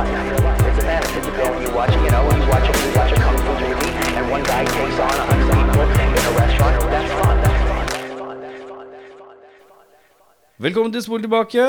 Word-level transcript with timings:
life. 0.00 0.66
It's 0.68 0.78
a 0.78 0.84
fantasy. 0.88 1.20
You 1.26 1.32
go 1.36 1.44
and 1.52 1.62
you 1.66 1.70
watch, 1.74 1.92
you 1.92 2.10
know, 2.14 2.22
you 2.36 2.44
watch 2.48 2.66
a, 2.68 2.74
you 2.84 2.90
watch 2.96 3.12
a 3.12 3.18
kung 3.24 3.38
fu 3.44 3.52
movie, 3.60 3.92
and 4.16 4.24
one 4.30 4.44
guy 4.50 4.62
takes 4.64 4.98
on 5.04 5.16
a 5.22 5.24
hundred 5.28 5.48
people 5.56 5.84
in 6.16 6.24
a 6.30 6.32
restaurant. 6.40 6.74
That's 6.94 7.12
fun. 7.20 7.36
That's 7.44 7.62
fun. 7.68 7.86
That's 7.92 8.12
fun. 8.20 8.36
That's 8.44 8.62
fun. 8.68 8.86
That's 8.92 9.12
fun. 9.20 9.36
That's 9.36 9.60
fun. 9.60 10.64
Velkommen 10.64 10.92
til 10.92 11.02
Spol 11.04 11.24
tilbake. 11.24 11.66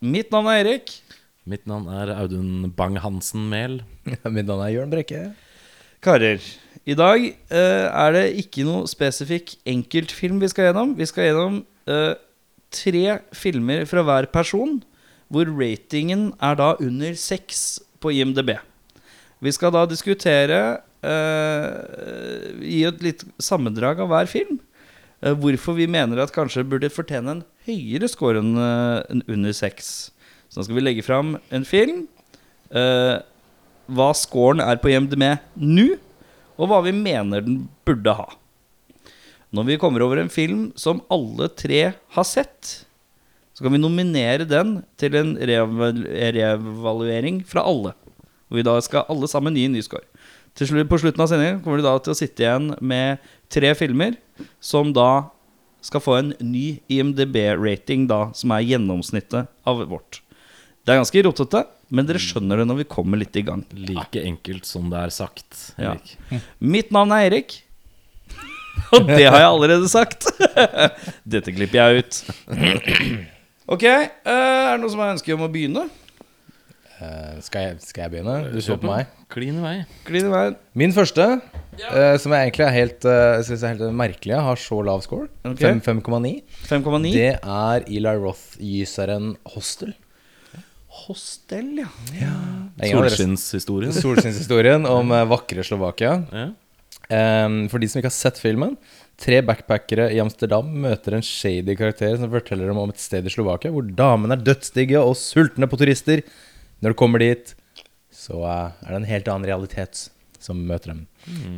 Mitt 0.00 0.30
navn 0.34 0.46
er 0.46 0.62
Erik. 0.62 0.94
Mitt 1.48 1.66
navn 1.66 1.88
er 1.90 2.14
Audun 2.18 2.70
Bang-Hansen 2.76 3.48
Mehl. 3.50 3.80
Mitt 4.36 4.46
navn 4.46 4.62
er 4.66 4.74
Jørn 4.74 4.90
Brekke. 4.94 5.22
Karer, 6.02 6.38
i 6.86 6.94
dag 6.94 7.24
eh, 7.26 7.86
er 7.90 8.12
det 8.14 8.26
ikke 8.38 8.62
noe 8.62 8.86
spesifikk 8.86 9.56
enkeltfilm 9.66 10.38
vi 10.38 10.50
skal 10.52 10.68
gjennom. 10.68 10.92
Vi 10.94 11.08
skal 11.10 11.26
gjennom 11.26 11.56
eh, 11.90 12.14
tre 12.70 13.18
filmer 13.34 13.82
fra 13.90 14.04
hver 14.06 14.28
person, 14.30 14.78
hvor 15.28 15.48
ratingen 15.58 16.32
er 16.40 16.56
da 16.58 16.72
under 16.80 17.14
seks 17.18 17.80
på 18.00 18.12
IMDb. 18.16 18.54
Vi 19.44 19.52
skal 19.54 19.72
da 19.74 19.84
diskutere 19.86 20.80
eh, 21.04 22.54
Gi 22.64 22.82
et 22.88 23.04
litt 23.04 23.24
sammendrag 23.42 24.00
av 24.02 24.10
hver 24.10 24.26
film. 24.30 24.58
eh, 25.22 25.34
hvorfor 25.34 25.76
vi 25.78 25.86
mener 25.86 26.18
at 26.22 26.34
kanskje 26.34 26.66
burde 26.66 26.90
fortjene 26.90 27.36
en 27.36 27.44
høyere 27.66 28.08
score 28.08 28.40
enn 28.40 28.56
en 28.58 29.22
under 29.28 29.52
seks. 29.52 30.10
Så 30.48 30.60
da 30.60 30.66
skal 30.66 30.78
vi 30.78 30.86
legge 30.86 31.04
fram 31.06 31.36
en 31.50 31.64
film. 31.64 32.06
eh, 32.70 33.18
hva 33.88 34.10
scoren 34.12 34.60
er 34.60 34.76
på 34.76 34.90
IMDb 34.92 35.24
nå, 35.56 35.96
og 36.58 36.68
hva 36.68 36.82
vi 36.84 36.92
mener 36.92 37.40
den 37.40 37.62
burde 37.88 38.12
ha. 38.12 38.26
Når 39.54 39.64
vi 39.64 39.78
kommer 39.80 40.04
over 40.04 40.20
en 40.20 40.28
film 40.28 40.72
som 40.76 41.00
alle 41.08 41.48
tre 41.56 41.94
har 41.94 42.26
sett, 42.28 42.84
så 43.58 43.64
kan 43.66 43.74
vi 43.74 43.80
nominere 43.82 44.44
den 44.46 44.76
til 45.00 45.16
en 45.18 45.32
reeval- 45.34 46.04
reevaluering 46.06 47.40
fra 47.42 47.64
alle. 47.66 47.90
Hvor 48.46 48.60
vi 48.60 48.62
da 48.62 48.76
skal 48.86 49.08
alle 49.10 49.26
sammen 49.28 49.56
gi 49.58 49.64
en 49.66 49.74
ny 49.74 49.82
score. 49.82 50.06
Til 50.54 50.70
slutt, 50.70 50.86
på 50.90 50.98
slutten 51.02 51.24
av 51.24 51.26
sendingen 51.32 51.58
kommer 51.64 51.82
du 51.82 51.84
da 51.88 51.96
til 52.02 52.14
å 52.14 52.18
sitte 52.18 52.44
igjen 52.46 52.70
med 52.78 53.18
tre 53.50 53.72
filmer 53.78 54.14
som 54.62 54.92
da 54.94 55.26
skal 55.82 56.02
få 56.02 56.14
en 56.20 56.30
ny 56.42 56.78
IMDb-rating, 56.90 58.06
da, 58.10 58.28
som 58.34 58.54
er 58.54 58.64
gjennomsnittet 58.66 59.50
av 59.66 59.82
vårt. 59.90 60.20
Det 60.86 60.94
er 60.94 61.02
ganske 61.02 61.22
rotete, 61.26 61.64
men 61.94 62.06
dere 62.08 62.22
skjønner 62.22 62.62
det 62.62 62.66
når 62.70 62.80
vi 62.84 62.88
kommer 62.94 63.20
litt 63.20 63.36
i 63.38 63.44
gang. 63.46 63.62
Like 63.74 64.22
enkelt 64.22 64.66
som 64.70 64.86
det 64.92 65.02
er 65.02 65.14
sagt. 65.14 65.64
Ja. 65.78 65.96
Mitt 66.62 66.94
navn 66.94 67.10
er 67.14 67.26
Erik. 67.28 67.58
Og 68.94 69.06
det 69.10 69.26
har 69.26 69.42
jeg 69.42 69.50
allerede 69.50 69.90
sagt. 69.90 70.30
Dette 71.34 71.52
klipper 71.54 71.82
jeg 71.82 72.06
ut. 72.06 72.22
Ok, 73.68 73.82
eh, 73.84 74.08
er 74.24 74.76
det 74.76 74.80
noen 74.80 74.92
som 74.94 75.02
har 75.04 75.10
ønske 75.12 75.34
om 75.34 75.42
å 75.44 75.48
begynne? 75.52 75.82
Eh, 76.98 77.34
skal, 77.44 77.66
jeg, 77.66 77.76
skal 77.84 78.06
jeg 78.06 78.12
begynne? 78.16 78.36
Du 78.54 78.58
så 78.64 78.78
på 78.80 78.88
meg. 78.88 79.10
Klin 79.30 79.58
i 79.60 79.62
vei. 79.62 79.74
Klin 80.08 80.26
i 80.30 80.32
veien. 80.32 80.56
Min 80.80 80.94
første, 80.96 81.26
eh, 81.76 82.14
som 82.18 82.32
jeg 82.34 82.48
egentlig 82.48 82.64
er 82.64 82.72
helt, 82.74 83.04
uh, 83.06 83.36
synes 83.46 83.62
er 83.68 83.74
helt 83.76 83.94
merkelig, 83.94 84.38
har 84.48 84.58
så 84.58 84.80
lav 84.86 85.04
score. 85.04 85.28
Ok. 85.46 85.60
Fem- 85.60 85.82
5,9. 85.84 86.32
5,9. 86.66 87.12
Det 87.12 87.28
er 87.36 87.84
Eli 87.86 88.14
Roth-gyseren 88.24 89.34
Hostel. 89.54 89.92
Hostel, 91.04 91.68
ja. 91.84 91.90
Det 92.08 92.24
er 92.24 92.32
en 92.88 92.96
av 92.98 93.04
deres- 93.04 93.18
Solskinnshistorien. 93.20 93.92
Solskinnshistorien 93.94 94.88
om 94.88 95.12
eh, 95.12 95.26
vakre 95.30 95.62
Slovakia. 95.62 96.16
Ja. 96.32 96.48
Em, 97.08 97.68
for 97.72 97.78
de 97.80 97.86
som 97.88 98.00
ikke 98.00 98.10
har 98.10 98.16
sett 98.16 98.40
filmen 98.40 98.74
Tre 99.18 99.40
backpackere 99.42 100.10
i 100.14 100.20
Amsterdam 100.22 100.68
møter 100.84 101.16
en 101.16 101.24
shady 101.26 101.74
karakter 101.78 102.14
som 102.20 102.30
forteller 102.30 102.70
dem 102.70 102.78
om 102.78 102.92
et 102.92 103.00
sted 103.02 103.26
i 103.26 103.32
Slovakia 103.34 103.72
hvor 103.74 103.82
damene 103.98 104.36
er 104.36 104.44
dødsdigge 104.46 105.00
og 105.02 105.16
sultne 105.18 105.66
på 105.70 105.78
turister. 105.80 106.22
Når 106.78 106.94
du 106.94 106.98
kommer 107.00 107.18
dit, 107.24 107.50
så 108.14 108.38
eh, 108.46 108.76
er 108.86 108.92
det 108.94 109.00
en 109.00 109.08
helt 109.10 109.30
annen 109.32 109.48
realitet 109.50 110.04
som 110.38 110.60
møter 110.68 110.92
dem. 110.92 111.00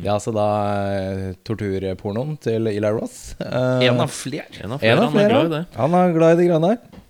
Det 0.01 0.07
er 0.09 0.15
altså 0.15 0.33
da 0.33 0.47
eh, 0.89 1.27
torturpornoen 1.45 2.33
til 2.41 2.65
Eli 2.71 2.81
Roth. 2.89 3.35
Eh, 3.37 3.85
En 3.91 4.01
av 4.01 4.09
flere. 4.09 4.47
En 4.65 4.73
av 4.73 4.81
en 4.81 4.81
flere. 4.81 4.97
av 4.97 5.05
Han 5.05 5.13
er 5.13 5.19
flere. 5.19 5.29
glad 5.29 5.45
i 5.45 5.53
det. 5.53 5.61
Han 5.77 5.97
er 5.99 6.15
glad 6.17 6.33
i 6.33 6.39
de 6.41 6.47
greiene 6.49 6.71
der. 6.73 7.03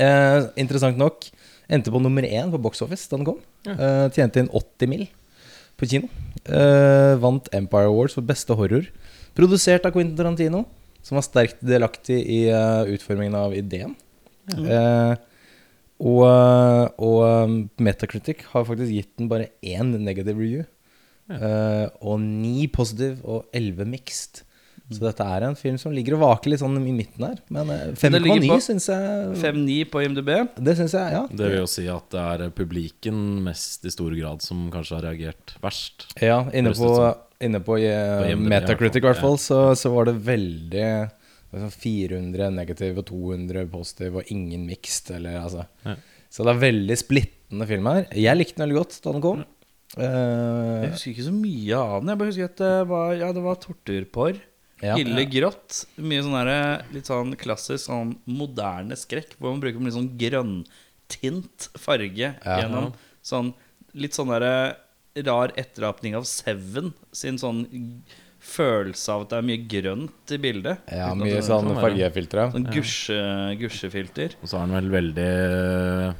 Eh, 0.00 0.48
interessant 0.64 0.96
nok 0.96 1.28
endte 1.70 1.92
på 1.92 2.00
nummer 2.00 2.24
én 2.24 2.48
på 2.50 2.58
Box 2.64 2.80
Office 2.82 3.04
da 3.12 3.20
den 3.20 3.28
kom. 3.28 3.42
Eh, 3.68 4.06
tjente 4.16 4.40
inn 4.40 4.48
80 4.48 4.88
mill. 4.94 5.04
på 5.76 5.86
kino. 5.88 6.08
Eh, 6.48 7.14
vant 7.20 7.46
Empire 7.56 7.88
Awards 7.92 8.16
for 8.16 8.24
beste 8.24 8.56
horror. 8.56 8.88
Produsert 9.40 9.86
av 9.88 9.94
Quentin 9.94 10.18
Tarantino, 10.18 10.66
som 11.00 11.16
var 11.16 11.24
sterkt 11.24 11.62
delaktig 11.64 12.18
i 12.28 12.42
uh, 12.52 12.84
utformingen 12.92 13.38
av 13.40 13.54
ideen. 13.56 13.94
Eh, 14.50 15.14
og, 16.00 16.22
eh, 16.26 16.84
og 17.04 17.80
Metacritic 17.80 18.44
har 18.52 18.66
faktisk 18.68 18.92
gitt 18.92 19.10
den 19.20 19.30
bare 19.30 19.50
én 19.62 19.92
negative 20.00 20.40
review. 20.40 20.64
Eh, 21.30 21.86
og 22.02 22.20
ni 22.20 22.66
positive 22.72 23.20
og 23.22 23.46
elleve 23.54 23.86
mixed. 23.88 24.42
Så 24.90 24.98
dette 25.04 25.22
er 25.22 25.44
en 25.46 25.54
film 25.54 25.76
som 25.78 25.92
ligger 25.94 26.16
og 26.16 26.22
vaker 26.24 26.50
litt 26.50 26.58
sånn 26.64 26.74
i 26.80 26.92
midten 26.92 27.22
her. 27.22 27.36
Men 27.54 27.68
eh, 27.70 27.92
Det 27.94 28.10
ligger 28.18 28.40
5,9 28.42 28.48
på 28.50 28.58
syns 28.64 28.88
jeg 28.90 29.36
5,9 29.38 29.76
på 29.92 30.02
IMDb. 30.02 30.30
Det 30.58 30.74
syns 30.80 30.96
jeg, 30.98 31.12
ja. 31.14 31.20
Det 31.30 31.46
vil 31.52 31.60
jo 31.60 31.68
si 31.70 31.84
at 31.92 32.08
det 32.10 32.24
er 32.34 32.50
publiken 32.58 33.20
mest 33.46 33.86
i 33.86 33.92
stor 33.94 34.16
grad 34.18 34.42
som 34.42 34.64
kanskje 34.74 34.96
har 34.98 35.06
reagert 35.06 35.54
verst. 35.62 36.08
Ja, 36.18 36.40
inne 36.50 36.72
på, 36.74 36.90
inne 37.46 37.62
på, 37.62 37.78
eh, 37.78 38.16
På 38.24 38.32
IMDb 38.32 38.50
Metacritic 38.56 39.04
i 39.04 39.08
hvert 39.12 39.22
fall, 39.22 39.38
så, 39.38 39.60
så 39.78 39.94
var 39.94 40.10
det 40.10 40.16
veldig 40.26 40.88
altså 41.50 41.70
400 41.82 42.50
negative 42.54 43.00
og 43.02 43.06
200 43.10 43.64
positive 43.70 44.20
og 44.24 44.34
ingen 44.34 44.66
mixed. 44.66 45.14
Eller, 45.16 45.38
altså. 45.44 45.64
Ja. 45.86 45.94
Så 46.30 46.44
det 46.46 46.52
er 46.56 46.60
veldig 46.66 46.98
splittende 46.98 47.66
film 47.70 47.86
her. 47.90 48.04
Jeg 48.14 48.38
likte 48.38 48.58
den 48.58 48.66
veldig 48.68 48.78
godt 48.82 49.00
da 49.06 49.14
den 49.16 49.24
kom. 49.24 49.46
Jeg 49.98 50.06
Eh, 50.06 50.84
husker 50.92 51.10
ikke 51.10 51.24
så 51.26 51.32
mye 51.34 51.74
av 51.78 51.96
den. 51.98 52.10
Jeg 52.12 52.18
bare 52.20 52.28
husker 52.30 52.44
at 52.46 52.60
det 52.60 52.74
var, 52.86 53.08
ja, 53.18 53.30
det 53.34 53.42
var 53.42 53.56
torturporr. 53.58 54.36
Ja. 54.82 54.94
Ille 54.96 55.24
grått. 55.28 55.84
Mye 56.00 56.22
sånn 56.24 56.36
der, 56.38 56.84
litt 56.94 57.06
sånn 57.10 57.34
klassisk 57.36 57.86
sånn 57.88 58.14
moderne 58.26 58.96
skrekk, 58.96 59.34
hvor 59.38 59.52
man 59.52 59.60
bruker 59.60 59.80
litt 59.84 59.96
sånn 59.96 60.12
grønntint 60.20 61.68
farge 61.80 62.34
gjennom 62.44 62.92
sånn 63.22 63.52
litt 63.94 64.14
sånn 64.16 64.30
derre 64.32 64.76
rar 65.26 65.50
etterapning 65.58 66.14
av 66.16 66.24
Seven 66.30 66.92
sin 67.12 67.36
sånn 67.42 67.64
følelse 68.40 69.12
av 69.12 69.24
at 69.26 69.32
det 69.34 69.38
er 69.40 69.46
mye 69.50 69.62
grønt 69.68 70.32
i 70.32 70.38
bildet. 70.40 70.78
ja, 70.88 71.10
mye 71.14 71.34
det- 71.34 71.44
sånn 71.44 71.66
sånn 71.68 71.80
fargefiltre. 71.82 72.46
Sånn 72.54 72.68
gusje, 72.72 73.18
gusjefilter. 73.60 74.34
Og 74.40 74.48
så 74.48 74.62
er 74.62 74.66
den 74.66 74.76
vel 74.78 74.90
veldig 74.94 75.30
øh, 75.50 76.14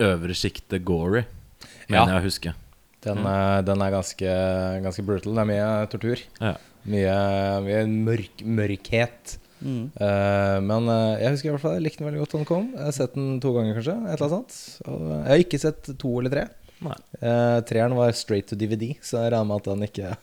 øvre 0.00 0.34
sjiktet 0.36 0.84
gory, 0.84 1.24
Ja. 1.88 2.06
jeg 2.06 2.20
å 2.20 2.22
huske. 2.22 2.54
Den, 3.04 3.18
er- 3.26 3.62
den 3.64 3.80
er 3.80 3.90
ganske, 3.94 4.32
ganske 4.84 5.04
brutal. 5.06 5.34
Det 5.34 5.40
er 5.44 5.50
mye 5.52 5.68
tortur. 5.92 6.20
Ja. 6.40 6.54
Mye, 6.90 7.14
mye 7.64 7.80
mørk, 8.08 8.42
mørkhet. 8.44 9.38
Mm. 9.60 9.90
Uh, 10.00 10.56
men 10.64 10.86
uh, 10.88 11.18
jeg 11.20 11.34
husker 11.34 11.50
i 11.50 11.52
hvert 11.52 11.60
fall 11.60 11.74
jeg 11.76 11.82
likte 11.84 12.00
den 12.00 12.06
veldig 12.08 12.20
godt 12.22 12.32
da 12.32 12.38
den 12.40 12.48
kom. 12.48 12.70
Jeg 12.76 12.84
har 12.86 12.96
sett 12.96 13.14
den 13.18 13.40
to 13.44 13.52
ganger, 13.56 13.74
kanskje. 13.76 13.96
Et 14.08 14.14
eller 14.20 14.36
annet. 14.38 14.56
Og 14.88 15.02
jeg 15.10 15.28
har 15.32 15.44
ikke 15.44 15.60
sett 15.60 15.90
to 16.00 16.14
eller 16.20 16.32
tre. 16.36 16.46
Treeren 17.68 17.92
var 17.92 18.14
straight 18.16 18.46
to 18.48 18.56
DVD, 18.56 18.94
så 19.04 19.18
jeg 19.20 19.34
regner 19.34 19.44
med 19.50 19.60
at 19.60 19.66
den 19.68 19.82
ikke 19.84 20.06
Ja. 20.06 20.14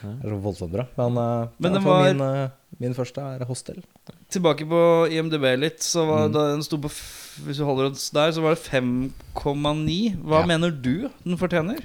er 0.00 0.22
så 0.30 0.38
voldsomt 0.40 0.72
bra. 0.72 0.86
Men, 0.96 1.18
eh, 1.20 1.48
Men 1.60 1.82
var- 1.84 2.04
min, 2.14 2.20
eh, 2.24 2.48
min 2.80 2.94
første 2.94 3.18
er 3.20 3.44
Hostel. 3.44 3.82
Tilbake 4.30 4.64
på 4.66 5.10
IMDb 5.12 5.44
litt, 5.60 5.80
så 5.80 6.04
Mm. 6.04 6.08
var 6.08 6.28
da 6.28 6.52
den 6.52 6.62
sto 6.62 6.78
på 6.78 6.88
Hvis 7.44 7.58
vi 7.58 7.64
holder 7.64 7.90
oss 7.90 8.08
der, 8.08 8.30
så 8.32 8.40
var 8.40 8.54
det 8.54 8.64
5,9. 8.64 10.16
Hva 10.24 10.40
Ja. 10.40 10.46
mener 10.46 10.70
du 10.70 11.10
den 11.22 11.36
fortjener? 11.36 11.82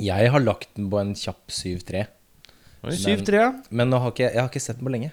Jeg 0.00 0.30
har 0.32 0.40
lagt 0.44 0.68
den 0.76 0.88
på 0.92 0.98
en 1.00 1.14
kjapp 1.18 1.46
7-3. 1.52 2.06
Oi. 2.84 2.94
7-3, 2.96 3.34
ja. 3.36 3.50
Men 3.70 3.90
nå 3.92 3.98
har 4.00 4.12
ikke, 4.14 4.28
jeg 4.32 4.40
har 4.40 4.48
ikke 4.48 4.62
sett 4.64 4.78
den 4.80 4.86
på 4.88 4.92
lenge. 4.94 5.10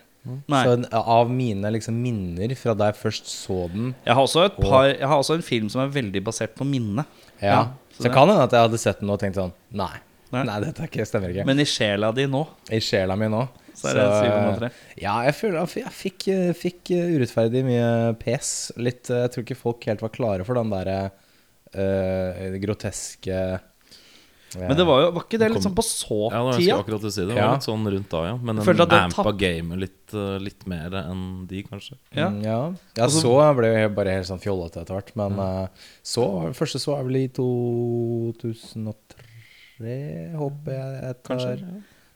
Nei. 0.51 0.61
Så 0.67 0.73
av 0.99 1.29
mine 1.31 1.69
liksom, 1.71 1.95
minner 2.03 2.51
fra 2.59 2.73
da 2.75 2.89
jeg 2.89 2.97
først 2.99 3.29
så 3.31 3.61
den 3.71 3.93
Jeg 4.03 4.11
har 4.17 4.25
også 4.25 4.41
et 4.49 4.57
par 4.59 4.89
Jeg 4.89 5.07
har 5.07 5.21
også 5.21 5.37
en 5.37 5.45
film 5.45 5.69
som 5.71 5.79
er 5.85 5.93
veldig 5.93 6.19
basert 6.25 6.51
på 6.57 6.65
minne. 6.67 7.05
ja. 7.39 7.47
Ja, 7.47 7.61
så 7.95 8.01
Så 8.01 8.03
det- 8.03 8.13
kan 8.13 8.27
hende 8.27 8.43
at 8.43 8.51
jeg 8.51 8.59
hadde 8.65 8.77
sett 8.81 8.99
den 8.99 9.09
og 9.09 9.19
tenkt 9.21 9.35
sånn 9.39 9.53
Nei, 9.71 9.93
Nei. 10.33 10.43
nei, 10.43 10.59
dette 10.65 10.83
ikke, 10.83 11.05
stemmer 11.07 11.31
ikke. 11.31 11.45
Men 11.45 11.59
i 11.59 11.63
sjela 11.63 12.11
di 12.13 12.25
nå, 12.27 12.45
I 12.69 12.79
sjela 12.83 13.15
mi 13.15 13.27
nå. 13.31 13.47
så 13.73 13.87
er 13.87 13.93
det 13.93 14.09
7,3. 14.59 14.71
Ja, 14.99 15.21
jeg 15.23 15.33
føler 15.37 15.61
at 15.63 15.73
jeg 15.79 15.93
fikk, 15.95 16.27
eh, 16.33 16.51
fikk 16.53 16.91
eh, 16.91 17.15
urettferdig 17.15 17.63
mye 17.63 18.13
pes. 18.19 18.71
Litt, 18.75 19.09
eh, 19.09 19.21
jeg 19.27 19.31
tror 19.31 19.43
ikke 19.45 19.55
folk 19.61 19.85
helt 19.85 20.01
var 20.01 20.09
klare 20.09 20.43
for 20.45 20.55
den 20.55 20.69
derre 20.69 21.11
øh, 21.73 22.59
groteske 22.59 23.61
Men 24.55 24.77
det 24.79 24.85
var 24.87 25.01
jo 25.01 25.07
Var 25.17 25.23
ikke 25.25 25.39
det 25.41 25.47
litt 25.51 25.65
sånn 25.65 25.73
på 25.75 25.83
så 25.83 26.17
Ja, 26.31 26.37
det 26.39 26.45
var 26.47 26.53
jeg 26.61 26.71
akkurat 26.77 27.03
å 27.03 27.09
si 27.11 27.21
det. 27.21 27.27
Det 27.33 27.41
var 27.41 27.53
litt 27.57 27.67
sånn 27.67 27.83
rundt 27.93 28.09
da, 28.13 28.19
ja. 28.29 28.35
Men 28.39 28.53
en 28.61 28.65
den 28.79 28.93
ampa 28.95 29.31
gamet 29.41 29.77
litt, 29.83 30.07
øh, 30.15 30.37
litt 30.43 30.61
mer 30.71 30.89
enn 31.01 31.23
de, 31.49 31.57
kanskje. 31.67 31.95
Ja. 32.15 32.27
Mm, 32.31 32.39
ja. 32.45 32.59
ja 32.95 33.03
Altså- 33.03 33.21
så 33.25 33.33
ble 33.57 33.67
jeg 33.73 33.95
bare 33.97 34.11
helt 34.15 34.29
sånn 34.29 34.39
fjollete 34.43 34.77
etter 34.81 34.93
hvert. 34.95 35.11
Men 35.19 35.31
eh, 35.43 35.67
så 36.01 36.23
første 36.55 36.79
så 36.79 36.91
er 36.97 37.03
vel 37.09 37.17
i 37.19 37.27
2003, 37.27 39.95
håper 40.39 40.71
jeg. 40.79 40.91
Etter. 41.11 41.27
Kanskje. 41.33 41.53
Ja. 41.59 41.65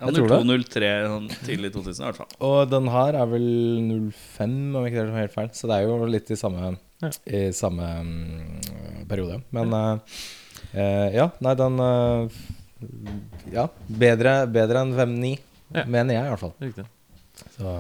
Jeg 0.02 0.10
tror 0.18 0.28
det. 0.32 0.38
0203 0.50 0.88
sånn 1.12 1.28
tidlig 1.46 1.70
2000 1.76 2.02
i 2.02 2.06
hvert 2.08 2.20
fall. 2.24 2.32
Og 2.48 2.60
den 2.72 2.86
her 2.90 3.12
er 3.22 3.28
vel 3.30 3.50
05, 4.10 4.76
om 4.80 4.84
ikke 4.88 4.98
det 4.98 5.04
er 5.12 5.20
helt 5.28 5.36
feil. 5.36 5.50
Så 5.54 5.64
det 5.70 5.76
er 5.78 5.84
jo 5.86 5.94
litt 6.10 6.26
i 6.32 6.36
samme, 6.40 6.62
Ja. 7.04 7.10
i 7.28 7.52
samme 7.54 7.86
um, 8.02 8.60
periode. 9.10 9.42
Men 9.52 9.74
eh, 9.74 9.80
Eh, 10.02 10.08
ja, 10.74 11.28
nei, 11.44 11.56
den 11.60 11.82
eh, 11.84 12.40
Ja, 13.52 13.68
bedre, 13.88 14.46
bedre 14.48 14.86
enn 14.86 14.96
5-9, 14.98 15.36
Ja. 15.76 15.84
mener 15.86 16.16
jeg 16.16 16.26
i 16.26 16.32
hvert 16.32 16.42
fall. 16.42 16.56
Riktig. 16.62 16.88
Så 17.58 17.76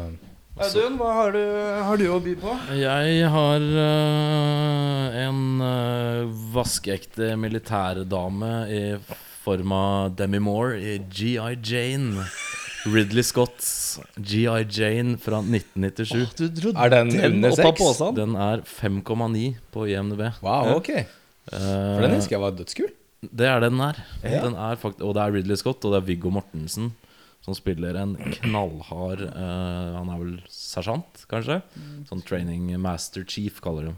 Audun, 0.61 0.97
hva 0.99 1.11
har 1.15 1.31
du, 1.33 1.41
har 1.88 1.97
du 1.97 2.05
å 2.11 2.19
by 2.21 2.33
på? 2.38 2.53
Jeg 2.75 3.27
har 3.33 3.63
uh, 3.63 5.19
en 5.23 5.39
uh, 5.63 6.27
vaskeekte 6.53 7.31
militærdame 7.39 8.51
i 8.69 8.81
form 9.41 9.73
av 9.73 10.17
Demi 10.19 10.41
Moore 10.43 10.75
i 10.77 10.97
GI 11.07 11.55
Jane. 11.63 12.27
Ridley 12.85 13.23
Scotts 13.23 13.99
GI 14.17 14.65
Jane 14.67 15.15
fra 15.21 15.39
1997. 15.39 16.35
Du 16.38 16.45
dro 16.49 16.75
Er 16.75 16.93
den 16.93 17.13
under 17.15 17.53
opp 17.53 17.81
av 17.81 17.95
seks? 17.95 18.15
Den 18.17 18.35
er 18.35 18.63
5,9 18.65 19.55
på 19.73 19.88
IMDb. 19.89 20.27
Wow, 20.43 20.75
ok. 20.79 20.93
Eh, 21.49 21.59
For 21.59 22.05
den 22.05 22.17
husker 22.19 22.38
jeg 22.38 22.43
var 22.43 22.57
dødskul. 22.57 22.91
Det 23.21 23.47
er 23.47 23.61
det 23.61 23.71
den 23.71 23.81
er. 23.85 23.97
Ja. 24.25 24.41
Den 24.45 24.57
er 24.57 24.77
fakt 24.81 25.01
og 25.01 25.15
det 25.17 25.23
er 25.23 25.33
Ridley 25.38 25.59
Scott 25.59 25.83
og 25.85 25.93
det 25.93 26.01
er 26.01 26.07
Viggo 26.09 26.33
Mortensen 26.33 26.91
som 27.41 27.55
spiller 27.57 27.97
en 27.97 28.15
knallhard 28.38 29.23
uh, 29.33 29.97
Han 29.97 30.09
er 30.13 30.19
vel 30.21 30.33
sersjant, 30.51 31.23
kanskje? 31.31 31.59
Sånn 32.09 32.21
training 32.25 32.69
master 32.81 33.25
chief, 33.25 33.57
kaller 33.65 33.89
de 33.89 33.93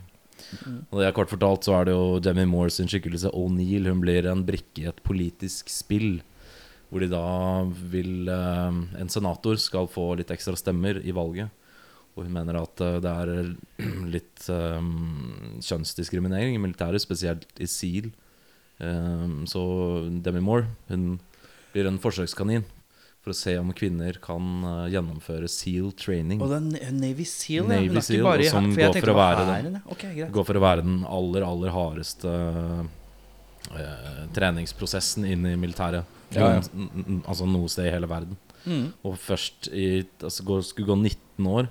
Og 0.90 1.02
det 1.02 1.08
er 1.10 1.16
Kort 1.16 1.32
fortalt 1.32 1.68
så 1.68 1.76
er 1.80 1.90
det 1.90 1.96
jo 1.96 2.22
Demi 2.24 2.46
Moore 2.48 2.72
sin 2.72 2.88
skikkelse 2.92 3.34
O'Neill. 3.36 3.90
Hun 3.92 4.04
blir 4.04 4.30
en 4.32 4.46
brikke 4.48 4.86
i 4.86 4.88
et 4.92 5.02
politisk 5.04 5.72
spill. 5.72 6.22
Hvor 6.88 7.04
de 7.04 7.10
da 7.12 7.26
vil 7.92 8.32
uh, 8.32 8.72
En 9.02 9.12
senator 9.12 9.60
skal 9.60 9.92
få 9.92 10.14
litt 10.20 10.32
ekstra 10.34 10.56
stemmer 10.60 11.02
i 11.04 11.16
valget. 11.16 11.52
Og 12.14 12.28
hun 12.28 12.36
mener 12.36 12.60
at 12.60 12.84
eh, 12.84 13.00
det 13.02 13.14
er 13.24 13.32
litt 14.16 14.46
um, 14.54 14.92
kjønnsdiskriminering 15.64 16.58
i 16.58 16.62
militæret, 16.62 17.02
spesielt 17.02 17.50
i 17.62 17.70
SEAL. 17.70 18.12
Um, 18.84 19.44
så 19.50 19.62
Demi 20.26 20.42
Moore 20.44 20.68
hun 20.90 21.18
blir 21.74 21.88
en 21.90 22.00
forsøkskanin 22.02 22.66
for 23.24 23.32
å 23.32 23.38
se 23.38 23.54
om 23.56 23.70
kvinner 23.76 24.18
kan 24.22 24.48
uh, 24.66 24.88
gjennomføre 24.92 25.48
SEAL 25.50 25.94
training. 25.98 26.42
Og 26.44 26.52
det 26.52 26.82
er 26.84 26.96
Navy 26.96 27.26
Seal. 27.30 27.70
Navy 27.70 27.90
er 27.96 28.06
Seal, 28.06 28.26
bare 28.26 28.50
som 28.52 28.68
for 28.74 28.84
går 28.84 29.00
for 29.00 29.14
å 29.14 29.20
være 29.22 29.46
den, 29.46 29.54
hæren, 29.54 29.78
ja. 29.80 29.86
Ok, 29.96 30.04
greit. 30.10 30.34
Går 30.36 30.50
for 30.50 30.60
å 30.60 30.64
være 30.66 30.86
den 30.86 30.98
aller, 31.08 31.46
aller 31.48 31.74
hardeste 31.74 32.34
uh, 33.72 34.26
treningsprosessen 34.36 35.26
inn 35.30 35.48
i 35.50 35.56
militæret. 35.58 36.20
Ja, 36.34 36.58
ja. 36.58 36.64
Altså 37.30 37.48
noe 37.48 37.70
sted 37.72 37.88
i 37.88 37.94
hele 37.94 38.10
verden. 38.12 38.38
Mm. 38.66 38.86
Og 39.06 39.18
først 39.20 39.68
i 39.76 40.06
altså, 40.24 40.44
Skulle 40.64 40.88
gå 40.88 40.96
19 40.96 41.48
år 41.52 41.68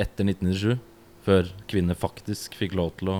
etter 0.00 0.26
1997 0.26 0.78
før 1.24 1.48
kvinner 1.70 1.96
faktisk 1.96 2.56
fikk 2.58 2.74
lov 2.76 2.92
til 3.00 3.10
å 3.12 3.18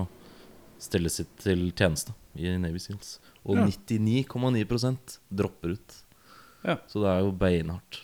stille 0.81 1.09
sitt 1.09 1.31
til 1.41 1.69
tjeneste 1.73 2.13
i 2.37 2.51
Navy 2.61 2.81
Seals. 2.83 3.17
Og 3.45 3.57
Ja. 3.57 3.65
99,9% 3.69 5.17
dropper 5.29 5.75
ut. 5.77 5.95
Ja. 6.65 6.77
Så 6.89 7.01
det 7.01 7.09
er 7.09 7.23
jo 7.23 7.31
beinhardt. 7.31 8.01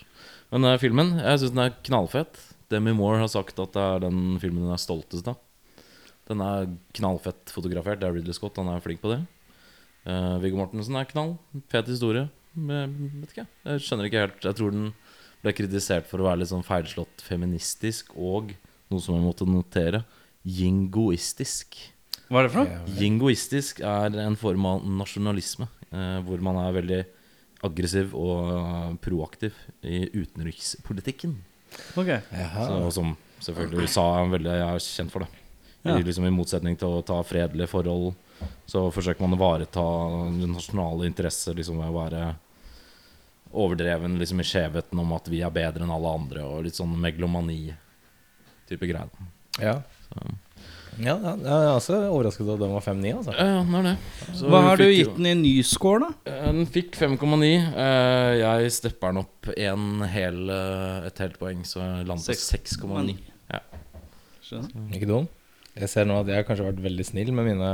Men 0.51 0.65
uh, 0.65 0.77
filmen, 0.77 1.15
jeg 1.19 1.41
syns 1.41 1.53
den 1.53 1.63
er 1.65 1.77
knallfett. 1.83 2.39
Demi 2.71 2.93
Moore 2.95 3.19
har 3.23 3.31
sagt 3.31 3.59
at 3.59 3.73
det 3.75 3.81
er 3.81 4.03
den 4.05 4.37
filmen 4.39 4.67
hun 4.67 4.73
er 4.75 4.81
stoltest 4.81 5.27
av. 5.27 5.39
Den 6.29 6.41
er 6.45 6.69
knallfett 6.95 7.51
fotografert. 7.51 7.99
Det 7.99 8.07
er 8.07 8.15
Ridley 8.15 8.35
Scott, 8.37 8.59
han 8.61 8.69
er 8.71 8.83
flink 8.83 9.01
på 9.03 9.11
det. 9.11 9.21
Uh, 10.05 10.37
Viggo 10.41 10.57
Mortensen 10.57 10.95
er 10.97 11.09
knall. 11.09 11.35
Fet 11.71 11.89
historie. 11.91 12.29
Men, 12.53 12.93
vet 13.21 13.33
ikke, 13.33 13.47
jeg 13.67 13.83
skjønner 13.85 14.07
ikke 14.07 14.23
helt. 14.25 14.43
Jeg 14.43 14.57
tror 14.59 14.73
den 14.75 14.91
ble 15.41 15.53
kritisert 15.57 16.07
for 16.09 16.21
å 16.21 16.29
være 16.29 16.41
litt 16.41 16.51
sånn 16.51 16.65
feilslått 16.65 17.23
feministisk 17.25 18.13
og 18.15 18.53
noe 18.91 19.01
som 19.01 19.15
jeg 19.17 19.25
måtte 19.25 19.47
notere 19.47 20.03
jingoistisk. 20.47 21.77
Hva 22.31 22.41
er 22.41 22.47
det 22.47 22.53
for 22.53 22.63
noe? 22.63 22.97
Jingoistisk 22.99 23.81
er 23.85 24.17
en 24.23 24.37
form 24.39 24.67
av 24.69 24.85
nasjonalisme, 25.01 25.67
eh, 25.91 26.19
hvor 26.25 26.43
man 26.43 26.59
er 26.61 26.77
veldig 26.77 27.01
aggressiv 27.67 28.15
og 28.17 28.51
eh, 28.55 28.93
proaktiv 29.03 29.57
i 29.85 30.05
utenrikspolitikken. 30.13 31.35
Ok. 31.99 32.09
Jaha. 32.09 32.67
Så, 32.67 32.79
som 32.97 33.13
selvfølgelig 33.41 33.87
USA 33.87 34.07
er 34.19 34.33
veldig 34.35 34.55
er 34.57 34.83
kjent 34.85 35.13
for 35.13 35.25
det. 35.25 35.41
Ja. 35.81 35.97
I, 35.97 36.05
liksom, 36.05 36.25
I 36.27 36.33
motsetning 36.33 36.77
til 36.77 36.99
å 36.99 37.05
ta 37.05 37.17
fredelige 37.25 37.69
forhold, 37.71 38.13
så 38.69 38.87
forsøker 38.93 39.23
man 39.23 39.35
å 39.35 39.39
ivareta 39.39 39.83
nasjonale 40.45 41.07
interesser 41.09 41.57
liksom, 41.57 41.79
ved 41.81 41.89
å 41.89 41.97
være 41.97 42.23
overdreven 43.53 44.17
liksom, 44.21 44.39
i 44.39 44.47
skjevheten 44.47 44.99
om 45.01 45.11
at 45.17 45.27
vi 45.31 45.41
er 45.45 45.51
bedre 45.53 45.83
enn 45.85 45.91
alle 45.93 46.13
andre, 46.19 46.43
og 46.47 46.63
litt 46.65 46.77
sånn 46.77 46.93
meglomani-type 47.03 48.87
greier. 48.87 49.09
Ja. 49.61 49.81
Ja, 51.01 51.13
ja, 51.23 51.31
jeg 51.39 51.47
er 51.47 51.69
også 51.71 51.95
overrasket 52.11 52.43
over 52.43 52.57
at 52.57 52.63
den 52.65 52.73
var 52.75 52.83
5-9. 52.83 53.11
Altså. 53.21 53.33
Ja, 53.37 53.45
ja, 53.47 53.59
den 53.63 53.75
er 53.79 53.85
det. 53.87 53.93
Så 54.35 54.49
Hva 54.51 54.59
har 54.65 54.77
du 54.81 54.83
gitt 54.91 55.13
den 55.15 55.29
i 55.29 55.33
ny 55.39 55.53
score, 55.65 56.01
da? 56.03 56.09
Eh, 56.27 56.49
Den 56.51 56.65
fikk 56.67 56.97
5,9. 56.99 57.47
Eh, 57.79 58.31
Jeg 58.41 58.73
stepper 58.75 59.13
den 59.15 59.21
opp 59.23 59.47
en 59.55 59.85
hel, 60.11 60.41
eh, 60.51 61.07
et 61.07 61.21
helt 61.23 61.39
poeng, 61.39 61.63
så 61.65 61.79
jeg 61.79 62.07
lander 62.09 62.27
på 62.27 62.35
6,9. 62.35 63.15
Ja. 63.53 63.61
Ikke 64.91 65.07
dum. 65.07 65.29
Jeg 65.71 65.87
ser 65.87 66.03
nå 66.07 66.17
at 66.19 66.27
jeg 66.27 66.35
har 66.35 66.43
kanskje 66.43 66.65
vært 66.67 66.81
veldig 66.83 67.03
snill 67.07 67.29
med 67.31 67.45
mine 67.47 67.69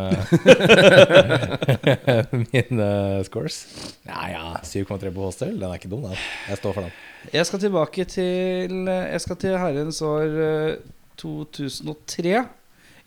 Mine 2.51 2.89
scores. 3.25 3.57
Ja 4.05 4.27
ja, 4.29 4.43
7,3 4.61 5.09
på 5.15 5.23
Hostel. 5.25 5.55
Den 5.57 5.65
er 5.71 5.79
ikke 5.79 5.89
dum, 5.89 6.05
den. 6.05 6.13
Jeg 6.45 6.59
står 6.59 6.75
for 6.77 6.85
den. 6.85 6.93
Jeg 7.33 7.49
skal 7.49 7.63
tilbake 7.63 8.05
til 8.11 8.85
Jeg 8.85 9.23
skal 9.23 9.39
til 9.41 9.57
herrens 9.57 10.01
år 10.05 10.37
eh, 10.45 10.77
2003. 11.17 12.37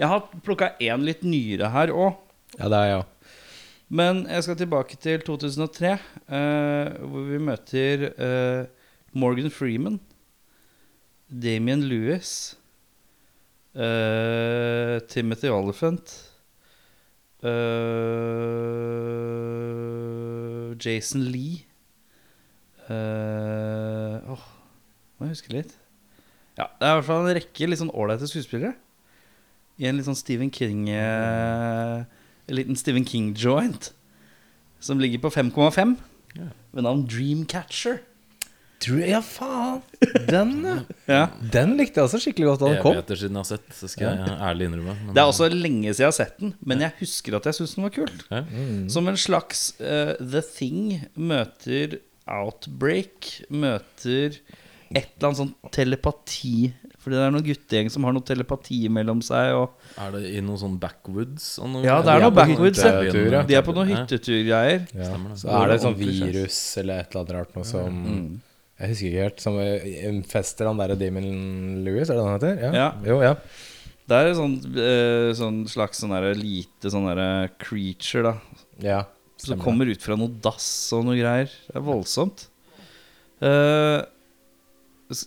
Jeg 0.00 0.08
har 0.10 0.26
plukka 0.42 0.72
én 0.82 1.06
litt 1.06 1.22
nyere 1.22 1.70
her 1.70 1.94
òg. 1.94 2.18
Ja, 2.58 2.66
det 2.66 2.78
er 2.82 2.90
jeg 2.90 3.00
òg. 3.04 3.16
Men 3.90 4.24
jeg 4.30 4.46
skal 4.46 4.58
tilbake 4.58 4.98
til 5.02 5.22
2003, 5.26 5.90
eh, 6.30 6.90
hvor 7.02 7.24
vi 7.26 7.38
møter 7.42 8.04
eh, 8.10 8.66
Morgan 9.18 9.50
Freeman, 9.50 9.98
Damien 11.30 11.82
Lewis, 11.90 12.56
eh, 13.74 14.98
Timothy 15.08 15.48
Oliphant, 15.48 16.26
Uh, 19.90 20.74
Jason 20.78 21.22
Lee 21.32 21.64
Uh, 22.90 24.18
Åh, 24.34 24.40
må 25.20 25.28
jeg 25.28 25.36
huske 25.36 25.52
litt. 25.54 25.70
Ja, 26.58 26.64
det 26.80 26.88
er 26.88 26.90
i 26.90 26.96
hvert 26.98 27.06
fall 27.06 27.20
en 27.28 27.36
rekke 27.38 27.68
litt 27.70 27.78
sånn 27.78 27.92
ålreite 27.94 28.26
skuespillere. 28.26 28.72
I 29.78 29.86
en 29.86 29.94
litt 30.00 30.08
sånn 30.08 30.18
Stephen 30.18 30.50
King 30.50 30.88
uh, 30.90 32.02
En 32.50 32.56
liten 32.58 32.74
Stephen 32.76 33.06
King-joint. 33.06 33.92
Som 34.82 34.98
ligger 34.98 35.22
på 35.22 35.30
5,5 35.30 35.94
Ja. 36.34 36.48
ved 36.74 36.82
navn 36.88 37.06
Dreamcatcher. 37.06 38.00
Tror 38.80 39.00
Ja, 39.04 39.20
faen! 39.20 39.82
Den, 40.26 40.52
ja. 41.06 41.26
Den 41.52 41.74
likte 41.76 42.00
jeg 42.00 42.06
også 42.08 42.20
skikkelig 42.22 42.46
godt 42.48 42.60
da 42.62 42.68
den 42.72 42.78
kom. 42.82 42.94
Evigheter 42.96 43.18
siden 43.20 43.36
jeg 43.36 43.42
har 43.44 43.48
sett, 43.50 43.74
så 43.76 43.88
skal 43.92 44.06
jeg 44.08 44.38
ærlig 44.40 44.68
innrømme. 44.70 44.94
men- 45.04 45.14
Det 45.14 45.20
er 45.20 45.28
også 45.28 45.48
lenge 45.52 45.92
siden 45.92 46.06
jeg 46.06 46.08
har 46.08 46.16
sett 46.16 46.38
den, 46.40 46.54
men 46.64 46.80
jeg 46.80 46.92
husker 47.00 47.36
at 47.36 47.44
jeg 47.50 47.54
syns 47.58 47.74
den 47.76 47.84
var 47.84 47.90
kul. 47.90 48.08
Ja. 48.30 48.42
Som 48.88 49.08
en 49.12 49.16
slags 49.20 49.74
uh, 49.80 50.14
The 50.18 50.40
Thing 50.40 51.00
møter 51.16 51.98
Outbreak, 52.30 53.28
møter 53.50 54.38
et 54.90 55.06
eller 55.16 55.28
annet 55.28 55.38
sånn 55.38 55.54
telepati. 55.70 56.72
Fordi 57.00 57.16
det 57.16 57.22
er 57.24 57.30
noen 57.32 57.44
guttegjeng 57.46 57.88
som 57.92 58.04
har 58.04 58.12
noe 58.12 58.24
telepati 58.26 58.80
mellom 58.92 59.20
seg. 59.24 59.54
Og 59.56 59.70
Er 60.02 60.10
det 60.16 60.24
i 60.36 60.40
noe 60.44 60.56
sånn 60.60 60.78
backwoods? 60.82 61.58
og 61.62 61.68
noe- 61.70 61.84
Ja, 61.84 62.00
det 62.02 62.10
er 62.12 62.18
De 62.20 62.24
noe 62.26 62.34
backwoods, 62.36 62.82
hyttetur, 62.82 63.30
ja. 63.32 63.42
de 63.42 63.54
er 63.54 63.62
på 63.62 63.74
noen 63.76 63.88
hytteturgreier. 63.92 64.86
Ja. 64.94 65.12
Så 65.36 65.48
er 65.48 65.68
det 65.68 65.80
sånn 65.80 65.94
Ordentlig 65.94 66.32
virus 66.34 66.76
eller 66.78 67.00
et 67.00 67.10
eller 67.14 67.20
annet 67.24 67.34
rart 67.38 67.54
noe 67.56 67.64
som 67.64 68.04
Mm. 68.04 68.40
Jeg 68.80 68.88
husker 68.94 69.10
ikke 69.10 69.24
helt. 69.26 69.40
Som 69.44 69.58
fester 69.60 70.08
infester 70.10 70.70
han 70.70 70.78
derre 70.80 70.96
Damon 70.98 71.30
Lewis, 71.84 72.08
er 72.10 72.16
det 72.16 72.24
han 72.24 72.36
heter? 72.38 72.62
Ja. 72.64 72.70
Ja. 72.72 72.88
Jo, 73.04 73.18
ja. 73.24 73.34
Det 74.10 74.16
er 74.18 74.30
et 74.32 74.38
eh, 74.82 75.32
sånn 75.38 75.58
slags 75.70 76.00
sånn 76.02 76.10
der 76.16 76.32
lite 76.34 76.90
sånn 76.90 77.04
der 77.12 77.50
creature, 77.62 78.32
da. 78.32 78.62
ja. 78.82 79.02
Som 79.40 79.56
kommer 79.62 79.88
ut 79.88 80.02
fra 80.04 80.16
noe 80.20 80.28
dass 80.44 80.64
og 80.92 81.06
noe 81.06 81.14
greier. 81.16 81.48
Det 81.68 81.76
er 81.78 81.84
voldsomt. 81.86 82.42
Eh, 83.40 84.00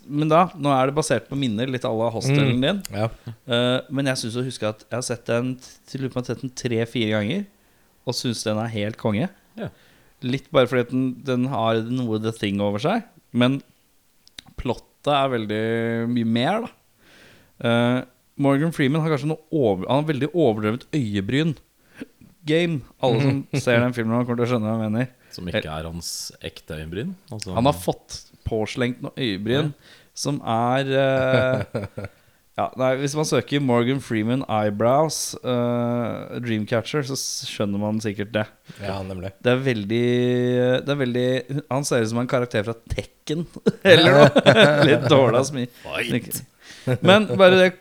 men 0.07 0.29
da, 0.31 0.45
nå 0.55 0.69
er 0.71 0.87
det 0.91 0.95
basert 0.95 1.25
på 1.27 1.35
minner, 1.39 1.67
litt 1.67 1.83
à 1.83 1.89
la 1.91 2.11
hostelen 2.13 2.53
Mm. 2.59 2.61
din. 2.61 2.81
Ja. 2.93 3.07
Eh, 3.47 3.79
men 3.89 4.05
jeg 4.11 4.17
syns 4.21 4.37
å 4.37 4.43
huske 4.45 4.67
at 4.69 4.85
jeg 4.85 4.95
har 4.99 5.01
sett 5.07 5.25
den 5.25 5.55
til 5.89 6.01
lurer 6.01 6.13
på 6.13 6.19
om 6.19 6.23
jeg 6.23 6.27
har 6.29 6.35
sett 6.35 6.45
den 6.45 6.55
tre-fire 6.61 7.09
ganger, 7.17 7.45
og 8.05 8.13
syns 8.15 8.43
den 8.45 8.57
er 8.61 8.67
helt 8.71 8.97
konge. 9.01 9.29
Ja. 9.57 9.69
Litt 10.23 10.45
bare 10.51 10.67
fordi 10.67 10.89
den, 10.93 11.03
den 11.25 11.47
har 11.51 11.81
noe 11.83 12.21
The 12.21 12.31
Thing 12.31 12.61
over 12.61 12.79
seg, 12.79 13.03
men 13.33 13.59
plottet 14.59 15.11
er 15.11 15.31
veldig 15.33 15.63
mye 16.13 16.29
mer, 16.39 16.65
da. 16.65 16.73
Uh, 17.63 17.99
Morgan 18.43 18.73
Freeman 18.73 19.03
har 19.03 19.13
kanskje 19.13 19.29
noe 19.29 19.43
over, 19.53 19.85
Han 19.85 20.01
har 20.01 20.09
veldig 20.09 20.29
overdrevet 20.33 20.87
øyebryn. 20.95 21.53
Game. 22.43 22.81
Alle 23.03 23.21
som 23.21 23.43
ser 23.65 23.79
den 23.83 23.93
filmen, 23.95 24.25
kommer 24.25 24.41
til 24.41 24.47
å 24.47 24.51
skjønne 24.53 24.67
hva 24.67 24.73
jeg 24.79 24.91
mener. 24.91 25.11
Som 25.33 25.47
ikke 25.49 25.63
er 25.69 25.87
hans 25.87 26.09
ekte 26.43 26.79
øyenbryn? 26.81 27.13
Altså, 27.31 27.53
Han 27.55 27.69
har 27.69 27.77
fått 27.77 28.17
påslengt 28.47 29.03
noen 29.03 29.15
øyebryn 29.17 29.71
som 30.13 30.41
er 30.45 30.89
eh, 30.93 32.07
Ja, 32.53 32.67
nei, 32.77 32.91
Hvis 33.01 33.15
man 33.17 33.25
søker 33.25 33.61
Morgan 33.65 33.97
Freeman 34.03 34.43
eyebrows 34.45 35.33
uh, 35.41 36.37
Dreamcatcher, 36.43 37.01
så 37.07 37.15
skjønner 37.49 37.81
man 37.81 37.97
sikkert 38.03 38.29
det. 38.35 38.43
Ja, 38.83 38.99
nemlig. 39.01 39.31
Det 39.41 39.55
er 39.55 39.63
veldig 39.65 40.01
Det 40.85 40.93
er 40.93 40.99
veldig 40.99 41.25
Han 41.71 41.87
ser 41.87 42.03
ut 42.05 42.11
som 42.11 42.21
en 42.21 42.29
karakter 42.29 42.65
fra 42.67 42.75
Tekken 42.93 43.47
eller 43.93 44.19
noe. 44.19 44.43
Litt 44.91 45.07
dårlig 45.09 45.41
smi. 45.49 45.65
Men 47.01 47.25
bare 47.39 47.57
det 47.57 47.71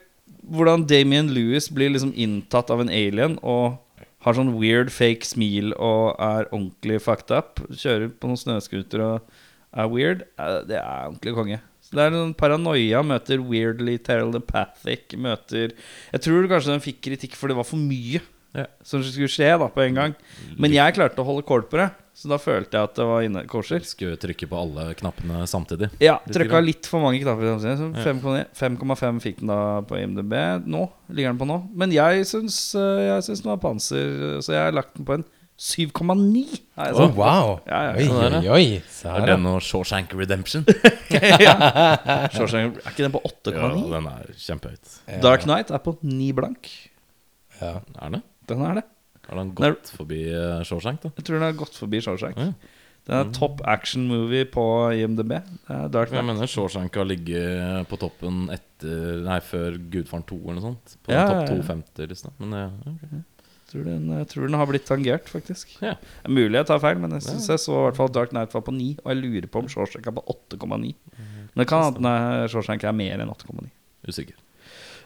hvordan 0.52 0.82
Damien 0.90 1.28
Lewis 1.30 1.68
blir 1.70 1.92
liksom 1.94 2.10
inntatt 2.18 2.70
av 2.74 2.80
en 2.82 2.90
alien 2.90 3.36
og 3.46 3.76
har 4.24 4.34
sånn 4.34 4.50
weird 4.58 4.90
fake 4.94 5.26
smil 5.26 5.70
og 5.76 6.16
er 6.22 6.48
ordentlig 6.50 6.98
fucked 7.04 7.30
up. 7.34 7.60
Kjører 7.70 8.08
på 8.10 8.30
noen 8.30 8.40
snøscooter 8.40 9.04
og 9.04 9.30
er 9.72 9.88
weird. 9.92 10.24
eh, 10.42 10.56
Det 10.66 10.76
er 10.80 11.06
ordentlig 11.12 11.34
konge. 11.38 11.60
Det 11.92 12.00
er 12.00 12.10
sånn 12.16 12.34
Paranoia 12.36 13.02
møter 13.04 13.38
weirdly 13.44 13.98
telepathic. 14.02 15.12
Møter 15.20 15.72
Jeg 16.12 16.20
tror 16.24 16.48
kanskje 16.50 16.72
den 16.74 16.80
fikk 16.84 17.02
kritikk 17.04 17.34
for 17.38 17.48
det 17.52 17.56
var 17.58 17.64
for 17.68 17.76
mye 17.80 18.20
Ja. 18.54 18.66
som 18.84 19.00
skulle 19.02 19.30
skje 19.32 19.46
da 19.58 19.66
på 19.72 19.80
en 19.80 19.94
gang. 19.96 20.14
Men 20.60 20.72
jeg 20.74 20.92
klarte 20.94 21.16
å 21.22 21.24
holde 21.24 21.42
kål 21.48 21.62
på 21.70 21.78
det, 21.80 21.86
så 22.12 22.28
da 22.28 22.36
følte 22.36 22.76
jeg 22.76 22.82
at 22.84 22.94
det 22.98 23.06
var 23.08 23.22
inne 23.24 23.46
kosher. 23.48 23.80
Skulle 23.80 24.18
trykke 24.20 24.44
på 24.50 24.58
alle 24.60 24.92
knappene 24.94 25.46
samtidig. 25.48 25.88
Ja, 26.04 26.18
trykka 26.28 26.60
litt 26.62 26.84
for 26.84 27.00
mange 27.00 27.22
knapper. 27.22 27.48
samtidig, 27.58 27.78
Så 27.78 27.96
Ja. 27.96 28.04
5,9 28.12 28.46
5,5 28.52 29.20
fikk 29.24 29.38
den 29.40 29.48
da 29.48 29.80
på 29.80 29.96
IMDb. 29.96 30.34
Nå 30.66 30.90
ligger 31.08 31.32
den 31.32 31.38
på 31.38 31.46
nå. 31.48 31.70
Men 31.74 31.90
jeg 31.92 32.26
syns, 32.28 32.74
øh, 32.76 33.00
jeg 33.08 33.22
syns 33.24 33.42
den 33.42 33.56
var 33.56 33.62
panser, 33.70 34.38
så 34.44 34.52
jeg 34.52 34.60
har 34.66 34.72
lagt 34.72 34.94
den 34.96 35.06
på 35.06 35.14
en 35.14 35.24
7,9. 35.58 36.60
har 36.76 36.92
Oh, 36.96 37.12
wow! 37.14 37.60
Ja, 37.68 37.80
ja, 37.86 37.90
Oi, 37.96 38.06
sånn 38.08 38.22
er 38.24 38.30
det. 38.34 38.40
oi, 38.50 38.54
oi. 38.56 39.10
Er 39.12 39.20
det 39.20 39.28
den 39.36 39.46
og 39.46 39.60
Shawshank 39.62 40.14
Redemption? 40.18 40.64
ja. 41.44 41.54
Shawshank- 42.34 42.80
Er 42.82 42.90
ikke 42.90 43.04
den 43.06 43.14
på 43.14 43.20
8,9? 43.28 43.52
Ja, 43.60 43.68
den 43.94 44.08
er 44.10 44.32
kjempehøyt. 44.46 44.96
Dark 45.22 45.44
Knight 45.46 45.70
er 45.70 45.82
på 45.84 45.94
9 46.02 46.32
blank. 46.40 46.70
Ja. 47.60 47.76
Er 48.02 48.16
det? 48.16 48.22
Den 48.50 48.64
er 48.66 48.80
det. 48.80 48.84
Har 49.28 49.38
den 49.38 49.52
gått 49.54 49.92
forbi 49.94 50.22
eh, 50.34 50.62
Shawshank, 50.66 51.04
da? 51.04 51.12
Jeg 51.16 51.28
tror 51.28 51.38
den 51.38 51.46
har 51.46 51.58
gått 51.60 51.76
forbi 51.78 52.00
Shawshank. 52.02 52.40
Ja. 52.42 52.52
Den 53.06 53.18
er 53.18 53.30
topp 53.34 53.60
action 53.66 54.04
movie 54.06 54.44
på 54.46 54.62
IMDb. 54.94 55.32
Dark 55.68 56.10
Knight. 56.10 56.18
Jeg 56.20 56.26
mener 56.26 56.50
Shawshank 56.50 56.94
har 56.98 57.06
ligget 57.06 57.86
på 57.90 57.98
toppen 58.02 58.44
etter 58.54 59.22
Nei, 59.26 59.38
før 59.46 59.78
Gudfaren 59.90 60.22
2 60.26 60.36
eller 60.42 60.58
noe 60.58 60.66
sånt. 60.72 60.96
På 61.06 61.14
Ja, 61.14 61.24
topp 61.28 61.40
ja, 61.40 61.46
ja. 61.46 61.62
250-lista. 61.62 62.30
Men 62.42 62.54
ja, 62.58 62.66
ok. 62.92 63.16
Tror 63.72 63.86
den, 63.88 64.06
jeg 64.12 64.26
tror 64.28 64.44
den 64.50 64.58
har 64.60 64.68
blitt 64.68 64.84
tangert, 64.84 65.28
faktisk. 65.32 65.70
Ja. 65.80 65.94
Det 65.96 66.28
er 66.28 66.34
mulig 66.36 66.58
jeg 66.60 66.66
tar 66.68 66.80
feil, 66.82 66.98
men 67.00 67.14
jeg 67.16 67.24
syns 67.24 67.46
jeg 67.48 67.60
så 67.62 67.72
i 67.78 67.84
hvert 67.86 67.96
fall 67.96 68.10
Dark 68.12 68.32
Knight 68.34 68.52
var 68.52 68.64
på 68.66 68.74
9. 68.76 68.88
Og 69.00 69.08
jeg 69.14 69.20
lurer 69.22 69.46
på 69.48 69.62
om 69.62 69.70
Shawshank 69.72 70.06
er 70.10 70.16
på 70.18 70.24
8,9. 70.28 70.92
Men 71.16 71.62
det 71.62 71.66
kan 71.70 71.86
hende 71.88 72.12
Shawshank 72.52 72.84
er 72.84 72.92
mer 72.96 73.22
enn 73.24 73.32
8,9. 73.32 73.64
usikker. 74.10 74.36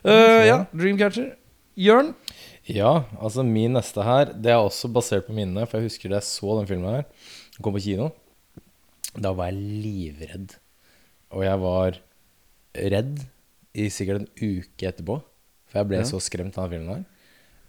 Uh, 0.07 0.43
ja, 0.49 0.59
Dreamcatcher. 0.75 1.33
Jørn? 1.79 2.11
Ja, 2.67 3.05
altså 3.21 3.45
min 3.47 3.75
neste 3.77 4.03
her 4.03 4.31
Det 4.33 4.51
er 4.51 4.59
også 4.59 4.89
basert 4.91 5.27
på 5.29 5.35
minnene. 5.37 5.67
For 5.69 5.79
jeg 5.79 5.91
husker 5.91 6.11
da 6.11 6.19
jeg 6.19 6.27
så 6.27 6.57
den 6.59 6.67
filmen 6.71 6.89
her 6.97 7.05
Den 7.07 7.63
kom 7.63 7.77
på 7.77 7.83
kino. 7.85 8.11
Da 9.15 9.31
var 9.37 9.51
jeg 9.53 9.61
livredd. 9.85 10.57
Og 11.37 11.45
jeg 11.47 11.61
var 11.63 11.99
redd 12.97 13.21
i 13.77 13.87
sikkert 13.93 14.25
en 14.25 14.31
uke 14.41 14.89
etterpå. 14.91 15.21
For 15.71 15.81
jeg 15.83 15.89
ble 15.91 16.01
Ja. 16.01 16.09
så 16.09 16.21
skremt 16.23 16.57
av 16.59 16.71
den 16.71 16.81
filmen 16.81 16.95
her. 16.97 17.05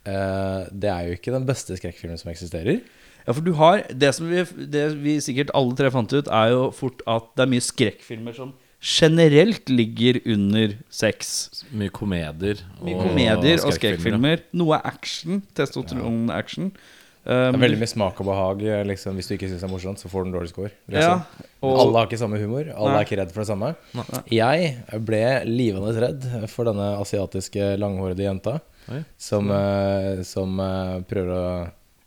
Eh, 0.08 0.68
det 0.72 0.92
er 0.94 1.10
jo 1.10 1.18
ikke 1.18 1.34
den 1.36 1.48
beste 1.48 1.76
skrekkfilmen 1.80 2.20
som 2.22 2.32
eksisterer. 2.32 2.80
Ja, 3.28 3.34
for 3.36 3.44
du 3.44 3.52
har 3.60 3.82
Det 3.92 4.14
som 4.16 4.30
vi, 4.32 4.44
det 4.72 4.86
vi 5.04 5.18
sikkert 5.20 5.52
alle 5.58 5.76
tre 5.76 5.92
fant 5.92 6.14
ut, 6.16 6.30
er 6.32 6.54
jo 6.54 6.70
fort 6.72 7.04
at 7.12 7.28
det 7.36 7.44
er 7.44 7.52
mye 7.52 7.66
skrekkfilmer 7.66 8.38
som 8.38 8.54
generelt 8.78 9.68
ligger 9.74 10.20
under 10.30 10.76
sex. 10.94 11.50
Mye 11.74 11.90
komedier. 11.90 12.62
Mye 12.86 13.00
komedier 13.02 13.66
og 13.66 13.74
skrekkfilmer. 13.76 14.46
Noe 14.56 14.78
er 14.78 14.86
action. 14.88 15.42
Testosteron-action. 15.58 16.72
Det 16.72 17.36
er 17.36 17.50
Um, 17.52 17.58
veldig 17.60 17.76
mye 17.82 17.90
smak 17.92 18.22
og 18.22 18.28
behag. 18.30 18.62
eh, 18.64 18.84
Liksom, 18.88 19.18
hvis 19.20 19.28
du 19.28 19.34
ikke 19.36 19.50
syns 19.50 19.60
det 19.60 19.68
er 19.68 19.72
morsomt, 19.74 20.00
så 20.00 20.08
får 20.08 20.24
du 20.24 20.28
en 20.30 20.36
dårlig 20.38 20.48
score. 20.54 20.70
vil 20.88 21.02
ja, 21.02 21.20
og, 21.62 21.80
Alle 21.82 21.98
har 21.98 22.06
ikke 22.08 22.20
samme 22.22 22.40
humor. 22.40 22.64
Alle 22.72 22.94
Nei. 22.94 23.02
er 23.02 23.04
ikke 23.04 23.18
redd 23.20 23.34
for 23.34 23.42
det 23.44 23.50
samme. 23.50 23.76
Nei. 23.94 24.22
Jeg 24.32 25.02
ble 25.04 25.24
livende 25.44 25.92
redd 26.00 26.48
for 26.48 26.64
denne 26.64 26.88
asiatiske 27.02 27.76
langhårede 27.82 28.24
jenta 28.24 28.62
Oi. 28.88 29.01
som, 29.20 29.50
uh, 29.51 30.24
som 30.24 30.60
uh, 30.63 31.00
prøver 31.08 31.34
å 31.36 31.48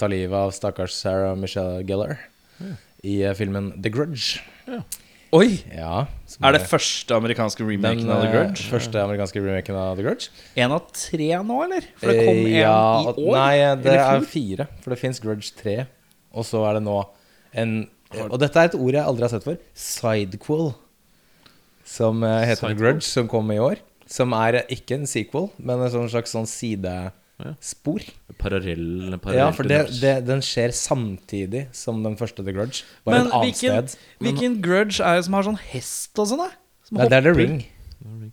ta 0.00 0.08
livet 0.08 0.32
av 0.32 0.52
stakkars 0.56 0.94
Sarah 0.96 1.34
Michelle 1.36 1.82
Gellar 1.84 2.16
i 3.04 3.20
uh, 3.26 3.34
filmen 3.36 3.74
The 3.76 3.92
Grudge. 3.92 4.40
Oi! 5.36 5.60
Ja, 5.70 6.06
Er 6.40 6.56
det 6.56 6.64
første 6.66 7.14
amerikanske 7.14 7.62
den 7.62 7.68
remaken 7.70 8.08
av 8.10 8.24
The 8.24 8.30
Grudge? 8.32 8.64
første 8.72 9.02
amerikanske 9.02 9.42
remaken 9.44 9.76
av 9.78 10.00
The 10.00 10.06
Grudge? 10.06 10.30
En 10.56 10.74
av 10.74 10.88
tre 10.96 11.28
nå, 11.36 11.58
eller? 11.66 11.86
For 12.00 12.10
det 12.10 12.24
kom 12.24 12.40
en 12.40 12.56
ja, 12.56 12.80
i 13.04 13.12
år? 13.12 13.36
Nei, 13.36 13.54
det 13.84 13.96
er 14.00 14.24
fire. 14.26 14.66
For 14.80 14.94
det 14.94 14.98
fins 15.02 15.22
Grudge 15.22 15.52
3, 15.60 15.76
og 16.32 16.48
så 16.48 16.64
er 16.70 16.80
det 16.80 16.86
nå 16.88 16.96
en 17.60 17.76
Og 18.32 18.40
dette 18.42 18.58
er 18.58 18.72
et 18.72 18.78
ord 18.78 18.96
jeg 18.96 19.04
aldri 19.04 19.28
har 19.28 19.34
sett 19.36 19.46
før. 19.46 19.60
Sidequel. 19.76 20.72
Som 21.86 22.24
heter 22.24 22.50
heter 22.54 22.72
The 22.72 22.80
Grudge, 22.80 23.06
som 23.06 23.30
kom 23.30 23.52
i 23.54 23.60
år. 23.62 23.84
Som 24.10 24.34
er 24.34 24.60
eh, 24.60 24.76
ikke 24.76 24.98
en 24.98 25.06
sequel, 25.06 25.50
men 25.62 25.82
en 25.86 26.08
slags 26.10 26.34
sånn 26.34 26.48
sidespor. 26.50 28.04
Parallell, 28.40 29.16
parallell 29.22 29.38
Ja, 29.38 29.50
for 29.54 29.68
det, 29.70 29.82
det, 30.00 30.14
den 30.26 30.42
skjer 30.44 30.74
samtidig 30.74 31.68
som 31.76 32.02
den 32.04 32.16
første 32.18 32.44
The 32.44 32.54
Grudge. 32.56 32.82
Bare 33.06 33.20
Men 33.20 33.28
et 33.28 33.36
annet 33.38 33.44
hvilken, 33.50 33.92
sted. 33.92 34.08
hvilken 34.24 34.56
grudge 34.64 34.98
er 35.04 35.20
det 35.20 35.28
som 35.28 35.38
har 35.38 35.46
sånn 35.46 35.60
hest 35.70 36.18
og 36.20 36.32
sånn? 36.32 36.48
Nei, 36.90 37.06
det 37.06 37.20
er 37.20 37.28
The? 37.28 37.36
Ring. 37.38 37.60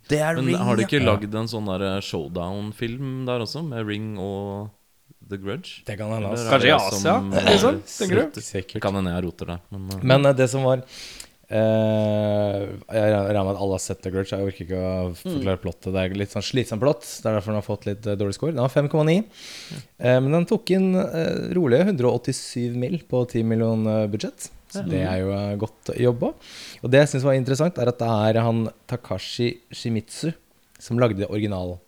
Det 0.08 0.18
er 0.18 0.40
Men 0.40 0.48
Ring, 0.48 0.58
har 0.64 0.80
de 0.80 0.88
ikke 0.88 0.98
ja. 0.98 1.06
lagd 1.12 1.34
en 1.36 1.48
sånn 1.50 1.70
showdown-film 2.02 3.22
der 3.28 3.44
også, 3.44 3.62
med 3.68 3.86
Ring 3.86 4.16
og 4.18 4.72
The 5.28 5.36
Grudge? 5.36 5.82
Det 5.86 5.98
kan 6.00 6.10
hende. 6.14 6.32
Altså. 6.32 6.48
Kanskje 6.50 6.68
i 6.70 6.74
Asia, 6.74 6.98
som- 6.98 7.30
liksom, 7.32 7.80
tenker 7.84 8.22
du? 8.34 8.40
Sikkert. 8.40 8.82
Kan 8.82 8.94
hende 8.98 9.12
jeg 9.14 9.24
roter 9.28 9.46
der. 9.54 9.60
Men, 9.70 9.90
uh, 9.92 10.02
Men 10.02 10.26
eh, 10.26 10.32
det 10.32 10.48
som 10.50 10.64
var 10.64 10.82
eh, 11.48 12.66
Jeg 12.94 13.12
regner 13.12 13.44
med 13.44 13.54
at 13.54 13.62
alle 13.62 13.78
har 13.78 13.82
sett 13.84 14.02
The 14.04 14.12
Grudge. 14.14 14.36
Jeg 14.36 14.50
orker 14.50 14.66
ikke 14.66 14.82
å 14.82 15.14
forklare 15.18 15.62
plottet. 15.62 15.90
Det 15.94 16.04
er 16.04 16.18
litt 16.18 16.34
sånn 16.34 16.46
slitsomt 16.46 16.82
plott. 16.84 17.06
Det 17.06 17.26
er 17.26 17.38
derfor 17.38 17.54
den 17.54 17.60
har 17.60 17.66
fått 17.66 17.88
litt 17.88 18.06
eh, 18.06 18.18
dårlig 18.20 18.36
score. 18.36 18.54
Den 18.56 18.64
har 18.64 18.74
5,9. 18.74 19.18
Uh, 19.98 20.18
men 20.22 20.30
den 20.36 20.46
tok 20.48 20.74
inn 20.76 20.92
uh, 20.98 21.48
rolige 21.56 21.88
187 21.90 22.78
mill. 22.78 23.00
på 23.08 23.24
10 23.24 23.48
millioner 23.48 24.08
budsjett. 24.12 24.50
Så 24.72 24.84
det 24.84 25.00
er 25.00 25.22
jo 25.22 25.32
eh, 25.32 25.56
godt 25.60 25.92
jobba. 25.96 26.32
Og 26.82 26.92
det 26.92 27.02
jeg 27.02 27.12
syns 27.14 27.26
var 27.26 27.38
interessant, 27.38 27.80
er 27.80 27.90
at 27.90 28.00
det 28.00 28.08
er 28.08 28.40
han 28.44 28.66
Takashi 28.90 29.54
Shimitsu 29.72 30.30
som 30.78 31.00
lagde 31.00 31.26
original 31.26 31.78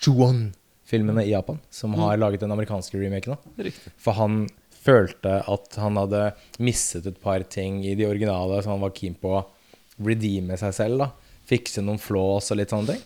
Chuan-filmene 0.00 1.26
i 1.26 1.32
Japan. 1.34 1.58
Som 1.74 1.96
har 1.98 2.20
laget 2.20 2.44
den 2.44 2.54
amerikanske 2.54 3.00
remaken. 3.00 3.36
da 3.36 3.72
for 3.98 4.16
han 4.16 4.44
følte 4.80 5.40
at 5.50 5.78
han 5.80 5.98
hadde 6.00 6.30
mistet 6.62 7.08
et 7.08 7.18
par 7.22 7.42
ting 7.52 7.80
i 7.84 7.96
de 7.98 8.08
originale, 8.08 8.60
så 8.62 8.74
han 8.74 8.84
var 8.84 8.94
keen 8.96 9.16
på 9.20 9.34
å 9.38 9.46
redeeme 10.00 10.56
seg 10.60 10.76
selv. 10.76 11.04
da 11.04 11.10
Fikse 11.50 11.82
noen 11.84 12.00
flås 12.00 12.52
og 12.52 12.60
litt 12.60 12.72
sånne 12.72 12.94
ting. 12.94 13.02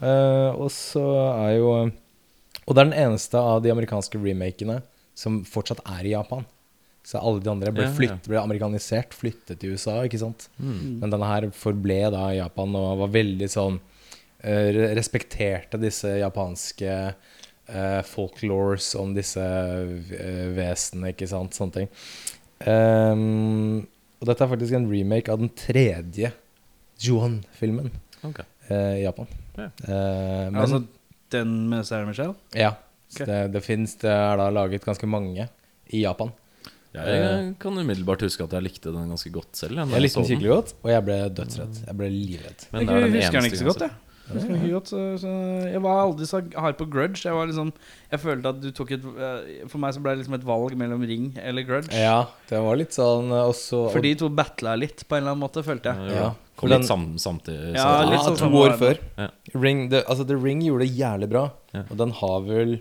Uh, 0.00 0.56
og 0.56 0.70
så 0.72 1.02
er 1.28 1.58
jo 1.58 1.72
Og 2.64 2.72
det 2.72 2.80
er 2.80 2.86
den 2.86 3.00
eneste 3.02 3.36
av 3.36 3.58
de 3.60 3.72
amerikanske 3.72 4.16
remakene 4.16 4.78
som 5.18 5.42
fortsatt 5.44 5.82
er 5.98 6.06
i 6.06 6.14
Japan. 6.14 6.46
Så 7.04 7.18
alle 7.18 7.42
de 7.42 7.50
andre 7.50 7.72
ble, 7.74 7.88
ja. 8.04 8.14
ble 8.24 8.38
amerikanisert, 8.40 9.12
flyttet 9.16 9.58
til 9.60 9.74
USA, 9.74 9.98
ikke 10.06 10.20
sant. 10.20 10.46
Mm. 10.60 11.00
Men 11.02 11.12
denne 11.12 11.28
her 11.28 11.48
forble 11.56 11.98
da 12.14 12.28
i 12.30 12.38
Japan 12.38 12.76
og 12.78 13.02
var 13.02 13.12
veldig 13.16 13.48
sånn 13.50 13.80
uh, 13.80 14.68
Respekterte 14.96 15.80
disse 15.82 16.14
japanske 16.20 16.96
uh, 17.70 18.02
folklores 18.06 18.92
om 18.98 19.14
disse 19.16 19.40
eh, 19.40 20.44
vesenene, 20.56 21.14
ikke 21.14 21.28
sant. 21.30 21.56
Sånne 21.56 21.76
ting. 21.78 21.90
Um, 22.66 23.80
og 24.20 24.28
dette 24.28 24.44
er 24.44 24.50
faktisk 24.50 24.76
en 24.76 24.90
remake 24.90 25.32
av 25.32 25.40
den 25.40 25.52
tredje 25.56 26.28
Juan-filmen 27.00 27.88
okay. 28.26 28.44
eh, 28.68 29.00
i 29.00 29.04
Japan. 29.06 29.30
Ja. 29.56 29.70
Eh, 29.70 30.44
men 30.50 30.60
Altså 30.60 30.82
den 31.32 31.54
med 31.70 31.86
Sarah 31.88 32.08
Michelle? 32.08 32.36
ja, 32.52 32.74
Okay. 33.10 33.26
Det, 33.26 33.38
det 33.50 33.60
fins 33.66 33.96
Det 33.98 34.10
er 34.10 34.36
da 34.38 34.44
laget 34.54 34.84
ganske 34.86 35.06
mange 35.10 35.48
i 35.90 36.04
Japan. 36.04 36.30
Jeg 36.94 37.54
kan 37.62 37.78
umiddelbart 37.78 38.22
huske 38.22 38.44
at 38.46 38.54
jeg 38.54 38.66
likte 38.66 38.92
den 38.94 39.10
ganske 39.10 39.30
godt 39.34 39.58
selv. 39.58 39.78
Jeg, 39.78 39.90
Jeg 39.90 40.04
likte 40.04 40.20
den 40.20 40.28
skikkelig 40.28 40.50
godt, 40.50 40.70
og 40.82 40.90
jeg 40.90 41.04
ble 41.06 41.16
dødsredd. 41.38 41.80
Jeg 41.86 41.96
ble 41.98 42.10
livredd. 42.10 42.64
Men 42.70 42.80
jeg 42.80 42.86
det 42.86 42.94
er 42.94 43.04
den 43.04 43.16
husker 43.16 43.38
den 43.38 43.48
ikke 43.50 43.60
så 43.60 43.66
godt, 43.66 43.84
jeg. 43.86 44.09
Jeg 44.30 44.36
husker 44.38 44.54
den 44.54 44.72
godt, 44.72 44.90
så, 44.92 45.00
så 45.18 45.30
jeg 45.70 45.82
var 45.84 46.00
aldri 46.04 46.26
så 46.30 46.40
hard 46.54 46.76
på 46.78 46.86
grudge. 46.90 47.24
Jeg 47.26 47.34
var 47.34 47.48
liksom 47.50 47.72
Jeg 48.12 48.20
følte 48.22 48.52
at 48.54 48.60
du 48.62 48.68
tok 48.76 48.92
et 48.96 49.06
eh, 49.10 49.64
For 49.70 49.82
meg 49.82 49.94
så 49.96 50.02
ble 50.04 50.14
det 50.14 50.22
liksom 50.22 50.36
et 50.38 50.46
valg 50.46 50.76
mellom 50.78 51.02
Ring 51.10 51.30
eller 51.42 51.66
grudge. 51.66 51.90
Ja, 51.96 52.28
det 52.50 52.60
var 52.62 52.78
litt 52.80 52.94
sånn 52.96 53.32
eh, 53.34 53.48
også 53.50 53.88
For 53.94 54.00
de 54.06 54.14
to 54.22 54.30
battla 54.30 54.76
litt, 54.78 55.02
på 55.08 55.18
en 55.18 55.24
eller 55.24 55.34
annen 55.34 55.44
måte, 55.46 55.64
følte 55.66 55.92
jeg. 55.94 56.14
Ja, 56.14 56.22
Ja. 56.22 56.30
Kom 56.60 56.68
litt 56.68 56.84
sam, 56.84 57.06
samtidig. 57.16 57.70
Ja, 57.72 57.84
samtidig. 57.86 58.10
litt 58.10 58.20
Ja, 58.20 58.24
sånn 58.28 58.40
to 58.52 58.58
år 58.60 58.74
før. 58.76 58.98
Ja. 59.16 59.28
Ring, 59.56 59.78
det, 59.88 60.02
altså 60.04 60.26
The 60.28 60.36
Ring 60.36 60.60
gjorde 60.66 60.84
det 60.84 60.92
jævlig 60.98 61.28
bra. 61.32 61.46
Ja. 61.72 61.86
Og 61.88 61.96
den 61.96 62.10
har 62.18 62.42
vel 62.44 62.74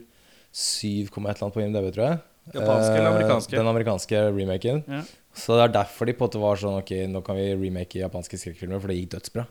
7, 0.52 1.06
et 1.08 1.16
eller 1.16 1.30
annet 1.46 1.56
på 1.56 1.62
IMDb, 1.64 1.88
tror 1.96 2.06
jeg. 2.10 2.20
Japanske 2.50 2.96
eller 2.98 3.08
Eh, 3.08 3.16
amerikanske? 3.16 3.56
Den 3.56 3.68
amerikanske 3.72 4.22
remaken. 4.36 4.84
Ja. 4.90 5.02
Så 5.38 5.56
det 5.56 5.70
er 5.70 5.74
derfor 5.80 6.10
de 6.10 6.14
på 6.18 6.26
en 6.26 6.28
måte 6.28 6.42
var 6.42 6.60
sånn 6.60 6.80
Ok, 6.82 6.92
nå 7.08 7.22
kan 7.24 7.38
vi 7.38 7.54
remake 7.56 8.02
japanske 8.02 8.40
skrekkfilmer, 8.42 8.82
for 8.82 8.90
det 8.92 8.98
gikk 9.00 9.12
dødsbra. 9.16 9.46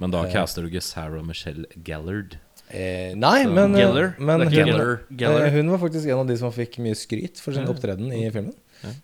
Men 0.00 0.10
da 0.14 0.22
Eh. 0.24 0.32
caster 0.32 0.62
du 0.64 0.70
ikke 0.70 0.82
Sarah 0.82 1.22
Michelle 1.22 1.66
Gallard. 1.84 2.38
Eh, 2.70 3.12
nei, 3.18 3.42
Så- 3.44 3.50
men, 3.52 3.74
eh, 3.74 3.80
Geller. 3.82 4.14
men 4.18 4.40
hun, 4.40 4.50
Geller. 4.50 5.00
eh, 5.44 5.50
hun 5.50 5.70
var 5.70 5.78
faktisk 5.78 6.06
en 6.06 6.18
av 6.20 6.26
de 6.26 6.36
som 6.38 6.52
fikk 6.52 6.78
mye 6.78 6.94
skryt 6.94 7.38
for 7.38 7.52
sin 7.52 7.66
opptreden 7.66 8.12
i 8.12 8.30
filmen. 8.30 8.54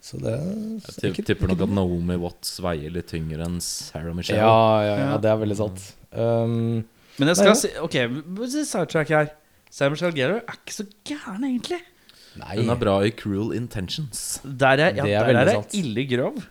Så 0.01 0.17
det 0.23 1.03
Jeg 1.03 1.13
tipp- 1.15 1.27
tipper 1.27 1.49
nok 1.49 1.61
at 1.61 1.69
Naomi 1.69 2.17
Watts 2.17 2.61
veier 2.61 2.91
litt 2.91 3.09
tyngre 3.09 3.45
enn 3.45 3.61
Sarah 3.61 4.15
Michelle. 4.15 4.39
Ja, 4.41 4.81
ja, 4.83 4.97
ja, 4.97 5.11
Ja. 5.11 5.17
det 5.19 5.31
er 5.31 5.37
veldig 5.37 5.57
sant. 5.57 5.93
Um, 6.13 6.85
Men 7.19 7.29
jeg 7.29 7.37
Nei, 7.37 7.45
skal 7.45 7.47
ja. 7.47 7.55
si 7.55 7.69
Ok, 7.81 8.65
sidetrack 8.65 9.09
her. 9.09 9.31
Sarah 9.71 9.91
Michelle 9.91 10.13
Gellar 10.15 10.37
er 10.37 10.55
ikke 10.65 10.73
så 10.73 10.87
gæren, 11.05 11.43
egentlig. 11.45 11.81
nei, 12.39 12.57
Hun 12.57 12.71
er 12.71 12.77
bra 12.77 13.01
i 13.01 13.11
Cruel 13.11 13.53
Intentions. 13.55 14.41
Der 14.45 14.67
er, 14.79 14.95
ja, 14.95 15.03
Det 15.03 15.13
er 15.13 15.33
der 15.33 15.41
er 15.41 15.45
det 15.63 15.75
ille 15.75 16.07
grov. 16.09 16.43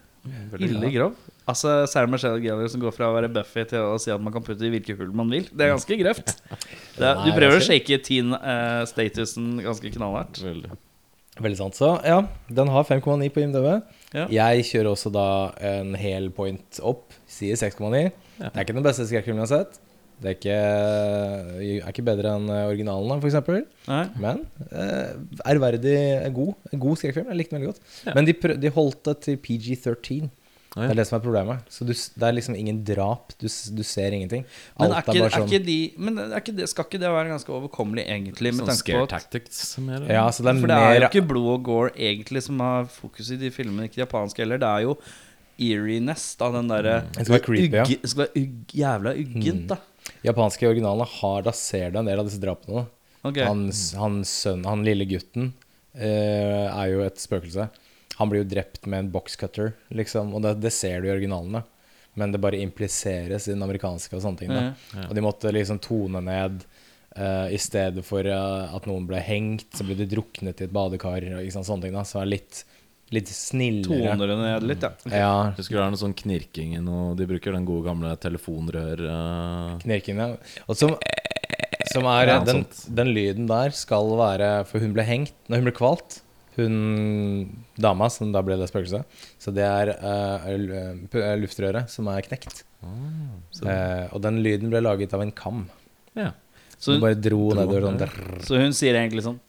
Ille 0.60 0.92
grov. 0.94 1.16
Altså 1.46 1.76
Sarah 1.90 2.10
Michelle 2.10 2.42
Gellar 2.42 2.70
som 2.74 2.82
går 2.82 2.94
fra 2.96 3.12
å 3.12 3.14
være 3.14 3.30
Buffy 3.34 3.68
til 3.70 3.84
å 3.86 4.00
si 4.02 4.10
at 4.14 4.22
man 4.22 4.34
kan 4.34 4.44
putte 4.46 4.66
i 4.66 4.72
hvilke 4.74 4.96
hull 4.98 5.12
man 5.14 5.30
vil. 5.30 5.46
Det 5.52 5.68
er 5.68 5.76
ganske 5.76 6.00
grøft. 6.00 6.34
Det 6.98 7.06
er, 7.06 7.22
du 7.22 7.30
prøver 7.36 7.60
å 7.60 7.64
shake 7.64 8.00
teen-statusen 8.08 9.60
ganske 9.62 9.92
knallhardt. 9.94 10.40
Veldig. 10.42 10.72
Veldig 11.44 11.58
sant. 11.60 11.76
Så 11.76 11.90
ja, 12.08 12.22
den 12.48 12.70
har 12.72 12.86
5,9 12.88 13.28
på 13.36 13.44
IMDv. 13.44 13.66
Ja. 14.16 14.26
Jeg 14.32 14.68
kjører 14.70 14.94
også 14.94 15.12
da 15.14 15.28
en 15.74 15.92
hel 16.00 16.30
point 16.34 16.80
opp. 16.80 17.12
Sier 17.30 17.60
6,9. 17.60 18.06
Ja. 18.06 18.48
Det 18.48 18.54
er 18.54 18.64
ikke 18.64 18.78
den 18.78 18.88
beste 18.88 19.06
skrekkfilmen 19.10 19.44
jeg 19.44 19.52
har 19.52 19.66
sett. 19.66 19.82
Det 20.24 20.32
er 20.32 20.38
ikke, 20.38 20.60
er 21.84 21.90
ikke 21.92 22.06
bedre 22.08 22.38
enn 22.38 22.48
originalen, 22.48 23.20
f.eks. 23.20 23.36
Nei. 23.92 24.04
Men 24.24 24.46
eh, 24.70 25.12
ærverdig 25.52 25.98
god. 26.38 26.72
God 26.72 27.02
skrekkfilm. 27.02 27.28
Jeg 27.34 27.42
likte 27.42 27.58
den 27.58 27.66
veldig 27.66 27.74
godt. 27.74 27.94
Ja. 28.08 28.16
Men 28.16 28.30
de, 28.30 28.38
prø 28.40 28.56
de 28.56 28.72
holdt 28.78 29.02
det 29.10 29.18
til 29.28 29.40
PG-13. 29.44 30.32
Det 30.76 30.90
er 30.92 30.98
det 31.00 31.06
som 31.08 31.16
er 31.16 31.22
problemet. 31.24 31.68
Så 31.72 31.86
du, 31.88 31.94
det 31.96 32.26
er 32.28 32.34
liksom 32.36 32.56
ingen 32.60 32.82
drap. 32.84 33.32
Du, 33.40 33.48
du 33.48 33.84
ser 33.88 34.16
ingenting. 34.16 34.42
Men, 34.76 34.92
er 34.92 35.06
ikke, 35.06 35.14
bare 35.14 35.30
er 35.30 35.36
sånn 35.38 35.48
ikke 35.48 35.62
de, 35.64 35.78
men 35.96 36.20
er 36.26 36.42
ikke 36.42 36.56
det, 36.58 36.68
skal 36.68 36.88
ikke 36.90 37.00
det 37.00 37.12
være 37.16 37.32
ganske 37.32 37.54
overkommelig, 37.56 38.04
egentlig? 38.12 38.52
Med 38.58 38.68
Sånn 38.68 38.82
scare 38.82 39.06
tactics 39.14 39.62
mer. 39.80 40.04
Ja, 40.12 40.26
så 40.36 40.44
det 40.44 40.52
er 40.52 40.60
For 40.66 40.74
det 40.74 40.80
er 40.82 40.98
jo 40.98 41.08
ikke 41.08 41.24
blod 41.30 41.48
og 41.54 41.64
gore 41.70 41.94
egentlig 41.96 42.44
som 42.44 42.60
har 42.66 42.90
fokus 42.92 43.32
i 43.32 43.40
de 43.40 43.54
filmene, 43.56 43.88
ikke 43.88 44.02
de 44.02 44.04
japanske 44.04 44.44
heller. 44.44 44.60
Det 44.60 44.74
er 44.74 44.84
jo 44.90 44.98
eeriness, 45.56 46.28
da, 46.42 46.52
den 46.58 46.68
derre 46.68 46.98
Det 47.16 47.24
skal 47.24 47.38
være 47.38 47.46
creepy, 47.46 47.80
ja. 47.80 47.88
Det 47.88 48.12
skal 48.12 48.26
være 48.26 48.44
ugg, 48.44 48.76
jævla 48.82 49.16
uggent, 49.24 49.66
da. 49.72 49.80
Japanske 50.26 50.68
originalene 50.68 51.08
har 51.16 51.46
Da 51.48 51.54
ser 51.56 51.94
du 51.94 52.02
en 52.02 52.10
del 52.10 52.20
av 52.20 52.28
disse 52.28 52.42
drapene. 52.44 52.84
da. 52.84 53.06
Ok. 53.26 53.40
Han, 53.48 53.64
han, 54.02 54.20
sønn, 54.28 54.68
han 54.68 54.84
lille 54.86 55.08
gutten 55.10 55.54
uh, 55.96 56.68
er 56.68 56.92
jo 56.92 57.02
et 57.08 57.24
spøkelse. 57.24 57.72
Han 58.18 58.30
blir 58.32 58.44
jo 58.44 58.50
drept 58.56 58.86
med 58.88 59.00
en 59.00 59.12
boxcutter, 59.12 59.74
liksom. 59.92 60.34
Og 60.38 60.42
det, 60.46 60.54
det 60.64 60.72
ser 60.72 61.02
du 61.04 61.10
i 61.10 61.14
originalene. 61.16 61.64
Men 62.16 62.32
det 62.32 62.40
bare 62.40 62.62
impliseres 62.64 63.50
i 63.50 63.52
den 63.52 63.64
amerikanske 63.66 64.16
og 64.16 64.22
sånne 64.24 64.40
ting. 64.40 64.54
Ja, 64.56 64.70
Ja. 64.96 65.10
Og 65.10 65.16
de 65.18 65.24
måtte 65.26 65.52
liksom 65.52 65.82
tone 65.84 66.22
ned. 66.24 66.64
uh, 67.20 67.48
I 67.52 67.58
stedet 67.60 68.06
for 68.08 68.24
uh, 68.28 68.72
at 68.76 68.88
noen 68.88 69.04
ble 69.08 69.20
hengt, 69.24 69.68
så 69.76 69.84
ble 69.88 69.96
de 70.00 70.08
druknet 70.08 70.62
i 70.62 70.66
et 70.68 70.72
badekar. 70.72 71.28
og 71.36 71.44
Ikke 71.44 71.58
sant, 71.58 71.68
sånne 71.68 71.88
ting 71.88 71.96
da 71.96 72.04
Så 72.08 72.22
er 72.22 72.32
litt, 72.32 72.64
litt 73.12 73.28
snillere. 73.28 74.16
Toner 74.16 74.32
det 74.32 74.38
ned 74.40 74.68
litt, 74.72 74.84
ja. 74.88 74.94
Ja. 75.12 75.36
Husker 75.60 75.76
du 75.76 75.82
det 75.82 75.86
er 75.86 75.94
noe 75.98 76.04
sånn 76.06 76.16
knirking 76.16 76.76
i 76.80 76.84
noe 76.84 77.16
De 77.20 77.28
bruker 77.28 77.52
den 77.56 77.68
gode 77.68 77.88
gamle 77.90 78.16
telefonrør 78.20 79.04
Uh... 79.06 79.78
Knirking, 79.84 80.20
ja. 80.24 80.32
Og 80.68 80.80
som, 80.80 80.96
som 81.92 82.08
er 82.16 82.32
Ja, 82.32 82.40
den, 82.48 82.64
den 82.88 83.12
lyden 83.16 83.48
der 83.52 83.76
skal 83.76 84.16
være 84.20 84.64
For 84.72 84.80
hun 84.84 84.96
ble 84.96 85.04
hengt 85.08 85.36
Når 85.48 85.62
hun 85.62 85.68
ble 85.70 85.76
kvalt 85.76 86.22
Hun 86.56 86.76
dama 87.76 88.08
som 88.14 88.32
da 88.32 88.42
ble 88.46 88.56
det 88.60 88.70
spøkelset 88.70 89.04
Så 89.42 89.52
det 89.56 89.66
er 89.68 89.92
eh, 89.96 91.36
luftrøret 91.42 91.92
som 91.92 92.08
er 92.12 92.24
knekt 92.24 92.64
så, 93.52 93.66
uh, 93.66 94.06
Og 94.14 94.22
den 94.24 94.40
lyden 94.46 94.72
ble 94.72 94.84
laget 94.84 95.16
av 95.16 95.24
en 95.26 95.34
kam 95.36 95.66
ja. 96.16 96.32
Så 96.78 96.94
Hun 96.94 97.00
hun, 97.00 97.04
bare 97.08 97.20
dro 97.20 97.42
Dro, 97.50 97.58
nedover 97.60 97.88
sånn 97.90 98.00
der. 98.00 98.16
så 98.48 98.62
hun 98.62 98.76
sier 98.78 98.96
egentlig 99.00 99.26
sånn 99.26 99.42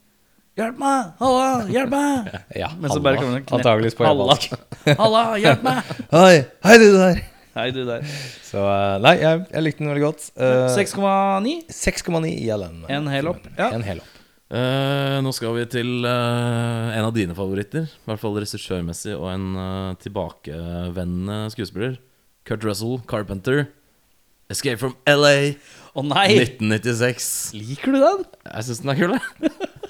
Hjelp 0.57 0.79
meg! 0.81 1.13
Halla! 1.21 1.47
Hjelp 1.69 1.91
meg! 1.93 2.29
Ja, 2.63 2.71
Men 2.81 2.89
så 2.89 2.99
bare 3.05 3.21
kommer 3.21 3.37
det 3.37 3.43
en 3.43 3.49
knep. 3.51 3.97
På 3.99 4.07
Halla. 4.09 4.25
japansk 4.33 4.97
Halla, 5.03 5.23
hjelp 5.43 5.65
meg! 5.67 5.91
Hei, 6.11 6.35
hei 6.65 6.77
du 6.81 6.87
der 6.97 7.23
Hei, 7.57 7.71
du 7.73 7.79
der. 7.87 8.03
Så 8.45 8.61
nei, 9.01 9.15
jeg, 9.17 9.39
jeg 9.49 9.63
likte 9.65 9.81
den 9.81 9.89
veldig 9.89 10.03
godt 10.03 10.27
Uh, 10.37 10.67
6,9. 10.75 11.55
6,9 11.73 12.29
i 12.29 12.51
LN. 12.53 12.83
En 12.93 13.09
hel 13.09 13.31
opp, 13.31 13.47
ja. 13.57 13.71
En 13.73 13.85
hel 13.85 14.03
opp 14.03 14.16
Eh, 14.47 15.17
nå 15.19 15.31
skal 15.35 15.57
vi 15.57 15.65
til 15.67 16.05
uh, 16.07 16.93
en 16.95 17.03
av 17.03 17.11
dine 17.15 17.35
favoritter. 17.35 17.83
I 17.83 18.07
hvert 18.07 18.21
fall 18.21 18.37
regissørmessig, 18.39 19.15
og 19.17 19.27
en 19.33 19.47
uh, 19.59 19.97
tilbakevendende 19.99 21.49
skuespiller. 21.51 21.97
Kurt 22.47 22.63
Russell, 22.63 23.01
Carpenter. 23.09 23.65
Escape 24.47 24.79
from 24.79 24.95
LA, 25.03 25.57
Å 25.97 26.03
nei! 26.05 26.29
1996. 26.39 27.27
Liker 27.57 27.91
du 27.91 27.99
den? 27.99 28.23
Jeg 28.47 28.67
syns 28.69 28.83
den 28.85 28.93
er 28.93 29.01
kul. 29.01 29.17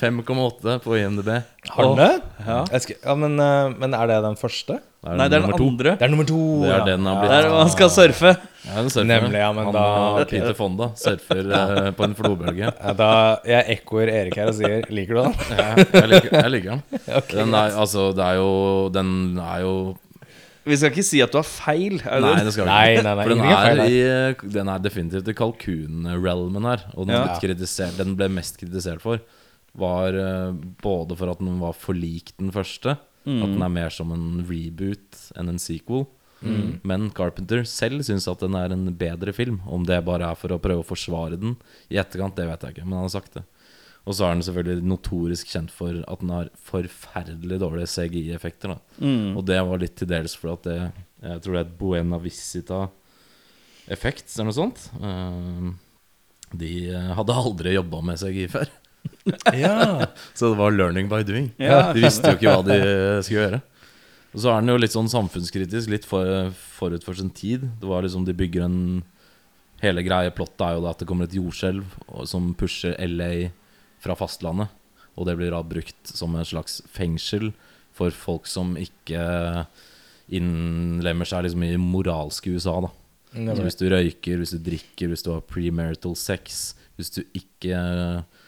5,8 0.00 0.78
på 0.84 0.96
IMDb. 0.98 1.28
Har 1.70 1.84
den 1.90 1.98
det? 2.00 2.12
Ja. 2.46 2.60
Jeg 2.72 2.80
skal, 2.86 2.96
ja, 3.04 3.14
men, 3.20 3.34
eh, 3.40 3.74
men 3.82 3.94
er 3.98 4.06
det 4.10 4.22
den 4.24 4.38
første? 4.40 4.78
Det 5.00 5.14
Nei, 5.16 5.26
det 5.32 5.38
er 5.38 5.44
den 5.46 5.54
to. 5.56 5.64
andre. 5.70 5.92
Det 5.96 6.04
er 6.04 6.10
nummer 6.12 6.26
to 6.28 6.38
Det 6.60 6.68
er 6.68 6.78
ja. 6.78 6.84
den 6.90 7.06
han 7.08 7.20
blitt. 7.22 7.30
Der 7.32 7.46
han 7.56 7.70
skal 7.72 7.88
surfe. 7.92 8.32
Ja, 8.66 8.74
den 8.82 8.90
surfer. 8.92 9.06
Nemlig, 9.08 9.38
ja, 9.40 9.46
men 9.56 9.64
han, 9.70 9.72
da- 9.72 10.18
eh, 10.20 10.26
Peter 10.28 10.52
Fonda 10.58 10.90
surfer 11.00 11.46
uh, 11.48 11.88
på 11.96 12.04
en 12.04 12.16
flodbølge. 12.18 12.68
Ja, 12.84 12.92
da, 12.98 13.08
jeg 13.48 13.78
ekkoer 13.78 14.12
Erik 14.12 14.36
her 14.36 14.50
og 14.52 14.58
sier 14.58 14.84
Liker 14.92 15.16
du 15.16 15.22
den? 15.22 15.38
Ja, 15.56 15.70
jeg, 15.78 16.10
liker, 16.12 16.28
jeg 16.36 16.52
liker 16.56 16.70
den. 16.74 16.82
Okay, 17.22 17.38
Den 17.40 17.56
er, 17.56 17.72
altså, 17.80 18.10
det 18.16 18.26
er 18.28 18.36
jo 18.42 18.50
Den 18.92 19.10
er 19.40 19.64
jo 19.64 19.72
Vi 20.68 20.76
skal 20.76 20.92
ikke 20.92 21.06
si 21.08 21.22
at 21.24 21.32
du 21.32 21.38
har 21.40 21.48
feil. 21.48 21.96
Er 22.04 22.20
Nei, 22.20 22.34
det? 22.44 22.52
skal 22.52 22.68
vi 22.68 22.68
ikke. 22.68 23.02
nei, 23.08 23.08
nei, 23.08 23.24
For 23.24 23.32
den 23.32 23.40
er 23.40 23.50
er, 23.56 23.64
feil 23.64 23.80
i, 23.88 24.50
den 24.60 24.68
er 24.76 24.82
definitivt 24.84 25.32
i 25.32 25.36
kalkun-realmen 25.40 26.68
her. 26.68 26.84
Og 26.94 27.08
den, 27.08 27.16
Ja. 27.16 27.88
den 27.96 28.16
ble 28.20 28.28
mest 28.28 28.60
kritisert 28.60 29.00
for 29.00 29.16
var 29.78 30.16
eh, 30.16 30.52
både 30.82 31.16
for 31.18 31.28
at 31.32 31.40
den 31.42 31.60
var 31.62 31.74
for 31.78 31.94
lik 31.96 32.34
den 32.38 32.52
første. 32.54 32.90
At 33.20 33.50
den 33.52 33.62
er 33.62 33.70
mer 33.70 33.90
som 33.92 34.10
en 34.14 34.40
reboot 34.48 35.18
enn 35.38 35.48
en 35.52 35.60
sequel. 35.60 36.06
Men 36.88 37.10
Carpenter 37.12 37.66
selv 37.68 38.00
syns 38.06 38.24
at 38.30 38.40
den 38.40 38.54
er 38.56 38.72
en 38.72 38.86
bedre 38.96 39.32
film. 39.36 39.58
Om 39.68 39.84
det 39.88 40.06
bare 40.06 40.30
er 40.32 40.36
for 40.40 40.48
å 40.54 40.62
prøve 40.62 40.80
å 40.80 40.88
forsvare 40.88 41.36
den 41.40 41.52
i 41.92 41.98
etterkant, 42.00 42.36
det 42.38 42.46
vet 42.48 42.62
jeg 42.64 42.70
ikke. 42.74 42.86
Men 42.86 42.96
han 42.98 43.06
har 43.08 43.16
sagt 43.18 43.34
det. 43.36 43.44
Og 44.08 44.12
så 44.16 44.22
er 44.24 44.32
den 44.32 44.46
selvfølgelig 44.46 44.88
notorisk 44.88 45.44
kjent 45.52 45.72
for 45.74 45.92
at 46.00 46.20
den 46.22 46.32
har 46.32 46.48
forferdelig 46.64 47.58
dårlige 47.60 47.92
CGI-effekter. 47.92 48.68
Mm. 48.96 49.36
Og 49.36 49.42
det 49.48 49.60
var 49.68 49.82
litt 49.82 49.96
til 50.00 50.08
dels 50.10 50.34
for 50.38 50.48
at 50.56 50.62
det 50.66 50.80
Jeg 51.20 51.40
tror 51.44 51.52
det 51.52 51.60
er 51.60 51.66
et 51.66 51.76
Buena 51.76 52.16
Visita-effekt, 52.22 54.26
eller 54.32 54.48
noe 54.48 54.56
sånt. 54.56 54.78
Eh, 54.96 55.66
de 56.62 56.70
eh, 56.88 57.10
hadde 57.18 57.40
aldri 57.42 57.76
jobba 57.76 57.98
med 58.08 58.20
CGI 58.22 58.46
før, 58.48 58.68
Ja. 59.54 60.06
så 60.34 60.50
det 60.50 60.58
var 60.58 60.74
learning 60.74 61.08
by 61.10 61.22
doing. 61.26 61.50
Ja. 61.60 61.92
De 61.94 62.04
visste 62.04 62.32
jo 62.32 62.38
ikke 62.38 62.56
hva 62.56 62.64
de 62.66 62.78
skulle 63.26 63.44
gjøre. 63.44 63.60
Og 64.30 64.42
så 64.44 64.52
er 64.52 64.60
den 64.62 64.72
jo 64.72 64.78
litt 64.78 64.94
sånn 64.94 65.10
samfunnskritisk, 65.10 65.90
litt 65.90 66.06
for, 66.06 66.52
forut 66.78 67.06
for 67.06 67.18
sin 67.18 67.32
tid. 67.34 67.66
Det 67.80 67.88
var 67.90 68.04
liksom 68.06 68.26
De 68.28 68.36
bygger 68.36 68.66
en 68.68 68.78
Hele 69.80 70.02
greie 70.04 70.28
plottet 70.36 70.60
er 70.60 70.74
jo 70.76 70.84
at 70.90 71.00
det 71.00 71.06
kommer 71.08 71.24
et 71.24 71.32
jordskjelv 71.32 71.94
som 72.28 72.50
pusher 72.52 72.92
LA 73.00 73.48
fra 74.04 74.12
fastlandet. 74.12 74.68
Og 75.16 75.24
det 75.24 75.38
blir 75.38 75.54
da 75.54 75.62
brukt 75.64 76.10
som 76.12 76.34
en 76.36 76.44
slags 76.44 76.82
fengsel 76.92 77.48
for 77.96 78.12
folk 78.12 78.44
som 78.44 78.74
ikke 78.76 79.22
innlemmer 80.36 81.28
seg 81.28 81.46
liksom 81.46 81.64
i 81.64 81.78
moralske 81.80 82.52
USA. 82.52 82.76
da 82.84 82.92
så 83.30 83.62
hvis 83.62 83.78
du 83.78 83.86
røyker, 83.90 84.40
hvis 84.40 84.54
du 84.56 84.62
drikker, 84.66 85.10
hvis 85.10 85.22
du 85.22 85.32
har 85.32 85.44
premarital 85.46 86.16
sex, 86.18 86.74
hvis 86.98 87.12
du 87.14 87.20
ikke 87.36 87.78
eh, 87.78 88.39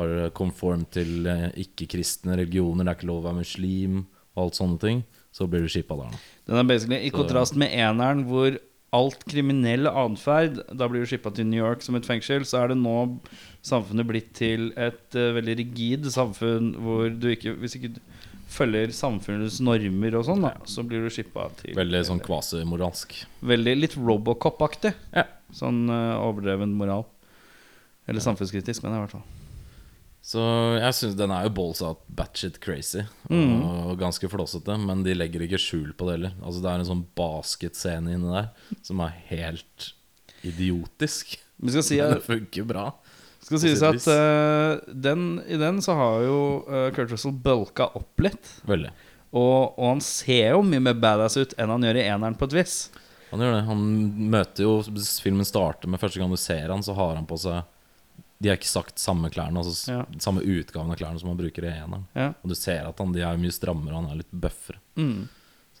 har 0.00 0.32
conform 0.36 0.82
til 0.92 1.28
eh, 1.30 1.46
ikke-kristne 1.66 2.34
religioner, 2.40 2.84
det 2.88 2.94
er 2.94 2.98
ikke 2.98 3.10
lov 3.12 3.22
å 3.22 3.28
være 3.28 3.40
muslim 3.42 4.02
og 4.34 4.42
alt 4.46 4.58
sånne 4.58 4.80
ting, 4.82 5.04
så 5.34 5.46
blir 5.50 5.62
du 5.62 5.70
shippa 5.70 5.96
der. 6.00 6.10
da. 6.16 6.24
Den 6.50 6.60
er 6.62 6.66
basically 6.72 6.98
i 7.04 7.10
Så- 7.12 7.16
kontrast 7.20 7.56
med 7.56 7.70
eneren, 7.70 8.24
hvor 8.26 8.58
alt 8.92 9.20
kriminell 9.30 9.86
atferd 9.86 10.56
Da 10.76 10.88
blir 10.90 11.04
du 11.04 11.06
shippa 11.06 11.30
til 11.34 11.46
New 11.46 11.60
York 11.62 11.82
som 11.82 11.94
et 11.94 12.06
fengsel. 12.06 12.42
Så 12.42 12.58
er 12.58 12.72
det 12.72 12.78
nå 12.80 13.20
samfunnet 13.62 14.08
blitt 14.08 14.32
til 14.34 14.72
et 14.76 15.14
uh, 15.14 15.30
veldig 15.36 15.54
rigid 15.60 16.08
samfunn 16.10 16.72
hvor 16.82 17.06
du 17.14 17.28
ikke 17.30 17.54
Hvis 17.60 17.76
ikke 17.78 17.92
du 17.94 18.00
følger 18.50 18.90
samfunnets 18.90 19.60
normer 19.62 20.16
og 20.18 20.24
sånn, 20.26 20.42
da, 20.42 20.56
så 20.66 20.82
blir 20.82 21.04
du 21.06 21.10
shippa 21.14 21.44
til 21.60 21.76
Veldig 21.78 22.00
sånn 22.08 22.22
kvasimoralsk. 22.24 23.14
Veldig 23.46 23.76
litt 23.78 23.94
Robocop-aktig. 23.94 24.90
Ja. 25.14 25.28
Sånn 25.54 25.84
uh, 25.86 26.18
overdreven 26.18 26.74
moral. 26.74 27.06
Eller 28.10 28.24
samfunnskritisk, 28.24 28.82
men 28.82 28.96
i 28.96 29.04
hvert 29.04 29.14
fall. 29.14 29.22
Så 30.22 30.40
jeg 30.76 30.94
syns 30.98 31.14
den 31.16 31.32
er 31.32 31.46
jo 31.46 31.52
ballsatt 31.56 32.02
batshit 32.12 32.58
crazy 32.60 33.06
Mm. 33.30 33.62
og 33.64 33.98
ganske 33.98 34.28
flåsete, 34.28 34.74
men 34.78 35.02
de 35.06 35.14
legger 35.16 35.46
ikke 35.46 35.58
skjul 35.60 35.92
på 35.96 36.06
det 36.08 36.16
heller. 36.18 36.34
Altså 36.44 36.60
Det 36.62 36.70
er 36.70 36.82
en 36.82 36.88
sånn 36.90 37.06
basketscene 37.16 38.12
inni 38.18 38.30
der 38.34 38.50
som 38.84 39.00
er 39.00 39.14
helt 39.30 39.92
idiotisk. 40.44 41.38
Men, 41.56 41.82
si 41.82 41.96
Men 42.00 42.14
det 42.18 42.24
funker 42.26 42.64
bra. 42.68 42.86
skal 43.40 43.60
si 43.62 43.72
sies 43.72 43.82
at 43.86 44.06
eh, 44.12 44.92
den, 44.92 45.40
i 45.48 45.56
den 45.60 45.80
så 45.84 45.96
har 45.98 46.22
jo 46.26 46.38
uh, 46.68 46.88
Kurt 46.96 47.10
Russell 47.14 47.32
bulka 47.32 47.88
opp 47.96 48.20
litt. 48.24 48.52
Veldig. 48.68 48.92
Og, 49.30 49.78
og 49.78 49.84
han 49.94 50.00
ser 50.04 50.52
jo 50.56 50.62
mye 50.66 50.82
mer 50.82 50.96
badass 50.98 51.38
ut 51.38 51.52
enn 51.56 51.70
han 51.70 51.84
gjør 51.86 52.00
i 52.00 52.06
eneren 52.10 52.36
på 52.38 52.48
et 52.50 52.56
vis. 52.60 52.78
Han 53.30 53.40
gjør 53.44 53.52
det. 53.56 53.64
Han 53.68 53.82
møter 54.32 54.66
jo 54.66 54.72
Filmen 55.22 55.46
starter 55.46 55.88
med 55.88 56.00
første 56.02 56.18
gang 56.18 56.32
du 56.32 56.40
ser 56.40 56.68
han, 56.72 56.82
så 56.82 56.96
har 56.98 57.14
han 57.16 57.28
på 57.30 57.38
seg 57.38 57.62
De 58.40 58.48
har 58.48 58.56
ikke 58.56 58.70
sagt 58.70 58.98
samme 58.98 59.28
klærne, 59.30 59.60
altså 59.60 59.90
Ja. 59.92 60.04
samme 60.18 60.40
utgaven 60.40 60.90
av 60.90 60.96
klærne 60.96 61.20
som 61.20 61.28
han 61.28 61.36
bruker 61.36 61.64
i 61.64 61.68
eneren. 61.74 62.06
Ja. 62.16 62.28
Og 62.42 62.48
du 62.48 62.54
ser 62.56 62.86
at 62.88 62.98
han, 62.98 63.12
de 63.12 63.20
er 63.20 63.36
mye 63.36 63.52
strammere, 63.52 63.92
og 63.94 64.04
han 64.04 64.12
er 64.14 64.20
litt 64.22 64.32
bøffere. 64.32 64.78
Mm. 64.96 65.28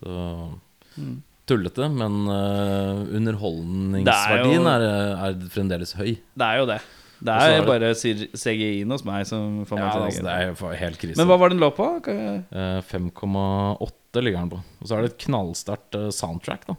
Så 0.00 0.58
Mm. 0.98 1.22
tullete, 1.46 1.86
men 1.88 2.26
uh, 2.28 3.06
underholdningsverdien 3.16 4.66
er, 4.66 4.84
er, 5.30 5.36
fremdeles 5.52 5.92
høy. 5.98 6.16
Det 6.36 6.46
er 6.46 6.58
jo 6.60 6.66
det. 6.66 6.80
Det 7.20 7.28
er 7.34 7.50
er 7.52 7.60
det- 7.60 7.66
bare 7.68 7.94
CGI-en 7.94 8.90
hos 8.90 9.04
meg 9.04 9.26
som 9.26 9.64
får 9.66 9.76
meg 9.76 9.84
Ja, 9.84 9.92
til 9.92 10.02
altså, 10.02 10.22
det. 10.22 10.24
det 10.24 10.32
er 10.32 10.54
jo 10.54 10.76
helt 10.80 10.98
krise. 10.98 11.16
Men 11.18 11.26
hva 11.28 11.38
var 11.38 11.48
den 11.50 11.58
lå 11.60 11.70
på? 11.76 11.88
Jeg- 12.06 12.44
Eh, 12.50 12.80
5,8 12.82 14.22
ligger 14.22 14.40
den 14.40 14.50
på. 14.50 14.62
Og 14.80 14.88
så 14.88 14.96
er 14.96 15.02
det 15.02 15.12
et 15.12 15.26
knallsterkt 15.26 15.94
uh, 15.94 16.10
soundtrack, 16.10 16.66
da. 16.66 16.74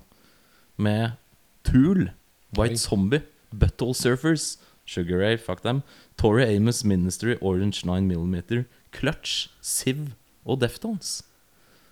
Med 0.78 1.13
Tool, 1.63 2.10
White 2.58 2.74
Oi. 2.74 2.76
Zombie, 2.78 3.22
Butthole 3.54 3.94
Surfers, 3.94 4.58
Sugar 4.86 5.22
Ray, 5.22 5.38
fuck 5.38 5.62
them, 5.62 5.84
Tori 6.17 6.44
Amos 6.56 6.84
Ministry, 6.84 7.38
Orange 7.41 7.86
9mm, 7.88 8.65
Clutch, 8.91 9.50
Siv 9.62 10.12
og 10.46 10.62
Deftones. 10.62 11.22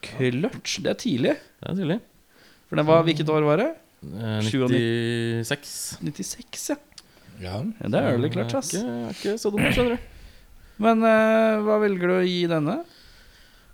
Clutch. 0.04 0.80
Det 0.84 0.94
er 0.94 1.00
tidlig. 1.00 1.36
Det 1.60 1.72
er 1.72 1.76
tidlig. 1.76 2.00
For 2.70 2.80
den 2.80 2.88
var, 2.88 3.04
Hvilket 3.04 3.30
år 3.30 3.46
var 3.48 3.62
det? 3.62 3.70
Eh, 4.04 4.40
96. 4.46 6.00
96, 6.02 6.70
ja. 6.70 6.78
Ja. 7.40 7.58
ja 7.64 7.90
det 7.90 8.00
er 8.00 8.14
early 8.14 8.30
clutch, 8.32 8.56
ass. 8.60 8.74
Jeg 8.76 8.84
er 8.84 9.12
ikke, 9.14 9.34
er 9.34 9.36
ikke 9.36 9.42
så 9.42 9.52
dum, 9.54 9.66
skjønner 9.72 9.98
du. 9.98 10.16
Men 10.80 11.04
uh, 11.04 11.60
hva 11.66 11.80
velger 11.84 12.12
du 12.12 12.16
å 12.20 12.24
gi 12.24 12.44
denne? 12.52 12.78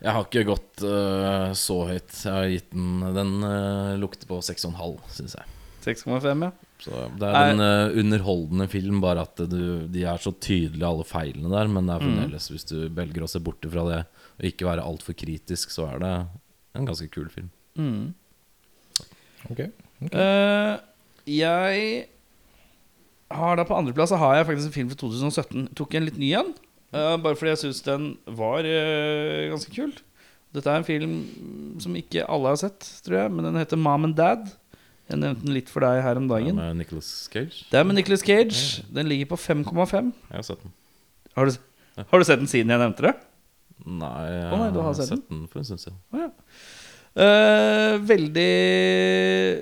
Jeg 0.01 0.13
har 0.13 0.25
ikke 0.25 0.45
gått 0.47 0.86
uh, 0.86 1.51
så 1.58 1.80
høyt. 1.89 2.13
Jeg 2.17 2.34
har 2.34 2.47
gitt 2.51 2.71
den 2.73 3.04
Den 3.15 3.36
uh, 3.45 3.93
lukter 4.01 4.30
på 4.30 4.39
6,5, 4.43 4.97
syns 5.13 5.38
jeg. 5.38 5.51
6,5, 5.86 6.47
ja. 6.47 6.51
Så 6.83 7.05
det 7.17 7.27
er 7.29 7.53
en 7.53 7.63
uh, 7.63 7.95
underholdende 8.01 8.67
film, 8.69 8.99
bare 9.03 9.23
at 9.25 9.39
du, 9.49 9.85
de 9.91 10.03
er 10.05 10.21
så 10.21 10.33
tydelige, 10.33 10.85
alle 10.85 11.05
feilene 11.07 11.51
der. 11.51 11.69
Men 11.71 11.88
det 11.88 11.95
er 11.95 12.03
fremdeles, 12.03 12.49
hvis 12.51 12.67
du 12.69 12.77
velger 12.95 13.25
å 13.25 13.29
se 13.31 13.41
bort 13.43 13.65
fra 13.71 13.85
det 13.89 14.01
og 14.35 14.49
ikke 14.49 14.67
være 14.67 14.83
altfor 14.83 15.15
kritisk, 15.15 15.71
så 15.71 15.88
er 15.93 16.01
det 16.03 16.13
en 16.75 16.89
ganske 16.89 17.07
kul 17.13 17.29
film. 17.31 17.47
Mm. 17.79 18.11
Ok. 19.47 19.61
Eh, 20.11 20.73
jeg 21.31 21.85
har 23.31 23.55
da 23.55 23.63
på 23.67 23.77
andreplass 23.77 24.11
så 24.11 24.19
har 24.19 24.35
jeg 24.35 24.49
faktisk 24.49 24.67
en 24.67 24.75
film 24.75 24.91
fra 24.91 24.99
2017. 24.99 25.69
Tok 25.79 25.95
en 25.95 26.09
litt 26.09 26.19
ny 26.19 26.33
en. 26.41 26.51
uh, 26.91 27.15
bare 27.15 27.39
fordi 27.39 27.53
jeg 27.53 27.63
syns 27.63 27.81
den 27.88 28.11
var 28.27 28.67
ganske 28.67 29.71
kul. 29.71 29.95
Dette 30.55 30.71
er 30.71 30.79
en 30.79 30.88
film 30.88 31.15
som 31.83 31.95
ikke 31.99 32.27
alle 32.31 32.53
har 32.53 32.59
sett, 32.59 32.85
tror 33.03 33.17
jeg. 33.23 33.31
Men 33.35 33.49
den 33.49 33.59
heter 33.59 33.79
Mom 33.79 34.07
and 34.07 34.15
Dad. 34.19 34.51
Jeg 35.10 35.20
nevnte 35.22 35.46
den 35.46 35.54
litt 35.54 35.70
for 35.70 35.86
deg 35.86 36.00
her 36.02 36.18
om 36.18 36.26
dagen. 36.32 36.56
Det 36.58 36.63
er 36.65 36.74
med 36.74 36.80
Nicolas 36.82 37.10
Cage. 37.32 37.60
Det 37.70 37.78
er 37.78 37.86
med 37.86 37.96
Nicolas 38.00 38.24
Cage. 38.26 38.62
Den 38.96 39.10
ligger 39.12 39.30
på 39.36 39.38
5,5. 39.38 40.10
Jeg 40.32 40.39
har 40.39 40.46
sett 40.48 40.63
den. 40.65 40.74
Har, 41.36 41.46
du- 41.52 42.06
har 42.10 42.20
du 42.20 42.26
sett 42.26 42.41
den 42.41 42.50
siden 42.50 42.74
jeg 42.74 42.82
nevnte 42.82 43.06
det? 43.10 43.13
Nei, 43.86 44.15
jeg 44.32 44.50
Å 44.56 44.58
nei, 44.63 44.72
du 44.74 44.80
har 44.82 44.88
har 44.89 44.98
sett 44.98 45.12
den? 45.12 45.22
sett 45.22 45.30
den 45.30 45.46
for 45.52 45.62
en 45.62 45.68
stund 45.70 45.84
siden. 45.84 46.00
Oh, 46.15 46.24
ja. 46.26 46.32
Uh, 47.15 47.94
veldig 48.04 48.48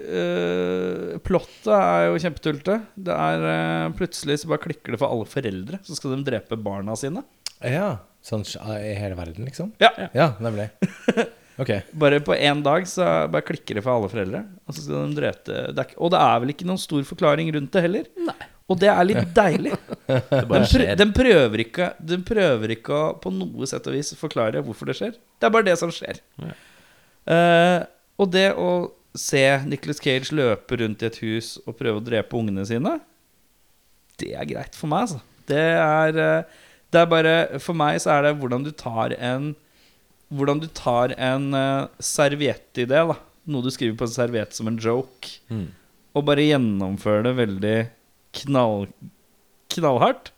uh, 0.09 1.19
Plottet 1.27 1.69
er 1.75 2.07
jo 2.07 2.17
kjempetullete. 2.23 2.77
Det 3.09 3.13
er 3.27 3.45
uh, 3.45 3.93
Plutselig 3.97 4.39
så 4.41 4.49
bare 4.51 4.63
klikker 4.63 4.95
det 4.95 5.01
for 5.01 5.13
alle 5.13 5.27
foreldre. 5.29 5.79
Så 5.85 5.97
skal 5.99 6.15
de 6.15 6.23
drepe 6.31 6.57
barna 6.59 6.95
sine. 6.99 7.23
Ja. 7.61 7.97
Sånn 8.23 8.45
i 8.47 8.93
hele 8.95 9.17
verden, 9.19 9.43
liksom? 9.47 9.73
Ja. 9.83 9.91
Ja, 10.15 10.31
nemlig. 10.43 10.69
Ok. 11.61 11.69
Bare 12.01 12.19
på 12.25 12.33
én 12.35 12.63
dag 12.65 12.87
så 12.89 13.05
bare 13.29 13.45
klikker 13.45 13.77
det 13.77 13.83
for 13.85 13.93
alle 13.93 14.09
foreldre. 14.09 14.41
Og, 14.65 14.73
så 14.73 14.85
skal 14.85 15.11
de 15.11 15.19
drepe, 15.19 15.59
det 15.75 15.85
ikke- 15.87 15.99
og 16.01 16.11
det 16.13 16.19
er 16.25 16.39
vel 16.41 16.53
ikke 16.55 16.65
noen 16.65 16.81
stor 16.81 17.03
forklaring 17.05 17.51
rundt 17.53 17.71
det 17.75 17.83
heller. 17.85 18.07
Og 18.71 18.79
det 18.79 18.89
er 18.89 19.03
litt 19.05 19.33
deilig. 19.35 19.73
Den, 20.07 20.65
prø 20.65 20.95
den, 20.95 21.11
prøver 21.15 21.61
ikke, 21.65 21.87
den 21.99 22.23
prøver 22.23 22.71
ikke 22.77 22.93
å 22.95 23.13
på 23.21 23.31
noe 23.31 23.67
sett 23.69 23.85
og 23.87 23.93
vis 23.95 24.13
forklare 24.19 24.61
hvorfor 24.63 24.89
det 24.89 24.95
skjer. 24.97 25.13
Det 25.39 25.47
er 25.47 25.53
bare 25.53 25.67
det 25.67 25.75
som 25.79 25.91
skjer. 25.93 26.19
Ja. 26.41 26.53
Uh, 27.23 27.79
og 28.19 28.31
det 28.33 28.49
å 28.59 28.69
se 29.15 29.43
Nicholas 29.69 30.01
Cage 30.03 30.33
løpe 30.35 30.79
rundt 30.81 31.03
i 31.03 31.07
et 31.07 31.19
hus 31.23 31.53
og 31.67 31.77
prøve 31.79 32.01
å 32.01 32.03
drepe 32.03 32.35
ungene 32.39 32.65
sine, 32.67 32.97
det 34.21 34.33
er 34.37 34.47
greit 34.49 34.75
for 34.77 34.91
meg, 34.91 35.05
altså. 35.07 35.21
Det 35.49 35.59
er, 35.59 36.19
uh, 36.19 36.65
det 36.93 37.01
er 37.01 37.07
bare 37.11 37.59
For 37.59 37.75
meg 37.75 37.97
så 37.99 38.13
er 38.15 38.27
det 38.29 38.35
hvordan 38.39 38.63
du 38.63 38.71
tar 38.79 39.15
en 39.19 39.49
Hvordan 40.33 40.61
du 40.63 40.67
tar 40.73 41.13
en 41.17 41.49
uh, 41.53 41.87
serviettidé, 42.01 43.03
da. 43.09 43.17
Noe 43.53 43.65
du 43.65 43.69
skriver 43.73 43.97
på 43.99 44.07
en 44.07 44.13
serviett 44.15 44.55
som 44.55 44.69
en 44.71 44.77
joke 44.79 45.33
Mm. 45.51 45.67
og 46.15 46.23
bare 46.25 46.45
gjennomfører 46.47 47.23
det 47.27 47.33
veldig 47.37 47.75
knall, 48.39 48.87
knallhardt. 49.73 50.31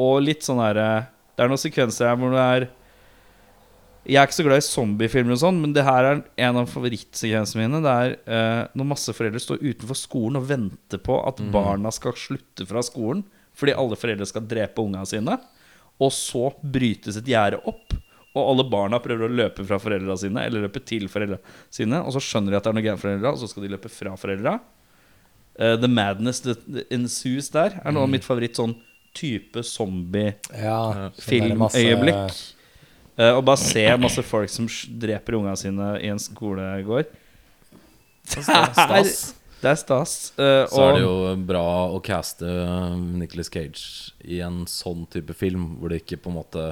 Og 0.00 0.22
litt 0.26 0.42
sånn 0.46 0.58
herre 0.62 1.08
Det 1.36 1.42
er 1.44 1.50
noen 1.50 1.60
sekvenser 1.60 2.08
her 2.08 2.16
hvor 2.18 2.32
det 2.34 2.40
er 2.42 2.64
Jeg 4.06 4.18
er 4.20 4.26
ikke 4.28 4.36
så 4.36 4.44
glad 4.46 4.60
i 4.60 4.66
zombiefilmer 4.66 5.32
og 5.32 5.40
sånn, 5.40 5.60
men 5.62 5.72
det 5.72 5.84
her 5.86 6.04
er 6.10 6.18
en 6.44 6.58
av 6.60 6.66
favorittsekvensene 6.68 7.62
mine. 7.64 7.80
Det 7.84 7.92
er 8.04 8.16
uh, 8.28 8.62
når 8.76 8.88
masse 8.90 9.14
foreldre 9.16 9.40
står 9.40 9.62
utenfor 9.64 9.96
skolen 9.96 10.36
og 10.40 10.48
venter 10.50 11.00
på 11.00 11.16
at 11.26 11.40
barna 11.54 11.90
skal 11.94 12.12
slutte 12.18 12.66
fra 12.68 12.82
skolen 12.84 13.22
fordi 13.54 13.72
alle 13.78 13.96
foreldre 13.96 14.26
skal 14.26 14.44
drepe 14.50 14.82
ungene 14.82 15.06
sine. 15.06 15.38
Og 16.02 16.10
så 16.12 16.50
brytes 16.60 17.16
et 17.20 17.28
gjerde 17.30 17.60
opp, 17.70 17.94
og 18.34 18.48
alle 18.50 18.64
barna 18.70 18.98
prøver 19.02 19.28
å 19.28 19.34
løpe 19.42 19.64
fra 19.66 19.78
foreldra 19.78 20.16
sine. 20.18 20.42
Eller 20.48 20.64
løpe 20.66 20.80
til 20.82 21.06
foreldra 21.08 21.38
sine, 21.72 22.00
og 22.02 22.12
så 22.16 22.22
skjønner 22.22 22.50
de 22.50 22.58
at 22.58 22.64
det 22.66 22.72
er 22.72 22.78
noe 22.78 22.84
gærent 22.86 22.98
med 22.98 23.04
foreldra, 23.06 23.32
og 23.36 23.38
så 23.44 23.50
skal 23.50 23.62
de 23.66 23.70
løpe 23.76 23.90
fra 23.92 24.14
foreldra. 24.18 24.56
Uh, 25.54 25.76
the 25.78 25.86
madness 25.86 26.40
that 26.42 26.58
ensues 26.90 27.48
der 27.54 27.76
er 27.84 27.94
noe 27.94 28.02
av 28.08 28.10
mitt 28.10 28.24
favoritt 28.26 28.58
sånn 28.58 28.74
type 29.14 29.62
Ja. 29.62 29.62
sånn 29.62 31.54
masse- 31.54 31.78
zombie-filmøyeblikk. 31.78 32.42
Uh, 33.14 33.36
og 33.38 33.44
bare 33.46 33.60
se 33.62 33.84
masse 34.02 34.24
folk 34.26 34.50
som 34.50 34.66
dreper 34.98 35.36
ungene 35.38 35.54
sine 35.56 35.92
i 36.02 36.08
en 36.10 36.18
skolegård. 36.18 37.06
Det 38.34 38.42
Stas. 38.42 39.34
Det 39.62 39.70
er 39.70 39.78
stas. 39.80 40.14
Uh, 40.38 40.66
Så 40.68 40.82
er 40.82 40.96
det 40.98 41.04
jo 41.04 41.14
bra 41.46 41.62
å 41.94 42.00
caste 42.04 42.44
Nicholas 43.14 43.48
Cage 43.48 44.10
i 44.26 44.40
en 44.44 44.64
sånn 44.66 45.06
type 45.08 45.32
film, 45.38 45.76
hvor 45.78 45.88
det 45.94 46.02
ikke 46.02 46.18
på 46.24 46.32
en 46.32 46.36
måte 46.40 46.64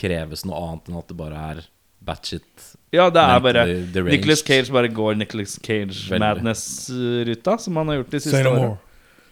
kreves 0.00 0.46
noe 0.48 0.58
annet 0.64 0.90
enn 0.90 0.98
at 1.00 1.10
det 1.10 1.16
bare 1.18 1.46
er 1.52 1.62
batshit. 2.00 2.68
Ja, 2.94 3.08
det 3.12 3.22
er 3.22 3.42
bare. 3.44 3.64
Nicholas 4.08 4.42
Cage 4.46 4.72
bare 4.72 4.90
går 4.92 5.18
Nicholas 5.20 5.58
Cage-madness-ruta, 5.62 7.58
som 7.60 7.76
han 7.80 7.92
har 7.92 8.00
gjort 8.00 8.14
de 8.16 8.22
siste 8.24 8.44
årene. 8.48 8.76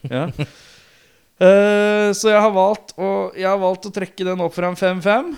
Ja. 0.09 0.29
uh, 0.29 2.09
så 2.15 2.31
jeg 2.31 2.39
har 2.39 2.53
valgt 2.55 2.93
å 2.95 3.09
Jeg 3.35 3.49
har 3.49 3.59
valgt 3.59 3.89
å 3.89 3.91
trekke 3.91 4.27
den 4.29 4.45
opp 4.45 4.55
fra 4.55 4.69
en 4.71 4.79
5-5 4.79 5.33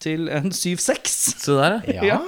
til 0.00 0.28
en 0.32 0.52
7-6. 0.54 1.16
Se 1.42 1.56
der, 1.58 1.80
ja. 1.90 2.04
Ja. 2.12 2.20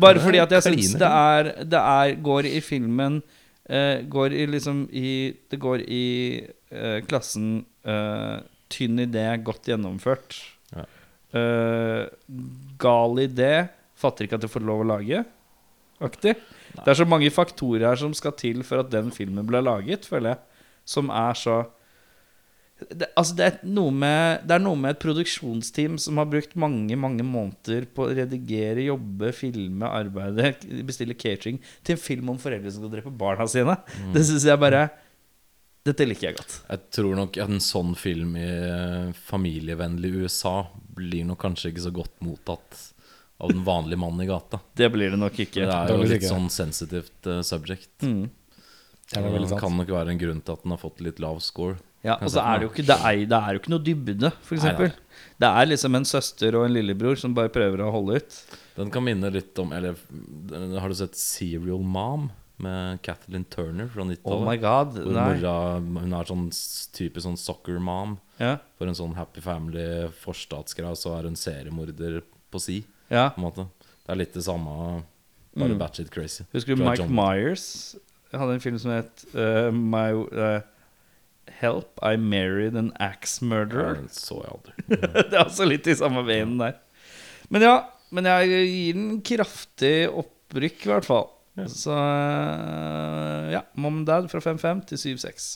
Bare 0.00 0.16
det 0.16 0.22
er 0.22 0.24
fordi 0.24 0.40
at 0.40 0.52
jeg 0.56 0.64
syns 0.68 0.92
det 1.00 1.08
er 1.08 1.48
Det 1.68 1.78
er 1.80 2.14
går 2.22 2.46
i 2.48 2.60
filmen 2.64 3.20
uh, 3.20 3.96
Går 4.08 4.36
i 4.36 4.46
liksom 4.54 4.84
i 4.88 5.12
Det 5.50 5.58
går 5.60 5.84
i 5.84 6.06
uh, 6.72 6.98
klassen 7.08 7.64
eh, 7.84 8.38
tynn 8.72 9.02
idé, 9.02 9.26
godt 9.44 9.68
gjennomført. 9.68 10.38
Eh, 11.32 12.02
gal 12.82 13.22
idé, 13.22 13.52
fatter 13.98 14.26
ikke 14.26 14.40
at 14.40 14.44
du 14.44 14.50
får 14.52 14.66
lov 14.68 14.84
å 14.84 14.90
lage. 14.94 15.22
Aktig. 16.02 16.34
Det 16.72 16.88
er 16.88 16.98
så 16.98 17.06
mange 17.06 17.30
faktorer 17.32 17.86
her 17.90 18.00
som 18.00 18.14
skal 18.16 18.34
til 18.38 18.64
for 18.66 18.82
at 18.82 18.90
den 18.92 19.12
filmen 19.14 19.46
ble 19.46 19.62
laget, 19.62 20.08
føler 20.08 20.34
jeg. 20.34 20.66
Som 20.92 21.12
er 21.14 21.38
så 21.38 21.62
det, 22.90 23.08
altså 23.18 23.36
det, 23.38 23.46
er 23.46 23.68
noe 23.74 23.92
med, 23.94 24.42
det 24.48 24.56
er 24.56 24.62
noe 24.62 24.78
med 24.78 24.96
et 24.96 25.02
produksjonsteam 25.02 25.98
som 26.02 26.18
har 26.18 26.26
brukt 26.30 26.56
mange 26.58 26.96
mange 26.98 27.22
måneder 27.26 27.86
på 27.94 28.06
å 28.06 28.14
redigere, 28.16 28.88
jobbe, 28.88 29.30
filme, 29.36 29.86
arbeide, 29.86 30.54
bestille 30.88 31.14
catering 31.18 31.60
til 31.84 31.96
en 31.96 32.02
film 32.02 32.32
om 32.34 32.40
foreldre 32.42 32.72
som 32.72 32.82
skal 32.82 32.94
drepe 32.96 33.14
barna 33.22 33.46
sine. 33.50 33.76
Det 34.14 34.24
syns 34.28 34.48
jeg 34.48 34.62
bare 34.62 34.88
Dette 35.82 36.06
liker 36.06 36.28
jeg 36.28 36.36
godt. 36.38 36.52
Jeg 36.70 36.82
tror 36.94 37.16
nok 37.18 37.36
en 37.42 37.58
sånn 37.58 37.96
film 37.98 38.36
i 38.38 38.46
eh, 38.46 39.08
familievennlig 39.26 40.12
USA 40.22 40.60
blir 40.96 41.26
nok 41.28 41.40
kanskje 41.42 41.72
ikke 41.72 41.86
så 41.86 41.92
godt 41.94 42.14
mottatt 42.24 42.80
av 43.42 43.50
den 43.50 43.64
vanlige 43.66 43.98
mannen 43.98 44.22
i 44.22 44.28
gata. 44.28 44.60
Det 44.78 44.88
blir 44.94 45.10
det 45.10 45.18
nok 45.18 45.38
ikke. 45.44 45.66
Det 45.66 45.78
er 45.78 45.90
jo 45.90 46.06
litt 46.06 46.26
sånn 46.28 46.50
sensitivt 46.52 47.26
uh, 47.26 47.40
subject. 47.46 47.94
Mm. 48.06 48.28
Det 49.12 49.22
Det 49.22 49.58
kan 49.60 49.74
nok 49.76 49.90
være 49.92 50.14
en 50.14 50.20
grunn 50.20 50.40
til 50.40 50.54
at 50.54 50.62
den 50.62 50.72
har 50.72 50.80
fått 50.80 51.02
litt 51.04 51.18
lav 51.20 51.40
score. 51.44 51.80
Ja, 52.02 52.16
og 52.18 52.32
så 52.34 52.42
er 52.42 52.58
det 52.58 52.66
jo 52.66 52.70
ikke 52.72 52.84
Det 52.86 52.96
er, 52.98 53.18
det 53.30 53.38
er 53.38 53.54
jo 53.54 53.60
ikke 53.60 53.70
noe 53.70 53.84
dybde, 53.86 54.30
eksempel. 54.56 54.94
Det 55.38 55.48
er 55.48 55.68
liksom 55.68 55.94
en 55.94 56.06
søster 56.08 56.56
og 56.58 56.66
en 56.66 56.74
lillebror 56.74 57.18
som 57.20 57.34
bare 57.36 57.52
prøver 57.54 57.84
å 57.84 57.92
holde 57.94 58.18
ut. 58.18 58.38
Den 58.74 58.90
kan 58.90 59.04
minne 59.06 59.30
litt 59.30 59.58
om 59.62 59.74
Eller 59.76 59.98
har 60.80 60.88
du 60.90 60.96
sett 60.98 61.18
Serial 61.18 61.84
Mom 61.84 62.30
med 62.62 63.00
Kathleen 63.06 63.44
Turner 63.50 63.88
fra 63.92 64.02
Oh 64.04 64.08
90-tallet? 64.08 64.98
Oh 65.02 65.12
Nei. 65.12 65.26
mora, 65.36 65.54
hun 66.02 66.12
er 66.18 66.28
sånn 66.30 66.46
type 66.96 67.20
sånn 67.24 67.36
soccer 67.40 67.78
mom 67.82 68.18
Ja. 68.40 68.56
for 68.78 68.86
en 68.90 68.94
sånn 68.98 69.14
happy 69.18 69.40
family 69.44 70.08
forstatsgreie, 70.22 70.96
så 70.98 71.16
er 71.18 71.28
hun 71.28 71.36
seriemorder 71.38 72.22
på 72.52 72.60
si, 72.60 72.80
ja. 73.10 73.28
på 73.30 73.38
en 73.42 73.46
måte. 73.48 73.66
Det 74.06 74.10
er 74.14 74.20
litt 74.22 74.34
det 74.34 74.44
samme, 74.44 75.02
bare 75.56 75.74
Mm. 75.74 75.78
batshit 75.78 76.10
crazy. 76.10 76.44
Husker 76.52 76.74
du 76.76 76.82
Mike 76.84 77.02
John- 77.02 77.12
Myers 77.14 77.96
hadde 78.32 78.54
en 78.54 78.60
film 78.60 78.78
som 78.78 78.90
het 78.90 79.24
uh, 79.34 79.70
My, 79.70 80.12
uh, 80.12 80.60
Help, 81.60 81.98
I 82.02 82.16
married 82.16 82.76
an 82.76 82.92
axe 82.98 83.42
murderer. 83.44 83.94
Det 84.02 84.10
så 84.14 84.38
jeg 84.42 84.52
aldri. 84.54 84.72
det 85.30 85.34
er 85.34 85.44
altså 85.44 85.66
litt 85.68 85.86
i 85.90 85.94
samme 85.98 86.22
veien 86.24 86.56
der. 86.58 86.76
Men 87.50 87.62
ja, 87.66 87.74
men 88.14 88.24
jeg 88.24 88.48
gir 88.70 88.94
den 88.94 89.20
kraftig 89.26 90.08
opprykk, 90.08 90.86
i 90.86 90.90
hvert 90.92 91.04
fall. 91.08 91.28
Så 91.68 91.92
ja, 93.52 93.60
Mom 93.76 94.00
and 94.00 94.06
Dad 94.08 94.28
fra 94.32 94.40
5-5 94.40 94.86
til 94.88 95.02
7-6. 95.16 95.50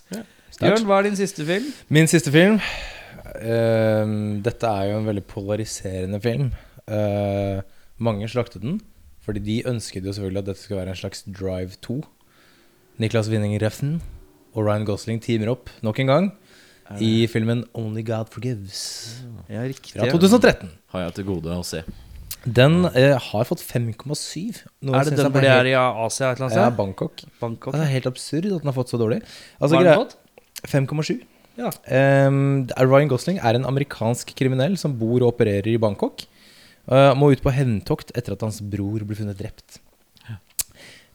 Jørn, 0.61 0.85
hva 0.88 0.98
er 1.00 1.09
din 1.09 1.16
siste 1.16 1.44
film? 1.48 1.70
Min 1.92 2.09
siste 2.09 2.32
film 2.32 2.59
uh, 2.61 4.04
Dette 4.44 4.72
er 4.72 4.90
jo 4.90 5.00
en 5.00 5.09
veldig 5.09 5.24
polariserende 5.30 6.20
film. 6.24 6.50
Uh, 6.85 7.64
mange 7.96 8.28
slaktet 8.28 8.62
den, 8.62 8.80
fordi 9.24 9.40
de 9.44 9.62
ønsket 9.68 10.04
jo 10.04 10.12
selvfølgelig 10.12 10.44
at 10.44 10.50
dette 10.52 10.62
skulle 10.62 10.82
være 10.82 10.92
en 10.92 11.00
slags 11.00 11.24
Drive 11.26 11.80
2. 11.88 12.02
Niklas 13.00 13.30
Winning 13.32 13.56
Refn 13.62 13.98
og 14.54 14.64
Ryan 14.64 14.87
Gosling 14.88 15.20
teamer 15.24 15.52
opp 15.52 15.72
nok 15.85 16.00
en 16.00 16.12
gang 16.12 16.28
i 17.02 17.26
filmen 17.28 17.64
Only 17.74 18.04
God 18.06 18.30
Forgives 18.32 19.22
Ja, 19.48 19.64
riktig. 19.66 19.96
fra 19.96 20.06
2013. 20.12 20.70
Har 20.92 21.09
jeg 21.09 21.16
til 21.18 21.26
gode 21.28 21.56
å 21.56 21.64
se. 21.66 21.82
Den 22.46 22.84
eh, 22.94 23.16
har 23.18 23.46
fått 23.48 23.62
5,7. 23.64 24.62
Er 24.86 25.08
det 25.08 25.16
den 25.18 25.32
hvor 25.34 25.42
det 25.42 25.50
er 25.50 25.66
i 25.66 25.74
Asia 25.74 26.30
et 26.30 26.38
eller 26.38 26.46
annet? 26.46 26.60
Ja? 26.60 26.68
Bangkok. 26.70 27.24
Bangkok. 27.40 27.74
Det 27.74 27.82
er 27.82 27.90
helt 27.96 28.06
absurd 28.06 28.46
at 28.46 28.62
den 28.62 28.70
har 28.70 28.76
fått 28.76 28.92
så 28.92 29.00
dårlig. 29.00 29.18
Hva 29.58 29.66
Altså, 29.66 29.80
har 29.80 29.88
den 29.88 30.04
fått? 30.04 30.14
5,7. 30.70 31.24
Ja. 31.56 31.72
Um, 32.28 32.68
Ryan 32.76 33.10
Gosling 33.10 33.40
er 33.40 33.56
en 33.56 33.66
amerikansk 33.66 34.30
kriminell 34.38 34.76
som 34.78 34.94
bor 35.00 35.18
og 35.22 35.32
opererer 35.32 35.72
i 35.72 35.80
Bangkok. 35.80 36.26
Uh, 36.86 37.16
må 37.18 37.32
ut 37.34 37.42
på 37.42 37.50
hevntokt 37.50 38.12
etter 38.14 38.36
at 38.36 38.44
hans 38.46 38.60
bror 38.62 39.02
ble 39.02 39.18
funnet 39.18 39.40
drept. 39.40 39.80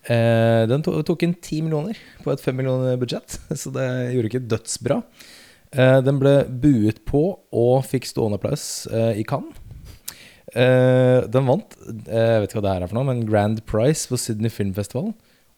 Uh, 0.02 0.66
den 0.66 0.82
to 0.82 0.96
tok 1.06 1.24
inn 1.24 1.36
10 1.38 1.68
millioner 1.68 2.00
på 2.26 2.34
et 2.34 2.42
5 2.42 2.58
millioner 2.58 2.98
budsjett, 3.00 3.38
så 3.62 3.72
det 3.72 3.88
gjorde 4.16 4.34
ikke 4.34 4.48
dødsbra. 4.52 4.98
Uh, 5.72 6.00
den 6.04 6.20
ble 6.20 6.40
buet 6.50 7.06
på 7.08 7.24
og 7.38 7.76
fikk 7.88 8.10
stående 8.10 8.42
applaus 8.42 8.66
i 8.92 9.24
Cannes. 9.24 9.61
Eh, 10.52 11.24
den 11.32 11.48
vant 11.48 11.78
eh, 11.80 12.12
Jeg 12.12 12.40
vet 12.44 12.50
ikke 12.50 12.60
hva 12.60 12.66
det 12.66 12.72
her 12.76 12.84
er 12.84 12.92
for 12.92 13.00
noe, 13.00 13.08
men 13.08 13.26
Grand 13.28 13.62
Prize 13.70 14.10
på 14.10 14.20
Sydney 14.20 14.52
Film 14.52 14.74
Festival. 14.76 15.12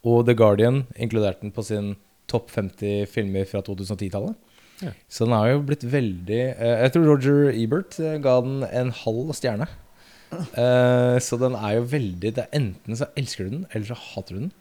Og 0.06 0.26
The 0.28 0.36
Guardian 0.38 0.84
inkluderte 1.00 1.46
den 1.46 1.54
på 1.56 1.66
sin 1.66 1.96
topp 2.30 2.52
50 2.54 3.08
filmer 3.12 3.48
fra 3.50 3.64
2010-tallet. 3.66 4.36
Ja. 4.84 4.92
Så 5.12 5.26
den 5.26 5.36
har 5.38 5.48
jo 5.52 5.64
blitt 5.64 5.84
veldig 5.86 6.42
uh, 6.58 6.76
Jeg 6.82 6.92
tror 6.92 7.06
Roger 7.08 7.54
Ebert 7.54 7.96
ga 8.24 8.34
den 8.44 8.66
en 8.68 8.92
halv 9.04 9.32
stjerne. 9.38 9.70
Uh, 10.34 11.16
så 11.22 11.38
den 11.40 11.56
er 11.56 11.78
jo 11.78 11.86
veldig 11.92 12.32
det 12.34 12.42
er 12.42 12.56
Enten 12.58 12.98
så 12.98 13.08
elsker 13.20 13.48
du 13.48 13.58
den, 13.58 13.66
eller 13.72 13.92
så 13.92 14.00
hater 14.00 14.36
du 14.36 14.42
den. 14.46 14.54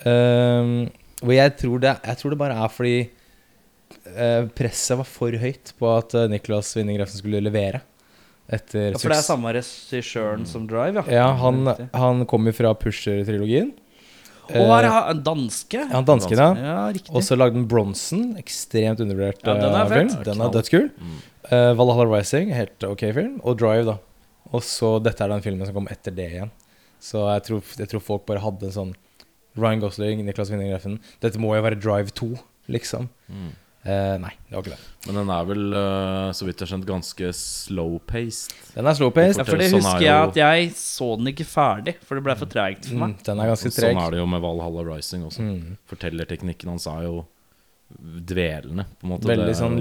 Eh, 0.00 0.70
og 1.20 1.32
jeg 1.34 1.52
tror, 1.60 1.80
det, 1.82 1.90
jeg 2.06 2.16
tror 2.16 2.32
det 2.32 2.38
bare 2.40 2.54
er 2.56 2.70
fordi 2.72 2.94
presset 4.56 4.96
var 4.96 5.04
for 5.04 5.34
høyt 5.42 5.74
på 5.76 5.88
at 5.92 6.14
uh, 6.16 6.28
Nicholas 6.30 6.70
Winning 6.78 6.96
Refsen 7.02 7.20
skulle 7.20 7.42
levere. 7.42 7.82
Etter 8.50 8.90
Ja, 8.90 8.98
for 8.98 9.12
det 9.12 9.20
er 9.20 9.26
samme 9.26 9.52
regissøren 9.54 10.42
som 10.48 10.66
Drive, 10.70 11.04
ja. 11.06 11.20
Ja, 11.20 11.28
han, 11.38 11.70
han 11.94 12.24
kommer 12.30 12.54
fra 12.56 12.72
Pusher-trilogien. 12.74 13.70
Og 14.50 14.72
er 14.74 14.88
han 14.90 15.20
danske. 15.22 15.78
Ja, 15.78 15.88
Han 15.92 16.06
danske, 16.08 16.34
ja. 16.34 16.48
Ja. 16.58 16.78
Og 17.14 17.22
så 17.22 17.36
lagde 17.38 17.54
han 17.54 17.68
Bronson, 17.70 18.32
ekstremt 18.40 19.02
undervurdert 19.02 19.44
Ja, 19.46 19.54
den 19.54 19.70
er 19.70 19.84
eh, 19.84 19.92
fett. 19.92 19.98
film. 20.16 20.24
Den 20.26 20.42
er 20.42 20.54
dødskul. 20.56 20.88
Mm. 20.98 21.20
Uh, 21.50 21.70
Valhalla 21.78 22.08
Rising, 22.10 22.50
helt 22.54 22.86
ok 22.86 23.04
film. 23.14 23.36
Og 23.46 23.60
Drive, 23.60 23.86
da. 23.86 23.96
Og 24.50 24.64
så 24.66 24.96
dette 25.02 25.22
er 25.22 25.30
den 25.30 25.44
filmen 25.44 25.68
som 25.68 25.76
kom 25.78 25.86
etter 25.92 26.14
det 26.14 26.26
igjen. 26.32 26.50
Så 27.00 27.22
jeg 27.30 27.46
tror, 27.46 27.62
jeg 27.78 27.92
tror 27.92 28.02
folk 28.04 28.26
bare 28.28 28.42
hadde 28.42 28.66
en 28.68 28.74
sånn 28.74 28.92
Ryan 29.58 29.82
Gosling, 29.82 30.20
Niklas 30.26 30.50
Winning 30.52 30.70
Greffen 30.70 30.98
Dette 31.22 31.40
må 31.42 31.54
jo 31.56 31.62
være 31.64 31.78
Drive 31.80 32.12
2, 32.18 32.28
liksom. 32.70 33.08
Mm. 33.30 33.52
Eh, 33.82 34.18
nei, 34.20 34.32
det 34.50 34.52
var 34.54 34.62
ikke 34.62 34.74
det. 34.76 34.80
Men 35.06 35.14
den 35.14 35.30
er 35.30 35.44
vel, 35.48 35.62
uh, 35.72 36.30
så 36.36 36.44
vidt 36.44 36.58
jeg 36.60 36.68
har 36.68 36.72
skjønt, 36.74 36.84
ganske 36.90 37.30
slow-paced. 37.32 38.52
Den 38.74 38.86
er 38.86 38.92
slow-paced. 38.98 39.38
Ja, 39.40 39.44
for 39.48 39.56
det 39.56 39.70
Sånn 39.70 39.80
er 39.80 39.86
husker 39.86 40.04
jeg 40.04 40.12
jo- 40.20 40.28
at 40.28 40.36
jeg 40.36 40.70
så 40.76 41.16
den 41.16 41.26
ikke 41.32 41.46
ferdig, 41.48 41.94
for 42.04 42.14
det 42.20 42.24
ble 42.24 42.34
for 42.36 42.46
treigt 42.46 42.84
for 42.84 42.94
Mm, 42.94 43.00
meg. 43.00 43.22
den 43.24 43.40
er 43.40 43.46
ganske 43.54 43.72
treg. 43.72 43.94
Sånn 43.96 44.02
er 44.06 44.10
det 44.10 44.18
jo 44.20 44.26
med 44.26 44.42
Valhalla 44.42 44.84
Rising 44.84 45.24
også. 45.24 45.40
Mm. 45.40 45.76
Fortellerteknikken 45.88 46.68
hans 46.68 46.86
er 46.86 47.02
jo 47.08 47.26
dvelende, 47.90 48.84
på 49.00 49.06
en 49.06 49.10
måte. 49.10 49.26
Veldig 49.26 49.54
sånn. 49.56 49.78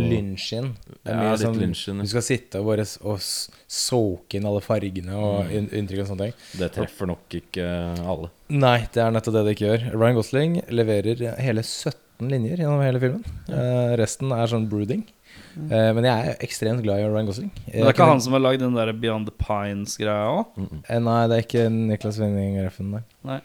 Er 1.06 1.14
Ja, 1.14 1.32
litt 1.32 1.42
sånn- 1.42 1.60
lynskin, 1.60 1.96
ja. 1.98 2.02
Du 2.02 2.08
skal 2.08 2.22
sitte 2.22 2.56
og 2.60 2.66
bare 2.66 2.86
og 3.04 3.20
inn 4.34 4.46
alle 4.46 4.62
fargene 4.62 5.14
og 5.14 5.46
Mm. 5.46 5.70
inntrykk 5.70 6.00
og 6.02 6.08
sånne 6.08 6.18
ting. 6.18 6.34
Det 6.58 6.72
treffer 6.74 7.06
nok 7.08 7.30
ikke 7.30 8.00
alle. 8.00 8.30
Nei, 8.50 8.80
det 8.92 8.98
er 8.98 9.12
nettopp 9.12 9.34
det 9.34 9.46
det 9.46 9.58
ikke 9.58 9.68
gjør. 9.78 9.94
Ryan 9.94 10.16
Gosling 10.16 10.62
leverer 10.70 11.38
hele 11.38 11.62
17 11.62 11.94
linjer 12.28 12.60
gjennom 12.60 12.82
hele 12.84 13.00
filmen. 13.00 13.24
Uh, 13.48 13.96
resten 14.00 14.34
er 14.36 14.52
sånn 14.52 14.68
brooding. 14.72 15.06
Uh, 15.56 15.92
men 15.96 16.04
jeg 16.04 16.32
er 16.34 16.44
ekstremt 16.44 16.84
glad 16.84 17.00
i 17.00 17.08
Ryan 17.08 17.30
Gosling. 17.30 17.50
Men 17.66 17.74
det 17.80 17.88
er 17.88 17.96
ikke 17.96 18.10
han 18.12 18.22
som 18.26 18.36
har 18.36 18.44
lagd 18.44 18.64
den 18.66 18.76
der 18.76 18.92
Beyond 18.92 19.30
the 19.30 19.36
Pines-greia 19.40 20.28
òg? 20.42 20.56
Mm. 20.60 20.82
Nei, 21.08 21.20
det 21.32 21.38
er 21.38 21.46
ikke 21.46 21.68
Niklas 21.74 22.20
Winning 22.20 22.60
Reffen, 22.64 22.92
nei. 22.98 23.04
Nei. 23.28 23.40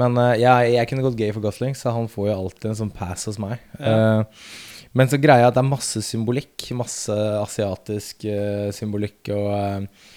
Men 0.00 0.16
eh, 0.18 0.40
jeg, 0.42 0.72
jeg 0.74 0.88
kunne 0.90 1.04
gått 1.06 1.18
gay 1.20 1.30
for 1.34 1.44
Gosling, 1.44 1.76
så 1.78 1.92
han 1.94 2.08
får 2.10 2.30
jo 2.32 2.34
alltid 2.38 2.70
en 2.72 2.78
sånn 2.80 2.94
pass 2.94 3.28
hos 3.28 3.38
meg. 3.42 3.60
Ja. 3.78 3.92
Eh, 4.24 4.42
men 4.94 5.10
så 5.10 5.18
greia 5.18 5.42
jeg 5.42 5.50
at 5.50 5.56
det 5.56 5.62
er 5.64 5.70
masse 5.70 6.02
symbolikk. 6.06 6.68
Masse 6.78 7.14
asiatisk 7.40 8.26
eh, 8.30 8.68
symbolikk. 8.74 9.20
Og, 9.34 9.48
eh, 9.54 10.10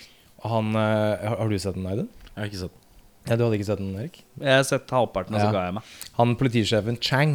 han 0.47 0.67
eh, 0.77 1.25
har, 1.27 1.37
har 1.41 1.49
du 1.49 1.57
sett 1.61 1.77
den, 1.77 1.87
Aiden? 1.89 2.09
Jeg 2.31 2.37
har 2.39 2.49
ikke 2.51 2.61
sett 2.63 2.73
den. 2.75 2.83
Ja, 3.27 3.35
du 3.35 3.43
hadde 3.43 3.57
ikke 3.57 3.67
sett 3.67 3.81
den, 3.81 3.95
Erik? 3.99 4.19
Jeg 4.39 4.53
har 4.53 4.65
sett 4.69 4.93
halvparten, 4.93 5.35
og 5.35 5.41
så 5.41 5.47
Ja. 5.49 5.53
ga 5.55 5.63
jeg 5.67 5.77
meg. 5.79 5.93
Han 6.19 6.35
politisjefen 6.39 6.99
Chang, 7.03 7.33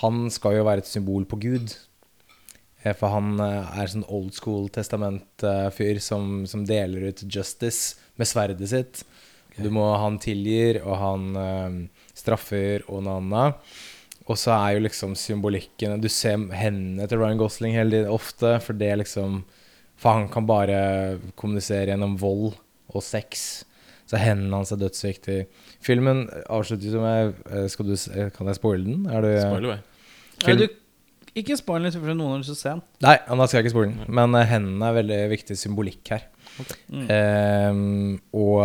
han 0.00 0.28
skal 0.32 0.56
jo 0.56 0.66
være 0.68 0.84
et 0.84 0.90
symbol 0.90 1.26
på 1.28 1.38
Gud. 1.42 1.74
Eh, 2.82 2.94
For 2.96 3.12
han 3.12 3.36
eh, 3.42 3.80
er 3.82 3.90
sånn 3.90 4.06
old 4.08 4.32
school 4.36 4.68
testament-fyr 4.72 6.00
som, 6.02 6.44
som 6.48 6.66
deler 6.68 7.10
ut 7.10 7.24
justice 7.26 8.00
med 8.20 8.30
sverdet 8.30 8.70
sitt. 8.72 9.02
Du 9.58 9.68
må, 9.68 9.84
han 10.00 10.16
tilgir, 10.22 10.80
og 10.86 10.96
han 10.96 11.26
eh, 11.36 11.74
straffer 12.16 12.86
og 12.88 13.04
noe 13.04 13.18
annet. 13.20 13.74
Og 14.30 14.38
så 14.38 14.54
er 14.54 14.76
jo 14.76 14.84
liksom 14.84 15.16
symbolikken 15.18 15.98
Du 15.98 16.06
ser 16.06 16.38
hendene 16.54 17.08
til 17.10 17.18
Ryan 17.18 17.40
Gosling 17.40 17.74
hele 17.74 18.04
ofte, 18.06 18.54
for 18.62 18.78
det 18.78 18.92
liksom 19.00 19.40
For 19.98 20.14
han 20.14 20.28
kan 20.30 20.46
bare 20.46 21.18
kommunisere 21.34 21.90
gjennom 21.90 22.14
vold 22.20 22.54
og 22.92 23.02
sex. 23.02 23.64
Så 24.06 24.20
hendene 24.20 24.60
hans 24.60 24.72
er 24.74 24.80
dødsviktig. 24.80 25.40
Filmen 25.82 26.26
avslutter 26.46 26.94
jo 26.94 27.02
med 27.02 27.34
eh, 27.50 27.66
skal 27.70 27.88
du, 27.88 27.96
eh, 27.96 28.30
Kan 28.34 28.50
jeg 28.50 28.58
spoile 28.60 28.86
den? 28.86 29.06
Er 29.10 29.24
du, 29.24 29.30
Spoiler 29.40 29.68
away. 29.72 29.80
Nei, 30.42 30.54
du, 30.58 30.66
ikke 31.38 31.56
spoil 31.56 31.86
den, 31.86 31.94
for 31.96 32.12
noen 32.12 32.34
har 32.34 32.42
lyst 32.42 32.52
til 32.52 32.58
å 32.58 32.60
se 32.60 32.74
den. 32.74 32.84
Nei, 33.06 33.16
da 33.24 33.46
skal 33.46 33.58
jeg 33.58 33.66
ikke 33.66 33.74
spoile 33.74 33.94
den. 33.94 34.14
Men 34.20 34.36
eh, 34.38 34.48
hendene 34.50 34.90
er 34.90 34.98
veldig 35.00 35.20
viktig 35.32 35.56
symbolikk 35.58 36.14
her. 36.14 36.28
Mm. 36.92 37.06
Um, 37.08 38.16
og 38.36 38.58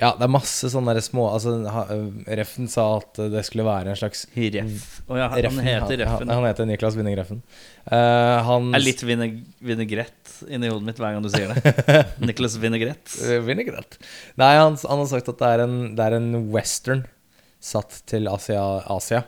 ja, 0.00 0.10
det 0.16 0.24
er 0.24 0.32
masse 0.32 0.70
sånne 0.72 0.94
der 0.96 1.04
små 1.04 1.26
altså, 1.34 1.52
ha, 1.68 1.84
eh, 1.92 2.34
Reffen 2.40 2.70
sa 2.72 2.86
at 2.98 3.20
det 3.32 3.42
skulle 3.46 3.66
være 3.66 3.92
en 3.92 3.98
slags 4.00 4.24
Reff. 4.34 4.86
Å 5.06 5.18
ja, 5.18 5.28
han 5.32 5.42
Reffen, 5.46 5.62
heter 5.66 6.00
Reffen. 6.02 6.30
Han, 6.30 6.32
han 6.40 6.48
heter 6.48 6.68
Niklas 6.70 6.96
Winning 6.98 7.18
Reffen. 7.18 7.42
Eh, 7.84 8.36
han 8.48 8.70
Det 8.72 8.80
er 8.80 8.86
litt 8.86 9.04
vineg 9.04 9.38
vinegrett 9.70 10.36
inni 10.48 10.70
hodet 10.72 10.88
mitt 10.88 11.02
hver 11.02 11.16
gang 11.16 11.26
du 11.26 11.30
sier 11.32 11.52
det. 11.52 11.74
Nicholas 12.30 12.56
Vinegrett. 12.62 13.16
Eh, 13.26 13.42
Vinaigrette. 13.44 14.00
Nei, 14.40 14.54
han, 14.56 14.78
han 14.80 15.04
har 15.04 15.10
sagt 15.12 15.28
at 15.34 15.42
det 15.42 15.52
er 15.56 15.64
en, 15.66 15.76
det 15.98 16.06
er 16.06 16.16
en 16.16 16.30
western 16.54 17.04
satt 17.60 18.00
til 18.08 18.28
Asia. 18.32 18.62
Asia. 18.88 19.24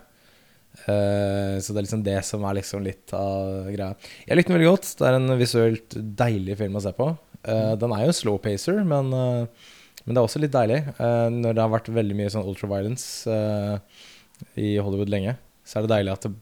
Eh, 0.87 1.59
så 1.61 1.75
det 1.75 1.83
er 1.83 1.85
liksom 1.85 2.07
det 2.07 2.17
som 2.27 2.45
er 2.49 2.57
liksom 2.59 2.85
litt 2.87 3.13
av 3.17 3.69
greia. 3.71 3.93
Jeg 4.25 4.39
likte 4.39 4.53
den 4.53 4.59
veldig 4.59 4.73
godt. 4.73 4.91
Det 4.99 5.09
er 5.09 5.19
en 5.19 5.37
visuelt 5.41 6.01
deilig 6.23 6.59
film 6.63 6.81
å 6.81 6.85
se 6.85 6.95
på. 6.97 7.13
Eh, 7.43 7.73
den 7.79 7.95
er 7.95 8.07
jo 8.07 8.13
en 8.13 8.19
slow 8.19 8.41
pacer, 8.43 8.83
men, 8.87 9.13
eh, 9.13 9.69
men 10.05 10.15
det 10.15 10.21
er 10.21 10.27
også 10.27 10.41
litt 10.43 10.53
deilig. 10.55 10.81
uh, 10.99 11.29
når 11.31 11.55
det 11.55 11.63
har 11.63 11.71
vært 11.73 11.89
veldig 11.95 12.17
mye 12.19 12.31
sånn 12.35 12.47
ultraviolence 12.49 13.31
uh, 13.31 13.79
i 14.59 14.77
Hollywood 14.83 15.13
lenge, 15.13 15.37
så 15.65 15.79
er 15.79 15.87
det 15.87 15.93
deilig 15.95 16.13
at 16.17 16.27
det 16.27 16.33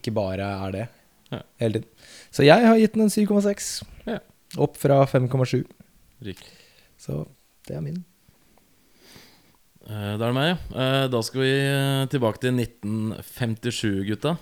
ikke 0.00 0.12
bare 0.14 0.46
er 0.66 0.72
det 0.76 0.84
Ja. 1.32 1.40
hele 1.62 1.80
tiden. 1.80 1.88
Så 2.30 2.44
jeg 2.44 2.66
har 2.66 2.76
gitt 2.78 2.92
den 2.94 3.02
en 3.06 3.10
7,6. 3.14 3.70
Ja. 4.06 4.18
Opp 4.58 4.76
fra 4.76 5.00
5,7. 5.06 5.64
Riktig. 6.26 6.52
Så 6.98 7.24
det 7.66 7.76
er 7.76 7.80
min. 7.84 8.04
Uh, 9.86 10.16
Da 10.18 10.26
er 10.26 10.28
det 10.28 10.34
meg, 10.36 10.50
ja. 10.52 11.08
Da 11.10 11.20
skal 11.26 11.40
vi 11.42 11.52
tilbake 12.12 12.42
til 12.42 12.54
1957, 12.60 14.04
gutta. 14.10 14.36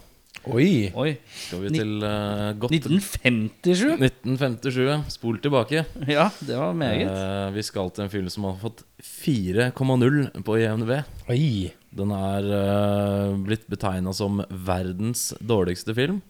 Oi! 0.49 0.89
Oi. 0.97 1.11
Skal 1.29 1.61
vi 1.65 1.71
til 1.75 1.91
uh, 2.01 2.55
godt 2.61 2.73
1957? 2.73 3.99
1957, 3.99 4.79
ja. 4.87 4.99
Spol 5.11 5.41
tilbake. 5.43 5.83
Ja, 6.09 6.29
det 6.41 6.57
var 6.57 6.77
meget. 6.79 7.11
Uh, 7.11 7.49
vi 7.57 7.65
skal 7.67 7.91
til 7.93 8.07
en 8.07 8.13
film 8.13 8.31
som 8.33 8.47
har 8.49 8.57
fått 8.63 8.85
4,0 9.03 10.45
på 10.47 10.57
IMDb. 10.63 10.95
Oi! 11.29 11.73
Den 11.99 12.13
er 12.15 12.49
uh, 12.53 13.35
blitt 13.45 13.67
betegna 13.69 14.15
som 14.17 14.43
verdens 14.49 15.33
dårligste 15.41 15.97
film. 15.97 16.23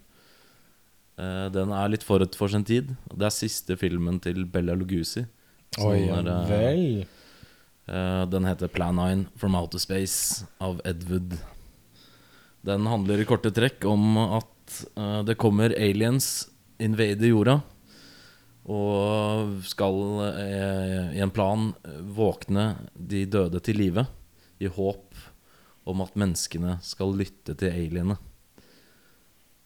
Den 1.19 1.73
er 1.75 1.89
litt 1.91 2.05
forut 2.07 2.37
for 2.39 2.47
sin 2.47 2.63
tid. 2.63 2.93
Det 3.11 3.27
er 3.27 3.35
siste 3.35 3.75
filmen 3.75 4.21
til 4.23 4.45
Bella 4.47 4.77
Lugusi. 4.79 5.25
Oi, 5.83 6.05
er, 6.15 6.29
vel. 6.47 6.85
den 8.31 8.47
heter 8.47 8.71
Plan 8.71 8.95
9 8.95 9.25
From 9.35 9.59
Outer 9.59 9.83
Space 9.83 10.47
av 10.63 10.79
Ed 10.87 11.03
Wood. 11.11 11.35
Den 12.69 12.85
handler 12.85 13.23
i 13.23 13.25
korte 13.25 13.49
trekk 13.55 13.87
om 13.89 14.19
at 14.21 14.79
uh, 14.99 15.23
det 15.25 15.39
kommer 15.41 15.73
aliens, 15.73 16.49
invader 16.77 17.31
jorda, 17.31 17.55
og 18.69 19.63
skal 19.65 19.97
uh, 20.21 21.15
i 21.17 21.23
en 21.25 21.33
plan 21.33 21.71
eh, 21.89 22.03
våkne 22.05 22.67
de 22.93 23.23
døde 23.25 23.63
til 23.65 23.81
live 23.81 24.05
i 24.61 24.69
håp 24.69 25.17
om 25.89 26.05
at 26.05 26.19
menneskene 26.21 26.77
skal 26.85 27.17
lytte 27.17 27.57
til 27.57 27.73
alienene. 27.73 28.19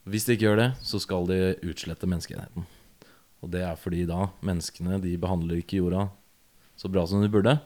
Hvis 0.07 0.29
de 0.29 0.37
ikke 0.37 0.47
gjør 0.47 0.61
det, 0.61 0.71
så 0.87 1.03
skal 1.03 1.27
de 1.27 1.41
utslette 1.67 2.07
menneskeheten. 2.07 2.71
Og 3.43 3.51
det 3.51 3.67
er 3.67 3.79
fordi 3.79 4.07
da 4.07 4.29
menneskene 4.47 5.03
de 5.03 5.19
behandler 5.19 5.59
ikke 5.59 5.83
jorda 5.83 6.07
så 6.79 6.91
bra 6.91 7.03
som 7.07 7.23
de 7.23 7.31
burde. 7.31 7.59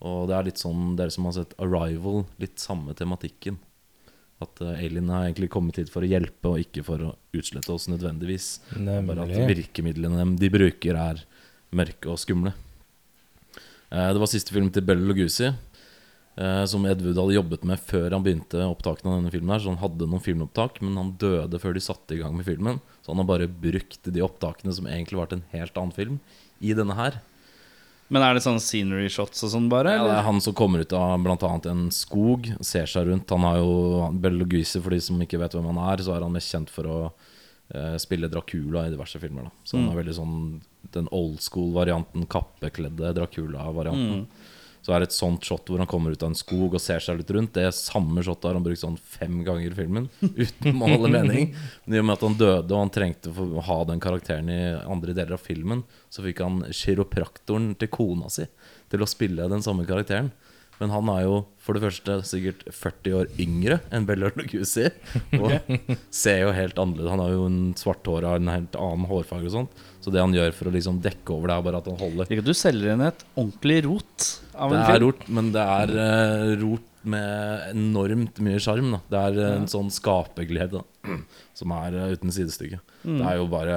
Og 0.00 0.28
det 0.30 0.36
er 0.36 0.48
litt 0.48 0.60
sånn, 0.60 0.94
dere 0.96 1.12
som 1.12 1.28
har 1.28 1.36
sett 1.36 1.56
Arrival, 1.60 2.24
litt 2.40 2.56
samme 2.62 2.96
tematikken. 2.96 3.60
At 4.38 4.60
uh, 4.62 4.76
har 4.78 5.24
egentlig 5.26 5.48
kommet 5.50 5.80
hit 5.80 5.90
for 5.90 6.06
å 6.06 6.08
hjelpe, 6.08 6.46
og 6.52 6.62
ikke 6.62 6.84
for 6.86 7.02
å 7.02 7.14
utslette 7.34 7.72
oss 7.74 7.88
nødvendigvis. 7.90 8.60
Bare 8.78 9.26
at 9.26 9.50
virkemidlene 9.50 10.26
de 10.38 10.50
bruker, 10.52 10.94
er 10.94 11.24
mørke 11.74 12.12
og 12.12 12.20
skumle. 12.22 12.54
Eh, 13.90 14.10
det 14.12 14.20
var 14.20 14.30
siste 14.30 14.52
film 14.52 14.68
til 14.72 14.84
Bell 14.84 15.00
Lugosi, 15.08 15.48
eh, 15.48 16.64
som 16.68 16.84
Edvud 16.88 17.16
hadde 17.16 17.36
jobbet 17.36 17.64
med 17.68 17.80
før 17.80 18.12
han 18.12 18.24
begynte 18.24 18.66
opptakene 18.66 19.12
av 19.12 19.20
denne 19.20 19.32
filmen. 19.32 19.54
her 19.54 19.64
Så 19.64 19.72
han 19.72 19.82
hadde 19.82 20.08
noen 20.08 20.24
filmopptak, 20.24 20.82
men 20.82 20.96
han 20.96 21.16
døde 21.16 21.60
før 21.60 21.74
de 21.74 21.80
satte 21.80 22.14
i 22.14 22.20
gang 22.20 22.36
med 22.36 22.46
filmen. 22.46 22.80
Så 23.02 23.12
han 23.12 23.22
har 23.22 23.28
bare 23.28 23.48
brukt 23.48 24.02
de 24.04 24.20
opptakene 24.20 24.74
som 24.74 24.86
egentlig 24.86 25.18
var 25.18 25.26
til 25.28 25.40
en 25.40 25.50
helt 25.52 25.76
annen 25.76 25.96
film, 25.96 26.20
i 26.60 26.74
denne 26.74 26.94
her. 26.94 27.20
Men 28.08 28.24
er 28.24 28.36
det 28.36 28.42
sånn 28.44 28.60
scenery 28.62 29.10
shots 29.12 29.44
og 29.44 29.52
sånn, 29.52 29.68
bare? 29.72 29.92
Ja, 29.98 30.04
det 30.08 30.16
er 30.16 30.26
han 30.26 30.40
som 30.40 30.54
kommer 30.56 30.80
ut 30.80 30.92
av 30.96 31.18
bl.a. 31.20 31.50
en 31.68 31.88
skog, 31.92 32.48
ser 32.64 32.88
seg 32.88 33.10
rundt. 33.10 33.34
Han 33.34 33.44
har 33.44 33.58
jo 33.60 34.30
Lugosi, 34.32 34.80
for 34.80 34.96
de 34.96 35.00
som 35.04 35.20
ikke 35.20 35.40
vet 35.42 35.56
hvem 35.56 35.68
han 35.74 35.82
er, 35.90 36.04
så 36.04 36.14
er 36.16 36.24
han 36.24 36.32
mest 36.32 36.54
kjent 36.54 36.72
for 36.72 36.88
å 36.88 36.98
eh, 37.74 37.96
spille 38.00 38.30
Dracula 38.32 38.86
i 38.86 38.94
diverse 38.94 39.20
filmer. 39.20 39.50
Da. 39.50 39.66
Så 39.68 39.76
han 39.76 39.90
er 39.92 40.00
veldig 40.00 40.16
sånn 40.16 40.38
den 40.94 41.10
old 41.12 41.42
school-varianten, 41.44 42.24
kappekledde 42.32 43.12
Dracula-varianten. 43.18 44.24
Så 44.82 44.94
er 44.94 45.02
det 45.02 45.10
et 45.10 45.16
sånt 45.16 45.44
shot 45.44 45.68
hvor 45.68 45.82
han 45.82 45.90
kommer 45.90 46.14
ut 46.14 46.22
av 46.22 46.30
en 46.32 46.38
skog 46.38 46.76
og 46.76 46.82
ser 46.82 47.02
seg 47.04 47.20
litt 47.20 47.32
rundt. 47.34 47.52
Det 47.56 47.66
er 47.68 47.74
samme 47.76 48.24
shotet 48.24 48.48
har 48.48 48.58
han 48.58 48.64
brukt 48.64 48.82
sånn 48.82 48.98
fem 48.98 49.40
ganger 49.46 49.72
i 49.72 49.78
filmen, 49.78 50.08
uten 50.22 50.82
å 50.82 50.90
holde 50.94 51.12
mening. 51.12 51.52
Men 51.84 51.96
i 51.96 52.02
og 52.02 52.08
med 52.08 52.16
at 52.16 52.26
han 52.26 52.38
døde 52.40 52.74
og 52.74 52.82
han 52.84 52.94
trengte 52.94 53.32
å 53.32 53.64
ha 53.68 53.78
den 53.88 54.02
karakteren 54.02 54.50
i 54.52 54.60
andre 54.80 55.16
deler 55.16 55.36
av 55.36 55.44
filmen, 55.44 55.84
så 56.08 56.24
fikk 56.24 56.44
han 56.44 56.62
kiropraktoren 56.72 57.74
til 57.78 57.92
kona 57.92 58.30
si 58.32 58.48
til 58.88 59.04
å 59.04 59.10
spille 59.10 59.50
den 59.50 59.64
samme 59.64 59.86
karakteren. 59.88 60.32
Men 60.78 60.92
han 60.94 61.08
er 61.10 61.24
jo 61.26 61.38
for 61.62 61.74
det 61.74 61.82
første 61.82 62.20
sikkert 62.28 62.62
40 62.70 63.16
år 63.18 63.30
yngre 63.42 63.80
enn 63.94 64.06
Bella 64.08 64.30
Lugosi. 64.38 64.86
Og 65.38 65.50
ser 66.22 66.44
jo 66.44 66.54
helt 66.54 66.78
annerledes 66.78 67.12
Han 67.12 67.22
har 67.24 67.34
jo 67.34 67.46
en 67.48 67.60
svart 67.78 68.06
hår 68.06 68.28
og 68.28 68.38
en 68.38 68.52
helt 68.52 68.78
annen 68.78 69.08
hårfarge 69.10 69.50
og 69.50 69.56
sånt. 69.56 69.82
Så 70.08 70.14
det 70.14 70.22
han 70.24 70.32
gjør 70.32 70.54
for 70.56 70.70
å 70.70 70.72
liksom 70.72 71.02
dekke 71.04 71.34
over 71.34 71.50
det, 71.50 71.54
er 71.58 71.64
bare 71.66 71.80
at 71.82 71.88
han 71.90 71.98
holder 72.00 72.30
Ikke 72.32 72.40
at 72.40 72.48
du 72.48 72.56
selger 72.56 72.94
inn 72.94 73.02
et 73.04 73.24
ordentlig 73.34 73.82
rot 73.84 74.28
av 74.56 74.72
Det 74.72 74.78
en 74.78 74.92
er 74.94 75.02
rot, 75.04 75.26
men 75.36 75.50
det 75.52 75.64
er 75.74 75.90
uh, 75.98 76.52
rot 76.62 76.86
med 77.08 77.66
enormt 77.74 78.40
mye 78.44 78.60
sjarm. 78.60 78.96
Det 79.08 79.20
er 79.20 79.36
eh, 79.38 79.52
en 79.60 79.68
sånn 79.70 79.86
skaperglede 79.92 80.80
som 81.60 81.74
er 81.76 81.98
uh, 82.00 82.06
uten 82.16 82.32
sidestykke. 82.32 82.80
Det 83.04 83.20
er 83.28 83.36
jo 83.38 83.46
bare 83.52 83.76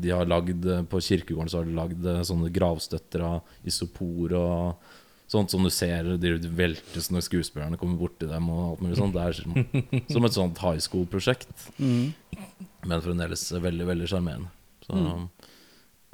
De 0.00 0.12
har 0.14 0.28
lagd 0.30 0.68
På 0.88 1.00
kirkegården 1.02 1.50
så 1.50 1.58
har 1.58 1.66
de 1.66 1.74
lagd 1.76 2.06
sånne 2.28 2.52
gravstøtter 2.54 3.24
av 3.26 3.66
isopor 3.68 4.36
og 4.38 4.92
sånt 5.32 5.52
som 5.52 5.64
du 5.64 5.72
ser 5.72 6.12
de 6.20 6.32
veltes 6.52 7.08
når 7.12 7.24
skuespillerne 7.24 7.80
kommer 7.80 7.96
borti 8.00 8.28
dem 8.28 8.52
og 8.52 8.64
alt 8.66 8.84
mulig 8.84 9.00
sånt. 9.00 9.16
Det 9.16 9.24
er 9.24 9.38
som, 9.40 9.56
som 10.18 10.28
et 10.28 10.36
sånt 10.36 10.60
high 10.60 10.82
school-prosjekt, 10.84 11.70
men 11.80 13.04
fremdeles 13.08 13.48
veldig, 13.56 13.88
veldig 13.94 14.10
sjarmerende. 14.12 14.52
Så 14.82 14.98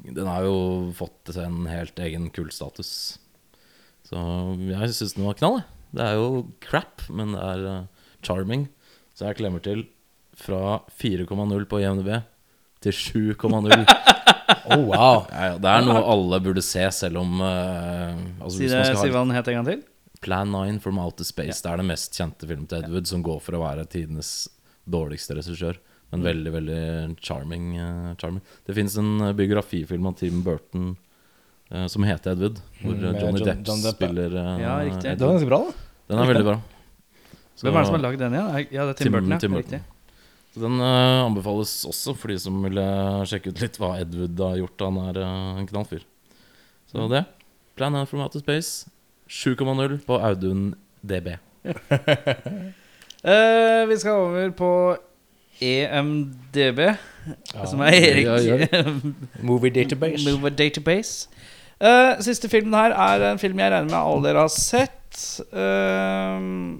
den 0.04 0.28
har 0.30 0.46
jo 0.46 0.58
fått 0.96 1.32
en 1.36 1.66
helt 1.66 1.98
egen 1.98 2.28
kultstatus. 2.34 3.18
Så 4.06 4.18
jeg 4.70 4.94
syns 4.94 5.16
den 5.16 5.26
var 5.26 5.38
knall. 5.40 5.60
Det 5.92 6.04
er 6.04 6.18
jo 6.20 6.46
crap, 6.64 7.04
men 7.10 7.34
det 7.34 7.44
er 7.44 7.64
uh, 7.66 8.10
charming. 8.24 8.68
Så 9.16 9.28
jeg 9.28 9.40
klemmer 9.40 9.64
til 9.64 9.86
fra 10.38 10.80
4,0 11.00 11.66
på 11.68 11.82
IMDb 11.82 12.12
til 12.84 13.02
7,0. 13.36 13.84
Oh, 14.68 14.80
wow. 14.84 15.22
Ja, 15.32 15.44
ja, 15.52 15.56
det 15.60 15.68
er 15.68 15.84
noe 15.84 16.00
alle 16.08 16.38
burde 16.44 16.60
se, 16.64 16.82
selv 16.92 17.20
om 17.20 17.38
uh, 17.40 18.16
altså, 18.40 18.54
Si, 18.54 18.62
hvis 18.64 18.72
det, 18.72 18.80
man 18.80 18.86
skal 18.88 19.00
si 19.00 19.12
hva 19.12 19.22
den 19.24 19.32
het 19.36 19.48
en 19.48 19.56
gang 19.58 19.68
til. 19.68 19.82
Plan 20.24 20.52
9 20.52 20.80
from 20.84 21.00
Outer 21.00 21.24
Space. 21.24 21.60
Det 21.64 21.70
er 21.70 21.80
den 21.80 21.88
mest 21.88 22.16
kjente 22.16 22.48
filmen 22.48 22.68
til 22.68 22.82
Edward, 22.84 23.08
som 23.08 23.22
går 23.24 23.40
for 23.44 23.56
å 23.56 23.62
være 23.62 23.86
tidenes 23.92 24.32
dårligste 24.88 25.36
regissør. 25.38 25.80
Men 26.10 26.22
veldig, 26.24 26.52
veldig 26.52 27.16
charming. 27.20 27.76
eh, 27.76 28.14
charming. 28.16 28.40
Det 28.66 28.74
fins 28.74 28.96
en 28.96 29.20
eh, 29.20 29.32
biografifilm 29.36 30.06
av 30.06 30.14
Tim 30.16 30.42
Burton 30.42 30.96
eh, 31.70 31.86
som 31.86 32.02
heter 32.08 32.30
Edward, 32.32 32.56
hvor 32.80 32.94
Mm, 32.94 33.02
Johnny 33.20 33.38
John- 33.40 33.44
Depp, 33.44 33.66
John 33.68 33.82
Depp, 33.82 33.94
spiller 33.98 34.30
Ja, 34.60 34.78
riktig. 34.84 35.02
Det 35.02 35.10
Edward. 35.12 35.28
var 35.28 35.32
ganske 35.38 35.48
bra, 35.52 35.58
da. 35.58 35.72
Den 36.08 36.18
er 36.18 36.26
veldig 36.34 36.44
bra. 36.48 36.60
Så- 37.56 37.62
Hvem 37.66 37.74
er 37.74 37.78
det 37.80 37.86
som 37.86 37.94
har 38.00 38.10
lagd 38.10 38.18
den 38.18 38.32
igjen? 38.32 38.66
Ja, 38.72 38.82
det 38.86 38.88
er 38.88 38.92
Tim, 38.94 39.04
Tim- 39.04 39.12
Burton. 39.12 39.30
Ja. 39.30 39.38
Tim 39.38 39.52
Burton. 39.52 39.72
Riktig. 39.72 39.80
Så 40.54 40.60
Den 40.64 40.80
uh, 40.80 41.26
anbefales 41.28 41.84
også 41.84 42.14
for 42.16 42.28
de 42.32 42.38
som 42.40 42.62
vil 42.64 42.72
sjekke 43.28 43.48
ut 43.52 43.60
litt 43.60 43.76
hva 43.76 43.98
Edward 44.00 44.38
har 44.40 44.56
gjort. 44.62 44.80
Han 44.80 44.96
er 45.10 45.18
uh, 45.20 45.58
en 45.60 45.66
knallfyr. 45.68 46.00
Så 46.90 47.04
det. 47.10 47.24
Plan 47.76 47.92
9 47.92 48.06
from 48.08 48.20
Outer 48.24 48.40
Space. 48.40 48.88
7,0 49.28 49.98
på 50.06 50.16
Audun 50.24 50.72
DB. 51.04 51.36
uh, 51.66 51.74
vi 53.90 53.96
skal 54.00 54.12
over 54.24 54.50
på 54.56 54.70
EMDB, 55.62 56.80
som 57.66 57.80
er 57.80 57.96
Erik 57.98 58.26
Ja, 58.26 58.36
ja. 58.38 58.84
Movie 59.48 59.70
Database. 59.74 60.24
Movie 60.30 60.54
Database. 60.54 61.28
Uh, 61.78 62.18
siste 62.22 62.48
filmen 62.50 62.74
her 62.74 62.94
er 62.94 63.32
en 63.32 63.38
film 63.38 63.58
jeg 63.58 63.70
regner 63.72 63.90
med 63.90 63.98
alle 63.98 64.28
dere 64.28 64.46
har 64.46 64.54
sett. 64.54 65.18
Uh, 65.52 66.78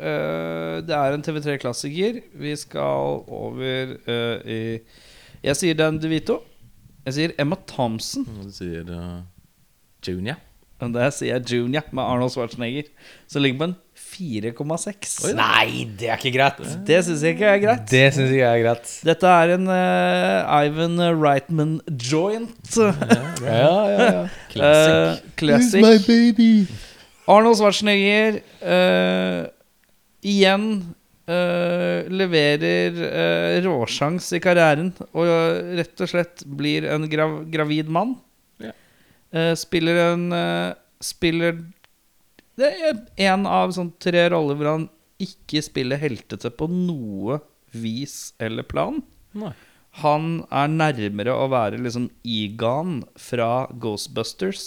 uh, 0.00 0.76
det 0.84 0.96
er 0.96 1.16
en 1.16 1.24
TV3-klassiker. 1.24 2.22
Vi 2.34 2.56
skal 2.56 3.24
over 3.28 3.96
i 4.46 4.78
Jeg 5.42 5.56
sier 5.56 5.74
Dan 5.74 6.00
DeVito. 6.00 6.42
Jeg 7.06 7.16
sier 7.16 7.36
Emma 7.40 7.56
Thompson. 7.68 8.24
Du 8.24 8.52
sier 8.52 8.88
uh, 8.92 9.20
Junior. 10.06 10.40
Og 10.80 10.94
der 10.94 11.10
sier 11.12 11.36
jeg 11.36 11.52
Junior 11.52 11.88
med 11.92 12.02
Arnold 12.02 12.32
Schwarzenegger. 12.32 12.88
Som 13.28 13.42
ligger 13.42 13.58
på 13.58 13.70
en 13.70 13.76
4,6. 14.10 15.14
Nei, 15.38 15.86
det 15.98 16.10
er 16.10 16.20
ikke 16.20 16.34
greit. 16.34 16.60
Det 16.86 17.00
syns 17.06 17.24
jeg 17.26 17.36
ikke 17.36 17.48
er 17.54 17.62
greit. 17.62 17.86
Det 17.90 18.04
syns 18.16 18.34
jeg 18.34 18.44
er 18.46 18.62
greit. 18.64 18.92
Dette 19.06 19.32
er 19.42 19.54
en 19.56 19.66
uh, 19.70 20.60
Ivan 20.66 21.00
Reitman 21.20 21.74
joint. 21.94 22.76
Ja, 22.76 22.92
ja, 23.46 23.74
ja. 23.94 24.22
ja. 24.58 25.16
classic. 25.40 26.06
baby. 26.06 26.52
Arnold 27.30 27.60
Schwarzenegger 27.60 28.40
uh, 28.66 29.44
igjen 30.26 30.66
eh, 31.30 32.08
leverer 32.10 32.96
uh, 33.00 33.60
råsjans 33.64 34.32
i 34.36 34.40
karrieren 34.42 34.92
og 35.10 35.26
eh, 35.26 35.74
rett 35.80 36.02
og 36.02 36.10
slett 36.10 36.44
blir 36.44 36.88
en 36.90 37.06
grav 37.10 37.40
gravid 37.52 37.90
mann. 37.92 38.16
Ja. 38.62 38.74
Eh, 39.32 39.52
spiller 39.58 40.04
en 40.10 40.30
eh, 40.36 40.70
Spiller 41.00 41.54
Det 42.60 42.70
er 42.76 43.00
en 43.30 43.46
av 43.48 43.72
sånn 43.76 43.92
tre 44.02 44.26
roller 44.32 44.58
hvor 44.58 44.68
han 44.74 44.86
ikke 45.20 45.60
spiller 45.64 46.00
heltete 46.00 46.50
på 46.52 46.68
noe 46.70 47.40
vis 47.76 48.32
eller 48.40 48.64
plan. 48.68 49.00
Nei. 49.36 49.52
Han 50.04 50.44
er 50.54 50.70
nærmere 50.70 51.34
å 51.34 51.48
være 51.50 51.80
liksom 51.82 52.06
Egon 52.22 53.00
fra 53.18 53.66
Ghostbusters, 53.82 54.62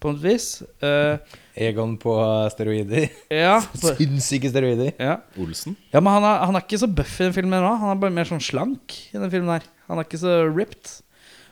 på 0.00 0.14
et 0.14 0.22
vis. 0.22 0.46
Uh, 0.80 1.18
Egon 1.60 1.98
på 2.00 2.14
steroider. 2.54 3.10
ja, 3.28 3.58
Sinnssyke 3.82 4.48
steroider. 4.48 4.94
ja. 4.96 5.18
Olsen. 5.36 5.76
ja, 5.92 6.00
men 6.00 6.14
han 6.16 6.24
er, 6.24 6.38
han 6.48 6.56
er 6.56 6.64
ikke 6.64 6.80
så 6.80 6.88
buff 6.88 7.18
i 7.20 7.26
den 7.26 7.36
filmen 7.36 7.60
nå. 7.60 7.74
Han 7.82 7.92
er 7.92 8.00
bare 8.06 8.16
mer 8.16 8.30
sånn 8.30 8.40
slank 8.40 8.96
i 9.12 9.18
den 9.20 9.28
filmen 9.32 9.58
her. 9.58 9.66
Han 9.90 10.00
er 10.00 10.08
ikke 10.08 10.22
så 10.22 10.38
ripped. 10.48 10.94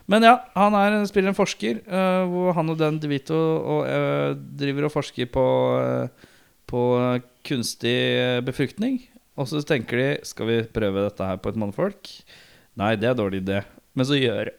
Men 0.09 0.25
ja, 0.25 0.35
han 0.57 0.77
er, 0.79 0.97
spiller 1.09 1.35
en 1.35 1.37
forsker, 1.37 1.83
uh, 1.85 2.25
hvor 2.31 2.55
han 2.57 2.73
og 2.73 2.79
Dan 2.81 2.97
DeVito 3.01 3.37
og, 3.37 3.83
uh, 3.85 4.33
driver 4.33 4.89
og 4.89 4.95
forsker 4.95 5.29
på, 5.33 5.45
uh, 5.77 6.31
på 6.69 6.85
kunstig 7.45 7.99
befruktning. 8.47 9.03
Og 9.39 9.51
så 9.51 9.61
tenker 9.63 10.01
de 10.01 10.09
Skal 10.27 10.49
vi 10.49 10.63
prøve 10.75 11.05
dette 11.05 11.29
her 11.29 11.37
på 11.39 11.53
et 11.53 11.61
mannfolk? 11.61 12.15
Nei, 12.81 12.95
det 12.97 13.11
er 13.11 13.19
dårlig 13.19 13.43
idé. 13.45 13.61
Men 13.93 14.09
så 14.09 14.17
gjør, 14.17 14.51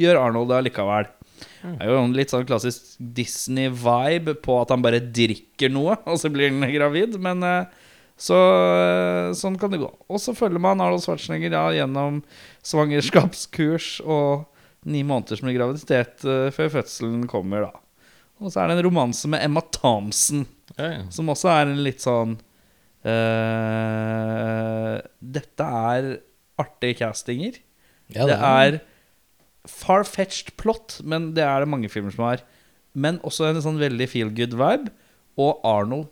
gjør 0.00 0.22
Arnold 0.22 0.50
det 0.50 0.58
allikevel. 0.62 1.12
Det 1.36 1.76
er 1.84 1.92
jo 1.92 2.00
en 2.00 2.16
litt 2.16 2.32
sånn 2.32 2.48
klassisk 2.48 2.96
Disney-vibe 2.96 4.36
på 4.40 4.56
at 4.62 4.72
han 4.72 4.84
bare 4.84 5.02
drikker 5.04 5.72
noe, 5.74 5.98
og 6.08 6.16
så 6.22 6.32
blir 6.32 6.54
han 6.54 6.64
gravid. 6.72 7.18
Men 7.20 7.44
så 8.16 8.38
sånn 9.36 9.58
kan 9.60 9.74
det 9.74 9.82
gå. 9.82 9.92
Og 10.08 10.22
så 10.22 10.32
følger 10.38 10.62
man 10.62 10.80
Arnold 10.80 11.04
Schwarzenegger 11.04 11.52
ja, 11.52 11.66
gjennom 11.82 12.22
svangerskapskurs 12.64 13.98
og 14.06 14.46
ni 14.84 15.02
måneders 15.06 15.42
med 15.42 15.56
graviditet 15.56 16.24
uh, 16.28 16.50
før 16.54 16.68
fødselen 16.78 17.26
kommer, 17.30 17.66
da. 17.68 17.72
Og 18.42 18.52
så 18.52 18.60
er 18.62 18.68
det 18.68 18.76
en 18.76 18.86
romanse 18.90 19.28
med 19.32 19.42
Emma 19.44 19.62
Thompson, 19.72 20.44
Ja, 20.76 20.90
ja. 20.92 21.02
som 21.14 21.30
også 21.32 21.48
er 21.48 21.70
en 21.70 21.80
litt 21.86 22.02
sånn 22.04 22.36
uh, 23.06 24.96
dette 25.36 25.64
er 25.92 26.10
artige 26.60 26.98
castinger. 27.00 27.56
Ja, 28.12 28.26
det 28.28 28.36
er 28.36 28.78
far-fetched 29.66 30.54
plot, 30.60 31.00
men 31.02 31.32
det 31.34 31.44
er 31.46 31.64
det 31.64 31.70
mange 31.72 31.90
filmer 31.90 32.14
som 32.14 32.28
har. 32.28 32.44
Men 32.96 33.18
også 33.26 33.48
en 33.48 33.62
sånn 33.64 33.80
veldig 33.80 34.06
feel 34.08 34.30
good 34.36 34.54
vibe. 34.56 34.92
Og 35.36 35.58
Arnold 35.66 36.06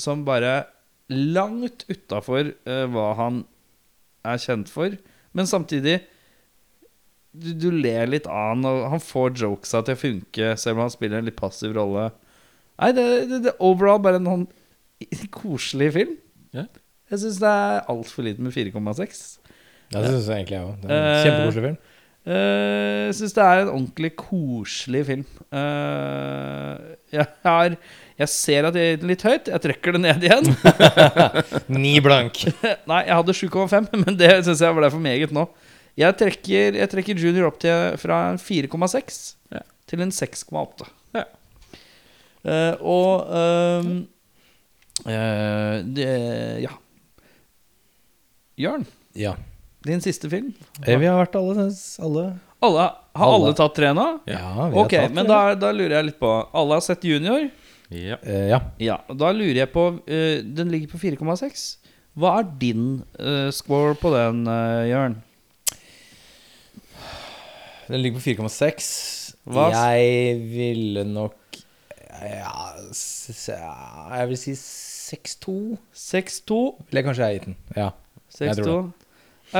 som 0.00 0.24
bare 0.26 0.64
langt 1.12 1.84
utafor 1.92 2.54
hva 2.64 3.08
han 3.18 3.42
er 4.26 4.40
kjent 4.40 4.70
for. 4.72 4.96
Men 5.36 5.46
samtidig 5.50 6.00
du, 7.32 7.52
du 7.56 7.68
ler 7.72 8.10
litt 8.12 8.26
av 8.28 8.52
han, 8.52 8.66
og 8.68 8.82
han 8.92 9.02
får 9.02 9.36
jokesa 9.40 9.80
til 9.86 9.96
å 9.96 10.00
funke, 10.00 10.50
selv 10.60 10.76
om 10.78 10.84
han 10.84 10.92
spiller 10.94 11.20
en 11.20 11.28
litt 11.28 11.38
passiv 11.38 11.74
rolle. 11.76 12.10
Nei, 12.80 12.90
det, 12.96 13.06
det, 13.30 13.38
det 13.46 13.52
er 13.54 13.64
overall 13.64 14.02
bare 14.04 14.20
en 14.20 14.28
sånn 14.28 14.48
koselig 15.34 15.92
film. 15.96 16.18
Ja. 16.54 16.66
Jeg 17.12 17.22
syns 17.24 17.40
det 17.42 17.48
er 17.52 17.80
altfor 17.92 18.24
lite 18.26 18.44
med 18.44 18.54
4,6. 18.54 19.24
Ja, 19.92 20.00
det 20.00 20.12
syns 20.14 20.28
jeg 20.28 20.42
egentlig 20.42 20.58
jeg 20.58 20.68
òg. 20.68 20.86
Er 20.86 20.92
Eh, 20.92 21.24
Kjempekoselig 21.26 21.66
film. 21.66 21.80
Jeg 21.82 21.90
Jeg 22.22 23.14
syns 23.18 23.34
det 23.34 23.42
er 23.44 23.60
en 23.64 23.72
ordentlig 23.72 24.10
koselig 24.16 25.02
film. 25.08 25.24
Uh, 25.50 26.94
jeg, 27.12 27.26
har, 27.42 27.74
jeg 28.22 28.28
ser 28.30 28.68
at 28.68 28.78
jeg 28.78 28.92
gir 28.92 29.00
den 29.02 29.10
litt 29.10 29.24
høyt. 29.26 29.50
Jeg 29.50 29.64
trekker 29.66 29.96
det 29.96 30.02
ned 30.04 30.24
igjen. 30.28 30.48
Ni 31.82 31.96
blank. 32.04 32.44
Nei, 32.90 33.02
jeg 33.08 33.18
hadde 33.18 33.36
7,5, 33.36 33.90
men 34.04 34.20
det 34.20 34.30
syns 34.46 34.62
jeg 34.62 34.78
ble 34.78 34.92
for 34.94 35.02
meget 35.02 35.34
nå. 35.34 35.48
Jeg 35.98 36.16
trekker, 36.16 36.76
jeg 36.80 36.88
trekker 36.88 37.18
Junior 37.20 37.50
opp 37.50 37.58
til 37.60 37.96
fra 38.00 38.30
en 38.32 38.38
4,6 38.40 39.34
Ja. 39.52 39.60
til 39.86 40.00
en 40.00 40.10
6,8. 40.10 40.86
Ja. 41.14 41.24
Uh, 42.42 42.74
og 42.80 43.28
um, 43.28 43.90
uh, 45.06 45.76
det, 45.84 46.08
Ja. 46.64 46.72
Jørn, 48.58 48.86
Ja. 49.16 49.34
din 49.84 50.00
siste 50.00 50.28
film. 50.30 50.54
Eh, 50.86 50.96
Vi 50.98 51.06
har 51.06 51.18
vært 51.26 51.36
alle, 51.36 51.68
alle. 52.00 52.24
Alle, 52.62 52.78
har 53.16 53.26
alle, 53.26 53.46
Alle. 53.48 53.54
tatt 53.58 53.74
tre 53.74 53.92
nå? 53.92 54.20
Ja, 54.26 54.68
vi 54.70 54.76
har 54.76 54.84
Ok, 54.84 54.90
tatt 54.94 55.12
men 55.12 55.26
da, 55.26 55.54
da 55.54 55.72
lurer 55.72 55.96
jeg 55.98 56.04
litt 56.12 56.20
på 56.20 56.30
Alle 56.54 56.74
har 56.78 56.80
sett 56.80 57.02
Junior? 57.02 57.50
Ja. 57.90 58.16
Uh, 58.24 58.48
Ja. 58.48 58.60
Ja, 58.78 58.96
og 59.08 59.18
Da 59.18 59.32
lurer 59.32 59.54
jeg 59.66 59.72
på 59.72 59.86
Den 60.06 60.70
ligger 60.70 60.88
på 60.94 60.98
4,6. 61.02 61.76
Hva 62.16 62.38
er 62.40 62.44
din 62.60 63.02
score 63.52 63.94
på 63.96 64.10
den, 64.14 64.46
uh, 64.46 64.84
Jørn? 64.88 65.22
Den 67.92 68.00
ligger 68.00 68.22
på 68.22 68.48
4,6. 68.48 68.86
Hva 69.52 69.66
Jeg 69.74 70.36
ville 70.48 71.04
nok 71.04 71.36
ja, 72.22 72.52
Jeg 74.16 74.28
vil 74.30 74.38
si 74.40 74.54
6,2. 74.56 75.76
6-2. 75.92 76.60
kanskje 76.88 77.00
jeg 77.00 77.06
kanskje 77.08 77.26
gitt 77.36 77.48
den. 77.50 77.56
Ja. 77.76 77.90
Jeg 78.38 78.56
tror 78.62 78.86
6-2. 78.88 79.08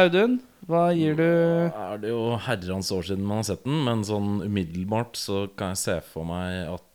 Audun, 0.01 0.39
hva 0.65 0.87
gir 0.97 1.19
du 1.19 1.27
Nå 1.27 1.83
er 1.83 1.99
det 2.01 2.13
jo 2.15 2.21
herrens 2.47 2.89
år 2.95 3.05
siden 3.05 3.27
man 3.29 3.43
har 3.43 3.51
sett 3.51 3.67
den, 3.67 3.83
men 3.85 4.07
sånn 4.09 4.39
umiddelbart 4.47 5.19
så 5.21 5.43
kan 5.59 5.75
jeg 5.75 5.83
se 5.83 5.99
for 6.15 6.25
meg 6.31 6.71
at 6.73 6.89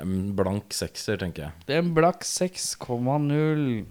en 0.00 0.32
blank 0.38 0.72
sekser, 0.72 1.18
tenker 1.20 1.50
jeg. 1.50 1.66
En 1.76 1.92
blakk 1.96 2.24
6,0. 2.24 3.84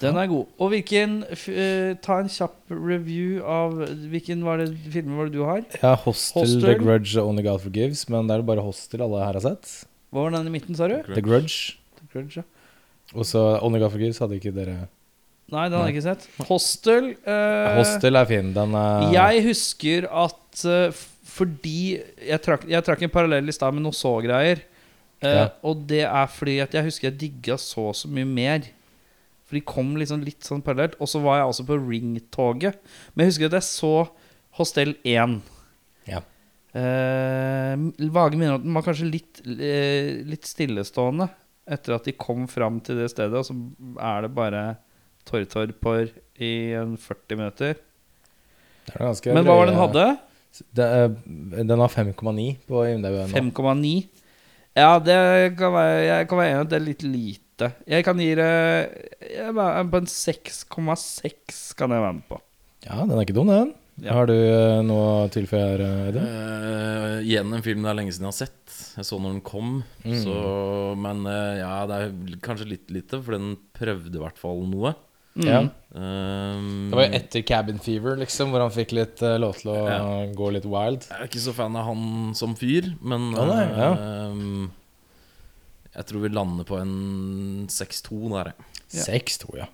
Den 0.00 0.18
er 0.20 0.28
god. 0.30 0.46
Og 0.60 0.68
hvilken 0.74 1.14
f 1.34 1.46
eh, 1.48 1.94
Ta 2.04 2.18
en 2.22 2.28
kjapp 2.30 2.70
review 2.70 3.40
av 3.42 3.78
Hvilken 4.12 4.42
var 4.46 4.60
det 4.60 4.68
filmen 4.92 5.16
var 5.18 5.30
det 5.30 5.38
du 5.38 5.44
har? 5.48 5.62
Ja, 5.80 5.94
Hostel, 6.04 6.42
Hostel. 6.44 6.66
The 6.66 6.76
Grudge 6.82 7.16
og 7.22 7.30
Only 7.32 7.44
God 7.46 7.62
Forgives, 7.64 8.04
men 8.12 8.28
det 8.28 8.36
er 8.36 8.44
bare 8.50 8.64
Hostel 8.66 9.02
alle 9.06 9.24
her 9.24 9.38
har 9.40 9.44
sett. 9.46 9.72
Hva 10.12 10.26
var 10.26 10.36
den 10.36 10.46
i 10.50 10.54
midten, 10.54 10.76
sa 10.78 10.88
du? 10.92 10.98
The 11.08 11.24
Grudge. 11.24 11.78
Grudge, 12.12 12.42
ja. 12.42 12.46
Og 13.16 13.24
så 13.28 13.40
Only 13.64 13.80
God 13.80 13.94
Forgives 13.96 14.20
hadde 14.20 14.36
ikke 14.36 14.52
dere 14.52 14.76
Nei, 15.48 15.62
den 15.72 15.78
har 15.80 15.86
jeg 15.88 15.94
ikke 15.96 16.04
sett. 16.10 16.24
Hostel 16.44 17.06
uh, 17.24 17.78
Hostel 17.78 18.20
er 18.20 18.26
fin. 18.28 18.50
Den 18.52 18.74
er 18.76 19.06
Jeg 19.14 19.44
husker 19.46 20.04
at 20.12 20.64
uh, 20.68 21.04
fordi 21.24 21.76
Jeg 22.28 22.42
trakk, 22.44 22.66
jeg 22.68 22.84
trakk 22.84 23.04
en 23.06 23.12
parallell 23.14 23.48
i 23.48 23.54
stad 23.56 23.72
med 23.72 23.86
noe 23.86 23.96
så-greier. 23.96 24.60
Eh, 25.22 25.34
Ja. 25.38 25.46
Og 25.66 25.80
det 25.88 26.02
er 26.04 26.26
fordi 26.30 26.58
at 26.62 26.74
jeg 26.76 26.84
husker 26.90 27.08
jeg 27.08 27.16
digga 27.22 27.56
så 27.58 27.88
så 27.96 28.10
mye 28.12 28.28
mer. 28.28 28.68
For 29.48 29.56
de 29.56 29.64
kom 29.64 29.94
liksom 29.96 30.24
litt 30.26 30.44
sånn 30.44 30.62
parallelt. 30.64 30.98
Og 31.00 31.08
så 31.08 31.22
var 31.24 31.40
jeg 31.40 31.52
også 31.52 31.66
på 31.70 31.78
Ring-toget. 31.80 32.80
Men 33.14 33.24
jeg 33.24 33.32
husker 33.32 33.50
at 33.50 33.58
jeg 33.58 33.68
så 33.70 33.92
Hostel 34.58 34.94
1. 35.08 35.38
Ja. 36.08 36.20
Eh, 36.76 37.74
vage 38.12 38.36
minner 38.36 38.56
om 38.56 38.60
at 38.60 38.66
den 38.66 38.76
var 38.76 38.84
kanskje 38.84 39.08
litt, 39.08 39.40
eh, 39.46 40.20
litt 40.28 40.44
stillestående 40.48 41.30
etter 41.68 41.96
at 41.96 42.06
de 42.08 42.14
kom 42.16 42.46
fram 42.48 42.78
til 42.84 43.00
det 43.00 43.10
stedet, 43.12 43.36
og 43.36 43.44
så 43.44 43.54
er 44.00 44.24
det 44.24 44.34
bare 44.36 44.62
torr-torr-porr 45.28 46.08
i 46.40 46.52
en 46.78 46.96
40 46.96 47.36
minutter. 47.36 47.76
Er 48.94 49.34
Men 49.34 49.44
hva 49.44 49.56
var 49.58 49.66
det 49.68 49.74
den 49.74 49.82
hadde? 49.82 50.06
Det 50.74 50.84
er, 50.84 51.10
den 51.68 51.82
har 51.82 51.92
5,9 51.92 52.46
på 52.66 52.84
IMDb 52.88 53.18
nå. 53.20 53.26
5,9. 53.36 53.92
Ja, 54.78 54.94
det 55.02 55.18
kan 55.58 55.74
være 55.74 55.98
Jeg 56.06 56.28
kan 56.30 56.38
være 56.38 56.50
enig 56.54 56.58
i 56.58 56.64
at 56.64 56.70
det 56.72 56.78
er 56.78 56.86
litt 56.86 57.04
lite. 57.04 57.47
Jeg 57.88 58.04
kan 58.06 58.20
gi 58.22 58.30
det 58.38 58.48
jeg 59.24 59.50
er 59.50 59.90
På 59.90 60.00
en 60.00 60.06
6,6 60.06 61.60
kan 61.78 61.90
jeg 61.94 62.04
være 62.04 62.16
med 62.20 62.26
på. 62.30 62.38
Ja, 62.86 63.02
den 63.02 63.16
er 63.16 63.24
ikke 63.26 63.36
dum, 63.36 63.50
den. 63.50 63.74
Ja. 63.98 64.12
Har 64.14 64.28
du 64.30 64.34
eh, 64.36 64.78
noe 64.86 65.06
å 65.24 65.30
tilføye, 65.34 65.74
Eddie? 66.06 66.22
Uh, 66.22 67.16
igjen 67.26 67.50
en 67.56 67.64
film 67.64 67.82
det 67.82 67.90
er 67.90 67.96
lenge 67.98 68.12
siden 68.14 68.28
jeg 68.28 68.34
har 68.34 68.38
sett. 68.46 68.76
Jeg 69.00 69.08
så 69.08 69.18
når 69.18 69.32
den 69.34 69.42
kom. 69.46 69.72
Mm. 70.04 70.14
Så, 70.22 70.36
men 71.02 71.24
uh, 71.26 71.58
ja, 71.58 71.72
det 71.90 71.98
er 72.04 72.38
kanskje 72.44 72.68
litt 72.76 72.92
lite, 72.94 73.18
for 73.18 73.34
den 73.34 73.56
prøvde 73.74 74.14
i 74.14 74.22
hvert 74.22 74.38
fall 74.38 74.62
noe. 74.70 74.94
Mm. 75.38 75.46
Ja. 75.48 75.58
Um, 75.94 76.88
Det 76.92 76.98
var 76.98 77.04
jo 77.08 77.18
etter 77.18 77.44
Cabin 77.46 77.82
Fever, 77.82 78.16
liksom, 78.22 78.54
hvor 78.54 78.62
han 78.64 78.74
fikk 78.74 78.94
litt 78.96 79.22
uh, 79.26 79.34
lov 79.42 79.58
til 79.58 79.74
å 79.74 79.78
Ja. 79.88 80.00
gå 80.38 80.52
litt 80.54 80.66
wild. 80.70 81.06
Jeg 81.10 81.18
er 81.18 81.30
ikke 81.30 81.42
så 81.48 81.54
fan 81.58 81.78
av 81.78 81.90
han 81.90 82.34
som 82.38 82.54
fyr, 82.58 82.92
men 83.02 83.32
ja, 83.34 83.44
nei, 83.50 83.64
ja. 83.74 83.90
ehm, 83.98 84.68
jeg 85.96 86.06
tror 86.10 86.24
vi 86.24 86.30
lander 86.32 86.66
på 86.68 86.78
en 86.80 87.66
6-2 87.70 88.20
der. 88.34 88.52
Ja. 88.92 89.06
6-2, 89.08 89.56
ja. 89.58 89.66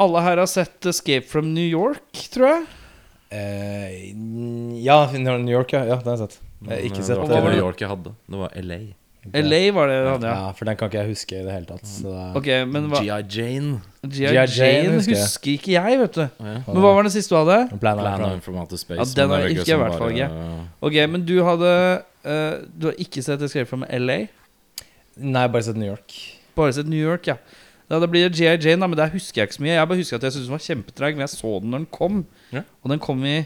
Alle 0.00 0.22
her 0.24 0.40
har 0.40 0.48
sett 0.48 0.86
'Escape 0.86 1.26
from 1.28 1.52
New 1.54 1.66
York', 1.66 2.28
tror 2.32 2.46
jeg. 2.48 2.66
Eh, 3.30 4.14
ja, 4.82 5.10
New 5.12 5.52
York, 5.52 5.72
ja. 5.72 5.84
ja 5.84 5.96
den 6.00 6.08
har 6.08 6.16
jeg 6.16 6.28
sett. 6.28 6.40
Jeg 6.60 6.70
har 6.70 6.86
ikke 6.88 7.02
eh, 7.02 7.04
sett 7.04 7.20
Det 7.20 7.28
var? 7.28 7.52
New 7.52 7.60
York 7.60 7.80
jeg 7.80 7.88
hadde. 7.90 8.14
Det 8.26 8.40
var 8.40 8.56
LA. 8.56 8.80
LA 9.20 9.60
var 9.76 9.90
det 9.90 9.96
jeg 9.98 10.06
hadde, 10.08 10.26
Ja, 10.26 10.46
ja. 10.46 10.52
for 10.56 10.64
den 10.64 10.76
kan 10.80 10.88
ikke 10.88 10.98
jeg 11.02 11.08
huske 11.12 11.36
i 11.36 11.44
det 11.44 11.52
hele 11.52 11.68
tatt. 11.68 11.84
Så 11.84 12.08
det 12.08 12.36
Ok, 12.40 12.48
men 12.72 12.88
hva 12.88 13.02
G.I. 13.04 13.18
Jane. 13.28 13.80
G.I. 14.00 14.24
Jane 14.32 14.46
Jane 14.56 14.94
husker 14.96 15.20
husker, 15.20 15.50
ikke 15.58 15.74
jeg, 15.76 15.98
vet 16.00 16.16
du. 16.16 16.22
Ja. 16.24 16.54
Men 16.64 16.80
hva 16.80 16.94
var 16.96 17.04
det 17.04 17.12
siste 17.12 17.34
du 17.34 17.38
hadde? 17.42 17.58
Plan 17.82 18.00
of 18.00 18.06
Plan 18.06 18.24
Plan. 18.24 18.40
from 18.40 18.56
Space. 18.72 18.96
Ja, 18.96 19.04
den 19.20 19.34
har 19.34 19.44
ikke 19.44 19.60
virker 19.60 19.74
i 19.74 19.80
hvert 19.84 19.98
fall 20.00 20.64
Ok, 20.88 20.96
men 21.12 21.26
du 21.28 21.36
hadde 21.44 21.72
uh, 22.24 22.64
Du 22.72 22.88
har 22.88 22.96
ikke 22.96 23.22
sett 23.22 23.44
'Escape 23.44 23.68
from 23.68 23.84
LA'? 23.84 24.28
Nei, 25.20 25.46
bare 25.52 25.62
sett 25.66 25.76
New 25.76 25.88
York. 25.90 26.14
Bare 26.56 26.72
sett 26.76 26.88
New 26.90 27.00
York, 27.00 27.26
ja. 27.30 27.36
Ja, 27.90 27.98
Da 27.98 28.06
blir 28.06 28.28
det 28.28 28.36
G.I. 28.38 28.56
Jane, 28.62 28.80
da, 28.80 28.86
men 28.86 28.96
der 28.98 29.10
husker 29.12 29.40
jeg 29.42 29.48
ikke 29.50 29.56
så 29.58 29.62
mye. 29.64 29.74
Jeg 29.74 29.88
bare 29.90 29.98
husker 30.00 30.16
at 30.20 30.22
jeg 30.28 30.32
syntes 30.36 30.46
den 30.48 30.54
var 30.54 30.64
kjempetreg, 30.66 31.16
men 31.18 31.24
jeg 31.26 31.32
så 31.34 31.52
den 31.60 31.70
når 31.74 31.78
den 31.82 31.90
kom. 31.96 32.20
Ja. 32.54 32.62
Og 32.84 32.92
den 32.94 33.00
kom 33.02 33.24
i 33.26 33.36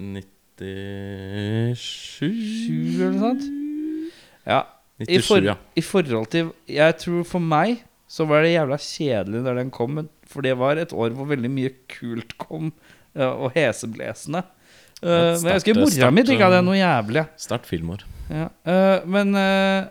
97 0.00 1.76
7 1.76 3.02
eller 3.02 3.12
noe 3.16 3.22
sånt. 3.26 3.44
Ja. 4.48 4.60
I, 5.02 5.18
for, 5.24 5.42
ja. 5.42 5.56
I 5.74 5.82
forhold 5.82 6.28
til 6.30 6.50
Jeg 6.70 6.94
tror 7.00 7.24
for 7.26 7.42
meg 7.42 7.80
så 8.12 8.26
var 8.28 8.44
det 8.44 8.52
jævla 8.52 8.76
kjedelig 8.78 9.40
da 9.46 9.54
den 9.56 9.70
kom, 9.74 9.94
men- 9.98 10.10
for 10.28 10.44
det 10.44 10.52
var 10.58 10.76
et 10.80 10.92
år 10.92 11.10
hvor 11.16 11.26
veldig 11.28 11.50
mye 11.50 11.70
kult 11.88 12.36
kom, 12.38 12.72
ja, 13.16 13.30
og 13.32 13.52
heseblesende. 13.56 14.42
Uh, 15.02 15.08
men 15.42 15.48
jeg 15.48 15.54
husker 15.58 15.74
mora 15.80 16.10
mi 16.14 16.22
digga 16.22 16.48
det 16.52 16.60
noe 16.64 16.76
jævlig. 16.78 17.24
Sterkt 17.40 17.66
filmår. 17.66 18.04
Ja. 18.30 18.46
Uh, 18.64 19.02
men 19.08 19.34
eh, 19.34 19.88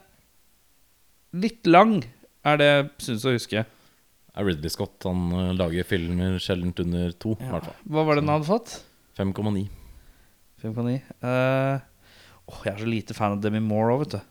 litt 1.33 1.67
lang 1.69 2.01
er 2.45 2.57
det 2.59 2.67
jeg 2.71 2.89
syns 3.05 3.25
å 3.27 3.35
huske. 3.35 3.65
Ridley 4.41 4.71
Scott. 4.71 4.95
Han 5.05 5.27
eh, 5.35 5.51
lager 5.59 5.83
filmer 5.87 6.37
sjelden 6.41 6.71
under 6.85 7.11
to, 7.19 7.35
Ja. 7.39 7.51
hvert 7.57 7.69
fall. 7.69 7.79
Hva 7.91 8.05
var 8.07 8.15
det 8.17 8.23
den 8.23 8.33
hadde 8.33 8.47
fått? 8.49 8.77
5,9. 9.19 9.67
5,9. 10.63 11.01
uh, 11.25 11.81
åh, 12.47 12.59
jeg 12.65 12.73
er 12.73 12.79
så 12.83 12.87
lite 12.89 13.15
fan 13.17 13.33
av 13.35 13.41
Demi 13.43 13.59
Moore 13.59 13.95
òg, 13.95 14.03
vet 14.05 14.15
du. 14.15 14.21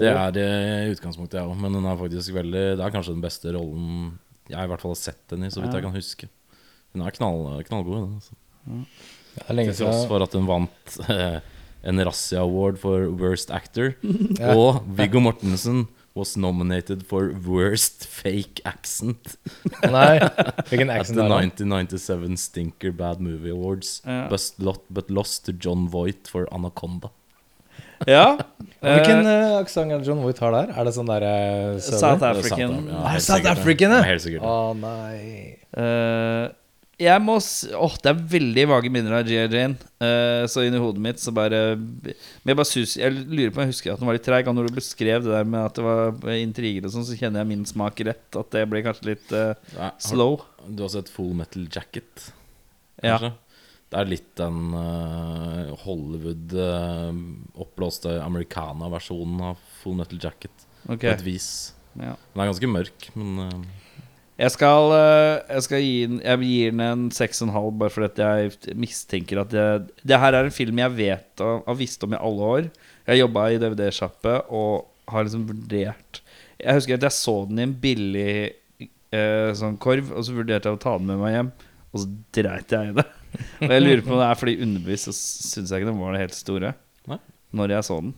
Det 0.00 0.10
er 0.10 0.36
i 0.40 0.90
utgangspunktet, 0.94 1.38
jeg 1.40 1.46
òg, 1.50 1.56
men 1.60 1.72
den 1.76 1.86
er 1.86 1.96
faktisk 1.98 2.34
veldig 2.34 2.62
Det 2.78 2.82
er 2.84 2.92
kanskje 2.94 3.14
den 3.14 3.22
beste 3.24 3.52
rollen 3.54 4.18
jeg 4.50 4.66
i 4.66 4.70
hvert 4.70 4.82
fall 4.82 4.90
har 4.94 4.98
sett 4.98 5.30
henne 5.34 5.46
i, 5.46 5.52
så 5.54 5.60
vidt 5.62 5.70
Ja. 5.70 5.78
jeg 5.78 5.84
kan 5.86 5.94
huske. 5.94 6.28
Hun 6.94 7.02
er 7.06 7.14
knall, 7.14 7.62
knallgod. 7.68 7.94
den, 8.00 8.14
Altså. 8.18 8.34
Det 9.36 9.44
er 9.46 9.54
lenge 9.54 9.72
Til 9.76 9.86
tross 9.86 10.06
for 10.10 10.22
at 10.26 10.32
hun 10.34 10.46
vant 10.48 10.96
eh, 11.14 11.38
en 11.82 12.02
Razzie 12.04 12.38
Award 12.40 12.78
for 12.82 13.08
Worst 13.20 13.50
Actor. 13.50 13.94
Ja. 14.40 14.54
Og 14.56 14.82
Viggo 14.96 15.20
Mortensen 15.20 15.86
was 16.16 16.36
nominated 16.36 17.04
for 17.06 17.30
Worst 17.46 18.06
Fake 18.08 18.62
Accent 18.64 19.36
Nei, 19.84 20.18
hvilken 20.68 20.90
at 20.90 21.02
accent 21.02 21.18
the 21.18 21.24
er 21.24 21.28
det? 21.28 21.64
1997 21.68 22.36
Stinker 22.40 22.92
Bad 22.92 23.20
Movie 23.20 23.52
Awards. 23.52 24.00
Ja. 24.06 24.28
But, 24.28 24.52
lot, 24.58 24.82
but 24.88 25.10
lost 25.10 25.44
to 25.46 25.52
John 25.52 25.88
Voight 25.88 26.28
for 26.28 26.48
Anaconda. 26.54 27.10
Ja. 28.08 28.38
Hvilken 28.80 29.26
uh, 29.28 29.58
aksent 29.60 29.92
er 29.92 30.04
John 30.06 30.22
Voight 30.24 30.40
har 30.40 30.54
der? 30.56 30.72
Er 30.72 30.88
det 30.88 30.94
sånn 30.96 31.10
der 31.10 31.26
uh, 31.26 31.80
South 31.84 32.24
African. 32.24 32.78
sant, 32.78 32.92
ja. 32.94 33.02
Helt 33.12 33.26
South. 33.26 33.50
African, 33.52 33.96
ja? 33.98 34.00
Helt 34.08 34.24
sikkert. 34.24 34.46
Å 34.46 34.72
nei. 34.78 35.58
Eh, 35.70 36.44
jeg 37.00 37.22
må 37.24 37.36
Åh, 37.40 37.94
det 38.04 38.10
er 38.10 38.18
veldig 38.34 38.64
vage 38.70 38.90
minner 38.92 39.14
av 39.18 39.28
G.I. 39.28 39.46
Jane. 39.48 39.76
Uh, 40.00 40.44
så 40.50 40.64
inni 40.66 40.80
hodet 40.80 41.02
mitt 41.04 41.20
så 41.20 41.32
bare 41.36 41.74
Men 41.76 42.14
jeg 42.52 42.58
bare 42.58 42.68
synes, 42.68 42.94
Jeg 43.00 43.14
lurer 43.26 43.52
på 43.52 43.60
om 43.60 43.66
jeg 43.66 43.72
husker 43.74 43.92
at 43.94 44.00
den 44.02 44.08
var 44.10 44.16
litt 44.18 44.26
treig. 44.26 44.48
Og 44.50 44.56
når 44.56 44.68
du 44.68 44.78
beskrev 44.78 45.24
det 45.24 45.32
der 45.32 45.48
med 45.48 45.64
at 45.64 45.78
det 45.80 45.84
var 45.86 46.34
intriger 46.36 46.88
og 46.88 46.94
sånn, 46.94 47.06
så 47.08 47.16
kjenner 47.18 47.42
jeg 47.42 47.50
min 47.52 47.66
smak 47.68 48.00
rett. 48.08 48.26
At 48.36 48.52
det 48.54 48.66
ble 48.70 48.84
kanskje 48.86 49.10
litt 49.14 49.32
uh, 49.32 49.54
Nei, 49.74 49.88
har- 49.88 49.96
slow. 50.04 50.42
Du 50.68 50.84
har 50.84 50.92
sett 50.92 51.08
Full 51.12 51.32
Metal 51.38 51.64
Jacket, 51.72 52.30
Ja. 53.02 53.16
Det 53.90 53.98
er 53.98 54.06
litt 54.06 54.28
den 54.38 54.58
uh, 54.76 55.72
Hollywood 55.82 56.52
uh, 56.54 57.08
oppblåste 57.64 58.12
americana-versjonen 58.22 59.40
av 59.48 59.64
Full 59.80 59.96
Metal 59.98 60.20
Jacket. 60.22 60.66
Okay. 60.84 61.08
På 61.08 61.14
et 61.16 61.24
vis. 61.26 61.48
Ja. 61.98 62.12
Den 62.14 62.44
er 62.44 62.50
ganske 62.52 62.70
mørk, 62.70 63.08
men 63.18 63.64
Jeg 64.40 64.54
skal, 64.54 64.92
eh, 64.96 65.40
jeg 65.52 65.64
skal 65.66 65.82
gi 65.84 65.96
den 66.08 66.20
Jeg 66.24 66.40
gir 66.48 66.70
den 66.72 66.80
en 66.80 67.02
6,5 67.12 67.74
bare 67.80 67.92
fordi 67.92 68.24
jeg 68.24 68.76
mistenker 68.80 69.42
at 69.42 69.50
det, 69.52 69.66
Det 70.00 70.20
her 70.22 70.36
er 70.36 70.48
en 70.48 70.54
film 70.54 70.80
jeg 70.80 70.96
vet 70.96 71.42
og 71.44 71.66
har 71.66 71.76
visst 71.76 72.06
om 72.06 72.14
i 72.16 72.20
alle 72.20 72.48
år. 72.54 72.70
Jeg 73.04 73.12
har 73.12 73.20
jobba 73.20 73.48
i 73.50 73.58
DVD-sjappe 73.60 74.36
og 74.48 74.86
har 75.10 75.26
liksom 75.26 75.44
vurdert 75.48 76.22
Jeg 76.60 76.78
husker 76.78 76.96
at 76.96 77.06
jeg 77.08 77.16
så 77.18 77.36
den 77.50 77.60
i 77.60 77.66
en 77.66 77.76
billig 77.82 78.32
eh, 79.12 79.50
sånn 79.58 79.76
korv, 79.80 80.12
og 80.14 80.24
så 80.24 80.36
vurderte 80.36 80.70
jeg 80.70 80.78
å 80.78 80.80
ta 80.80 80.96
den 80.98 81.08
med 81.10 81.20
meg 81.20 81.34
hjem, 81.34 81.52
og 81.90 82.02
så 82.02 82.10
dreit 82.36 82.74
jeg 82.76 82.92
i 82.92 82.96
det. 83.00 83.06
Og 83.60 83.72
jeg 83.74 83.82
lurer 83.84 84.02
på 84.04 84.12
om 84.14 84.20
det 84.20 84.26
er 84.28 84.38
fordi 84.38 84.56
underbevisst 84.64 85.08
så 85.08 85.14
syns 85.16 85.72
jeg 85.72 85.82
ikke 85.82 85.90
den 85.90 86.00
var 86.00 86.14
det 86.14 86.24
helt 86.24 86.36
store 86.36 86.74
Nei. 87.10 87.18
når 87.56 87.76
jeg 87.76 87.88
så 87.88 87.98
den. 88.04 88.12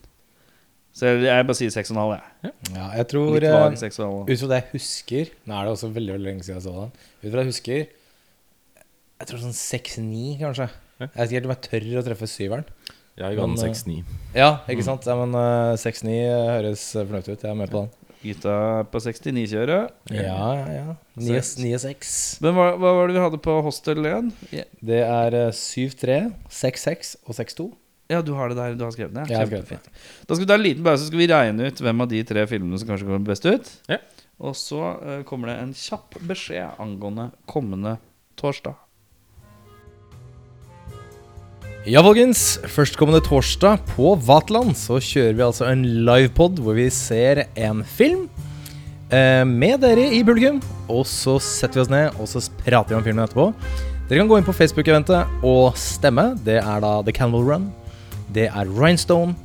Så 0.93 1.09
jeg, 1.09 1.23
jeg 1.25 1.45
bare 1.49 1.57
sier 1.57 1.73
6,5, 1.73 1.99
jeg. 2.13 2.53
Ja, 2.75 2.87
jeg 2.99 3.07
tror 3.09 3.31
Litt 3.33 3.47
eh, 3.49 3.55
vag 3.57 3.77
6,5. 3.81 4.17
Ut 4.29 4.41
fra 4.43 4.49
det 4.51 4.59
jeg 4.59 4.67
husker 4.75 5.31
Nå 5.49 5.55
er 5.57 5.65
det 5.65 5.71
også 5.73 5.89
veldig 5.95 6.17
veldig 6.19 6.29
lenge 6.29 6.45
siden 6.45 6.59
jeg 6.59 6.65
så 6.67 6.73
den. 6.77 6.91
Ut 6.93 7.23
fra 7.23 7.33
det 7.33 7.43
jeg 7.43 7.49
husker 7.49 7.79
Jeg 7.81 9.29
tror 9.31 9.41
sånn 9.41 9.55
6-9, 9.57 10.27
kanskje. 10.43 10.67
Ja. 10.99 11.07
Jeg 11.07 11.17
vet 11.17 11.25
ikke 11.25 11.39
helt 11.39 11.49
om 11.49 11.55
jeg 11.55 11.63
tør 11.65 11.89
å 11.97 12.05
treffe 12.05 12.29
syveren. 12.29 12.69
jeg 13.17 13.39
ga 13.39 13.47
den 13.47 13.55
Men, 13.55 13.65
uh, 13.65 13.73
6-9. 13.73 14.21
Ja, 14.37 14.51
ikke 14.69 14.85
sant? 14.85 15.09
Ja, 15.09 15.17
men 15.17 15.33
eh, 15.39 15.73
6-9 15.81 16.15
høres 16.53 16.85
eh, 16.93 17.05
fornøyd 17.09 17.29
ut. 17.31 17.41
Jeg 17.41 17.49
er 17.49 17.59
med 17.63 17.73
på 17.73 17.81
den. 17.81 17.91
Gutta 18.23 18.55
på 18.87 19.01
69-kjøret. 19.03 19.95
Ja, 20.15 20.45
ja, 20.55 20.67
ja. 20.77 20.93
9 21.19 21.73
og 21.75 21.81
6. 21.83 22.13
Men 22.45 22.55
hva, 22.55 22.69
hva 22.79 22.93
var 22.99 23.09
det 23.09 23.17
vi 23.17 23.23
hadde 23.25 23.39
på 23.43 23.55
hostel 23.65 24.05
igjen? 24.05 24.29
Yeah. 24.53 24.69
Det 24.79 25.01
er 25.03 25.39
eh, 25.41 25.55
7-3, 25.57 26.19
6-6 26.53 27.15
og 27.25 27.39
6-2. 27.41 27.71
Ja, 28.11 28.19
du 28.21 28.33
har 28.35 28.51
det 28.51 28.57
der. 28.59 28.75
Du 28.77 28.83
har 28.83 28.91
skrevet 28.93 29.15
det? 29.15 29.25
Jeg 29.31 29.39
har 29.39 29.47
skrevet 29.47 29.69
det. 29.69 29.77
Kjempefint. 29.79 30.27
Da 30.27 30.35
skal 30.35 30.43
vi 30.43 30.49
ta 30.51 30.57
en 30.59 30.65
liten 30.65 30.85
pause, 30.85 31.05
så 31.05 31.09
skal 31.09 31.21
vi 31.21 31.29
regne 31.31 31.69
ut 31.69 31.83
hvem 31.85 32.03
av 32.03 32.11
de 32.11 32.23
tre 32.27 32.45
filmene 32.49 32.79
som 32.79 32.89
kanskje 32.89 33.07
kommer 33.07 33.27
best 33.29 33.47
ut. 33.47 33.73
Ja. 33.91 33.99
Og 34.43 34.57
så 34.59 34.81
eh, 34.99 35.21
kommer 35.27 35.51
det 35.51 35.59
en 35.61 35.75
kjapp 35.77 36.17
beskjed 36.27 36.81
angående 36.83 37.29
kommende 37.49 37.97
torsdag. 38.39 38.75
Ja, 41.83 41.99
folkens. 41.99 42.61
Førstkommende 42.71 43.19
torsdag 43.25 43.81
på 43.93 44.13
Vatland 44.23 44.75
så 44.79 45.01
kjører 45.03 45.35
vi 45.35 45.43
altså 45.43 45.67
en 45.67 45.83
livepod 46.07 46.61
hvor 46.63 46.77
vi 46.79 46.89
ser 46.93 47.45
en 47.59 47.83
film 47.83 48.29
eh, 49.11 49.43
med 49.47 49.83
dere 49.83 50.09
i 50.15 50.21
publikum. 50.23 50.61
Og 50.91 51.03
så 51.07 51.37
setter 51.43 51.79
vi 51.79 51.85
oss 51.85 51.91
ned 51.91 52.19
og 52.19 52.29
så 52.31 52.43
prater 52.61 52.93
vi 52.93 52.99
om 52.99 53.07
filmen 53.07 53.23
etterpå. 53.25 53.49
Dere 54.07 54.19
kan 54.19 54.31
gå 54.31 54.39
inn 54.39 54.47
på 54.47 54.55
Facebook-eventet 54.55 55.47
og 55.47 55.79
stemme. 55.79 56.33
Det 56.43 56.59
er 56.59 56.83
da 56.83 56.97
The 57.03 57.15
Candle 57.15 57.43
Run. 57.47 57.71
Det 58.31 58.47
er 58.47 58.69
Rhinestone. 58.69 59.35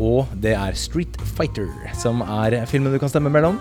Og 0.00 0.28
det 0.40 0.54
er 0.56 0.76
Street 0.78 1.16
Fighter, 1.36 1.68
som 2.00 2.22
er 2.24 2.62
filmen 2.70 2.92
du 2.92 2.98
kan 3.00 3.10
stemme 3.12 3.32
mellom. 3.32 3.58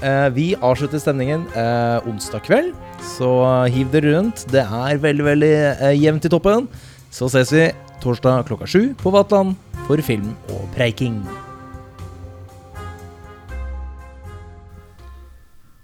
Eh, 0.00 0.28
vi 0.32 0.46
avslutter 0.56 1.00
stemningen 1.00 1.46
eh, 1.56 2.08
onsdag 2.08 2.44
kveld, 2.46 2.70
så 3.16 3.30
hiv 3.72 3.90
dere 3.92 4.14
rundt. 4.16 4.46
Det 4.52 4.62
er 4.64 5.00
veldig, 5.00 5.24
veldig 5.26 5.52
eh, 5.56 5.96
jevnt 6.00 6.24
i 6.24 6.32
toppen. 6.32 6.68
Så 7.12 7.28
ses 7.32 7.52
vi 7.52 7.66
torsdag 8.00 8.46
klokka 8.48 8.68
sju 8.68 8.94
på 9.00 9.12
Vatland 9.12 9.56
for 9.86 10.00
film 10.04 10.32
og 10.52 10.64
preiking. 10.76 11.18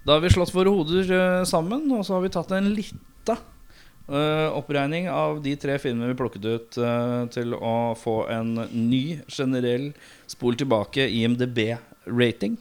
Da 0.07 0.15
har 0.15 0.23
vi 0.23 0.31
slått 0.31 0.53
våre 0.55 0.71
hoder 0.71 1.43
sammen, 1.45 1.83
og 1.91 2.05
så 2.07 2.15
har 2.15 2.23
vi 2.23 2.31
tatt 2.31 2.53
en 2.55 2.69
lita 2.71 3.35
eh, 4.07 4.47
oppregning 4.55 5.09
av 5.11 5.41
de 5.43 5.55
tre 5.59 5.77
filmene 5.81 6.11
vi 6.11 6.17
plukket 6.19 6.47
ut 6.47 6.79
uh, 6.79 7.27
til 7.33 7.53
å 7.57 7.93
få 7.99 8.21
en 8.33 8.55
ny 8.71 9.19
generell 9.31 9.91
spol 10.29 10.57
tilbake 10.59 11.07
IMDb-rating. 11.11 12.57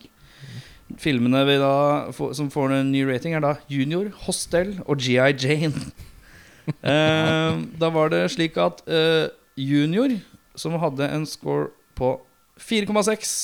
Filmene 1.03 1.42
vi 1.49 1.57
da 1.59 1.76
får, 2.14 2.36
som 2.38 2.51
får 2.53 2.76
en 2.76 2.92
ny 2.92 3.03
rating, 3.09 3.34
er 3.34 3.42
da 3.42 3.57
Junior, 3.70 4.11
Hostel 4.26 4.76
og 4.86 5.03
GI 5.03 5.32
Jane. 5.34 5.88
uh, 6.82 7.59
da 7.82 7.90
var 7.94 8.14
det 8.14 8.24
slik 8.34 8.59
at 8.62 8.82
eh, 8.86 9.26
Junior, 9.59 10.18
som 10.59 10.78
hadde 10.82 11.09
en 11.11 11.26
score 11.26 11.72
på 11.99 12.16
4,6, 12.61 13.34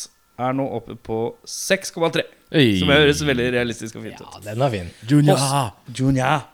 er 0.43 0.55
nå 0.57 0.65
oppe 0.79 0.97
på 0.97 1.19
6,3. 1.47 2.25
Som 2.79 2.91
høres 2.93 3.23
veldig 3.25 3.53
realistisk 3.55 3.97
og 3.99 4.07
fint 4.07 4.21
ut. 4.21 4.27
Ja, 4.27 4.43
den 4.51 4.65
er 4.65 4.73
fin. 4.73 4.91
Junior! 5.09 5.39
Junior. 5.89 6.49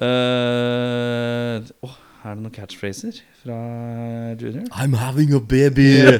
Eh, 0.00 1.56
oh, 1.84 1.96
er 2.24 2.32
det 2.32 2.40
noen 2.40 2.54
catchphraser 2.56 3.18
fra 3.42 3.56
Junior? 4.40 4.64
I'm 4.72 4.94
having 4.96 5.34
a 5.36 5.40
baby! 5.40 6.16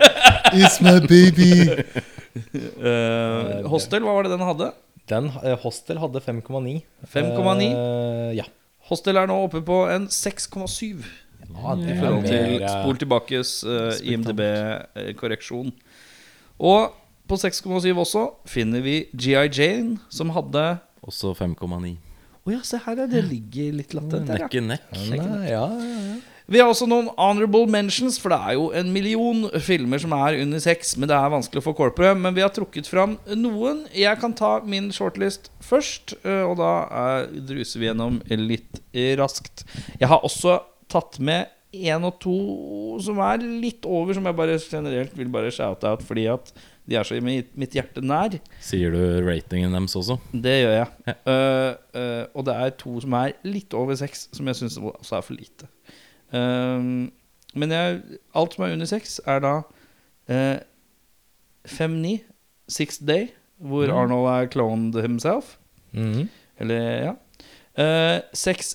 It's 0.53 0.83
my 0.85 0.99
baby! 1.01 1.65
uh, 2.77 3.65
Hostel, 3.73 4.05
hva 4.05 4.19
var 4.19 4.29
det 4.29 4.35
den 4.35 4.45
hadde? 4.45 4.69
Den 5.09 5.31
eh, 5.41 5.57
Hostel 5.63 5.97
hadde 6.03 6.21
5,9. 6.21 6.75
5,9. 7.09 7.71
Uh, 7.73 8.37
ja. 8.37 8.45
Hostel 8.91 9.17
er 9.17 9.31
nå 9.31 9.39
oppe 9.47 9.65
på 9.65 9.81
en 9.89 10.11
6,7 10.13 11.01
ja 11.51 11.73
i 11.81 11.97
forhold 11.97 12.29
til 12.29 12.61
Spol 12.69 13.01
tilbakes 13.01 13.55
uh, 13.65 13.97
IMDb-korreksjon. 14.05 15.73
Og 16.61 16.93
på 17.31 17.41
6,7 17.41 17.89
også 17.97 18.29
finner 18.45 18.85
vi 18.85 19.01
GI 19.17 19.49
Jane, 19.49 19.99
som 20.13 20.37
hadde 20.37 20.69
Også 21.01 21.33
5,9. 21.33 22.10
Ja, 22.49 22.63
se 22.65 22.81
her, 22.81 23.05
det 23.11 23.21
ligger 23.29 23.75
litt 23.77 23.93
latent 23.97 24.29
der, 24.31 24.47
ja. 24.47 24.49
Neck 24.49 24.57
i 24.57 24.63
neck. 24.65 24.91
Ja, 24.97 25.25
ja, 25.45 25.65
ja. 25.77 26.19
Vi 26.51 26.59
har 26.59 26.67
også 26.67 26.89
noen 26.91 27.07
honorable 27.15 27.69
mentions, 27.71 28.17
for 28.19 28.33
det 28.33 28.39
er 28.43 28.57
jo 28.57 28.65
en 28.75 28.89
million 28.91 29.45
filmer 29.63 30.01
som 30.03 30.11
er 30.17 30.41
under 30.43 30.59
sex. 30.59 30.97
Men 30.99 31.07
det 31.07 31.15
er 31.15 31.31
vanskelig 31.31 31.63
å 31.63 31.67
få 31.69 31.77
kål 31.79 31.93
på 31.95 32.03
det. 32.03 32.11
Men 32.19 32.35
vi 32.35 32.43
har 32.43 32.51
trukket 32.51 32.91
fram 32.91 33.15
noen. 33.39 33.85
Jeg 33.95 34.19
kan 34.19 34.35
ta 34.35 34.57
min 34.67 34.89
shortlist 34.91 35.53
først, 35.63 36.17
øh, 36.25 36.49
og 36.49 36.57
da 36.59 36.73
er, 37.05 37.31
druser 37.53 37.79
vi 37.79 37.87
gjennom 37.87 38.19
litt 38.35 38.83
eh, 38.91 39.13
raskt. 39.21 39.63
Jeg 40.01 40.11
har 40.11 40.27
også 40.27 40.59
tatt 40.91 41.21
med 41.23 41.47
én 41.73 42.05
og 42.07 42.17
to 42.23 42.37
som 43.05 43.19
er 43.23 43.43
litt 43.63 43.87
over, 43.87 44.15
som 44.17 44.27
jeg 44.27 44.37
bare 44.39 44.59
generelt 44.63 45.17
vil 45.19 45.31
bare 45.33 45.53
shoute 45.55 45.87
out 45.87 46.03
fordi 46.07 46.25
at 46.33 46.53
de 46.91 46.97
er 46.99 47.07
så 47.07 47.15
i 47.15 47.23
mitt, 47.23 47.77
hjerte 47.77 48.03
nær. 48.03 48.35
Sier 48.65 48.91
du 48.91 49.01
ratingen 49.23 49.77
deres 49.77 49.95
også? 50.01 50.17
Det 50.33 50.57
gjør 50.65 50.75
jeg. 50.75 50.89
Ja. 51.07 51.15
Uh, 51.23 51.75
uh, 51.95 52.25
og 52.35 52.47
det 52.49 52.57
er 52.57 52.73
to 52.81 52.97
som 53.05 53.15
er 53.21 53.37
litt 53.47 53.77
over 53.79 53.95
seks, 54.01 54.27
som 54.35 54.51
jeg 54.51 54.59
syns 54.59 54.79
også 54.81 55.21
er 55.21 55.27
for 55.29 55.39
lite. 55.39 55.69
Uh, 56.35 57.07
men 57.55 57.75
jeg, 57.77 58.01
alt 58.35 58.57
som 58.57 58.67
er 58.67 58.75
under 58.75 58.91
seks, 58.91 59.21
er 59.27 59.45
da 59.45 59.55
uh, 59.63 60.59
5-9, 61.71 62.17
Sixth 62.71 63.07
Day, 63.07 63.31
hvor 63.61 63.87
Mm. 63.87 63.95
Arnold 63.95 64.27
er 64.31 64.51
cloned 64.51 65.01
himself. 65.03 65.59
Mm. 65.93 66.29
Eller, 66.59 66.83
ja. 67.07 67.15
Uh, 67.79 68.21
seks 68.35 68.75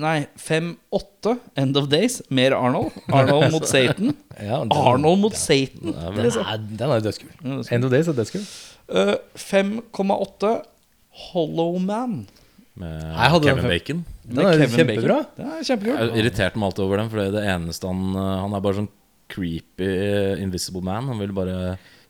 Nei, 0.00 0.26
5-8, 0.40 1.34
End 1.60 1.76
of 1.76 1.88
Days. 1.92 2.20
Mer 2.32 2.54
Arnold. 2.56 2.94
Arnold 3.12 3.50
mot 3.52 3.66
Satan. 3.74 4.14
ja 4.40 4.60
den- 4.64 4.72
Arnold 4.72 5.20
mot 5.26 5.36
Satan. 5.36 5.92
Ja, 5.92 6.10
men, 6.14 6.28
nei, 6.30 6.56
Den 6.80 6.86
er, 6.90 7.00
jo 7.00 7.06
dødskul. 7.10 7.30
Ja, 7.44 7.58
End 7.76 7.84
of 7.84 7.92
Days 7.92 8.08
er 8.08 8.16
dødskul. 8.16 8.44
Uh, 8.90 9.14
5,8 9.36 10.54
Hollow 11.30 11.76
Man. 11.78 12.22
Med 12.80 12.96
Jeg 13.02 13.42
den 13.42 13.50
Kevin. 13.50 13.68
Bacon. 13.68 14.00
Den 14.30 14.38
er 14.46 14.52
Kevin 14.56 14.76
kjempebra. 14.78 15.16
Bacon. 15.20 15.36
Det 15.36 15.46
er 15.58 15.68
kjempekult. 15.68 16.00
Jeg 16.00 16.24
irriterte 16.24 16.58
meg 16.62 16.70
alltid 16.70 16.84
over 16.86 17.02
den, 17.02 17.10
for 17.12 17.32
det 17.36 17.44
eneste 17.54 17.90
han 17.90 18.02
uh, 18.16 18.26
Han 18.46 18.54
er 18.56 18.64
bare 18.64 18.78
sånn 18.80 18.90
creepy 19.30 19.88
uh, 19.90 20.40
invisible 20.42 20.82
man. 20.86 21.10
Han 21.12 21.20
vil 21.22 21.34
bare 21.36 21.56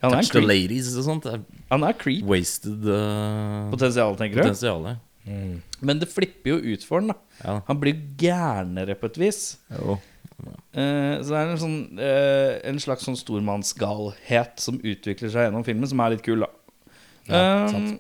er 0.01 0.15
touch 0.15 0.31
the 0.33 0.41
ladies 0.45 0.93
og 0.97 1.05
sånt. 1.09 1.27
Han 1.73 1.85
er 1.89 1.97
creep. 2.01 2.23
wasted 2.29 2.87
uh, 2.89 3.67
Potensial, 3.73 4.15
tenker 4.21 4.41
du? 4.41 4.47
potensial. 4.47 4.87
Mm. 5.27 5.61
Men 5.85 6.01
det 6.01 6.09
flipper 6.11 6.55
jo 6.55 6.75
ut 6.75 6.85
for 6.87 7.01
han. 7.01 7.13
da 7.13 7.17
Ja. 7.45 7.61
Han 7.69 7.81
blir 7.81 7.99
gærnere 8.19 8.97
på 8.99 9.11
et 9.11 9.19
vis. 9.21 9.43
Jo. 9.77 9.99
Uh, 10.41 11.21
så 11.21 11.27
det 11.29 11.37
er 11.37 11.51
en, 11.51 11.61
sånn, 11.61 11.81
uh, 12.01 12.53
en 12.71 12.81
slags 12.81 13.05
sånn 13.05 13.19
stormannsgalhet 13.19 14.63
som 14.63 14.79
utvikler 14.81 15.33
seg 15.33 15.49
gjennom 15.49 15.67
filmen, 15.67 15.89
som 15.91 16.01
er 16.01 16.15
litt 16.15 16.25
kul, 16.25 16.47
da. 16.47 16.49
Ja, 17.29 17.69
um, 17.69 17.99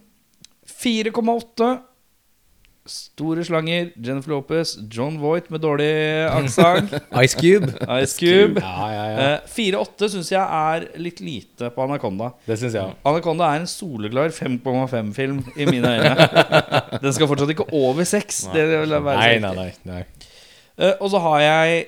4,8 0.70 1.68
Store 2.90 3.44
slanger, 3.46 3.92
Jennifer 4.02 4.32
Lopez, 4.32 4.72
John 4.90 5.20
Voight 5.22 5.50
med 5.54 5.62
dårlig 5.62 5.90
aksent, 6.26 6.96
Ice 7.22 7.38
Cube. 7.38 7.68
Ice 8.00 8.16
Cube. 8.18 8.58
Ja, 8.64 8.88
ja, 8.90 9.04
ja. 9.12 9.28
Eh, 9.36 9.52
4-8 9.54 10.08
syns 10.16 10.32
jeg 10.32 10.42
er 10.42 10.88
litt 10.98 11.22
lite 11.22 11.70
på 11.74 11.84
Anaconda. 11.86 12.32
Det 12.48 12.58
synes 12.58 12.74
jeg. 12.80 12.96
Anaconda 13.06 13.52
er 13.52 13.62
en 13.62 13.70
soleklar 13.70 14.34
5,5-film 14.34 15.38
i 15.54 15.68
mine 15.70 15.94
øyne. 15.94 16.28
Den 17.04 17.14
skal 17.14 17.30
fortsatt 17.30 17.54
ikke 17.54 17.68
over 17.70 18.02
6. 18.08 18.42
Det 18.56 18.66
vil 18.72 18.96
være 18.98 19.22
Nei, 19.22 19.38
nei, 19.44 19.54
nei. 19.60 19.70
nei. 19.92 20.02
Eh, 20.80 20.96
og 20.98 21.12
så 21.14 21.22
har 21.22 21.44
jeg 21.44 21.84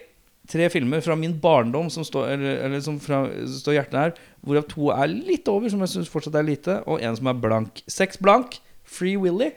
tre 0.53 0.68
filmer 0.70 1.03
fra 1.03 1.16
min 1.18 1.34
barndom 1.40 1.88
som 1.90 2.05
står, 2.07 2.28
eller, 2.36 2.61
eller 2.66 2.82
som 2.84 2.98
fra, 3.03 3.24
står 3.59 3.78
hjertet 3.78 3.98
her, 3.98 4.14
hvorav 4.44 4.66
to 4.70 4.90
er 4.94 5.11
litt 5.11 5.48
over, 5.50 5.70
som 5.72 5.82
jeg 5.82 5.94
syns 5.96 6.11
fortsatt 6.12 6.36
er 6.38 6.46
lite, 6.46 6.78
og 6.86 7.03
en 7.03 7.18
som 7.18 7.30
er 7.30 7.42
blank. 7.42 7.82
Seks 7.90 8.20
blank. 8.22 8.59
Free 8.92 9.16
Willy. 9.16 9.53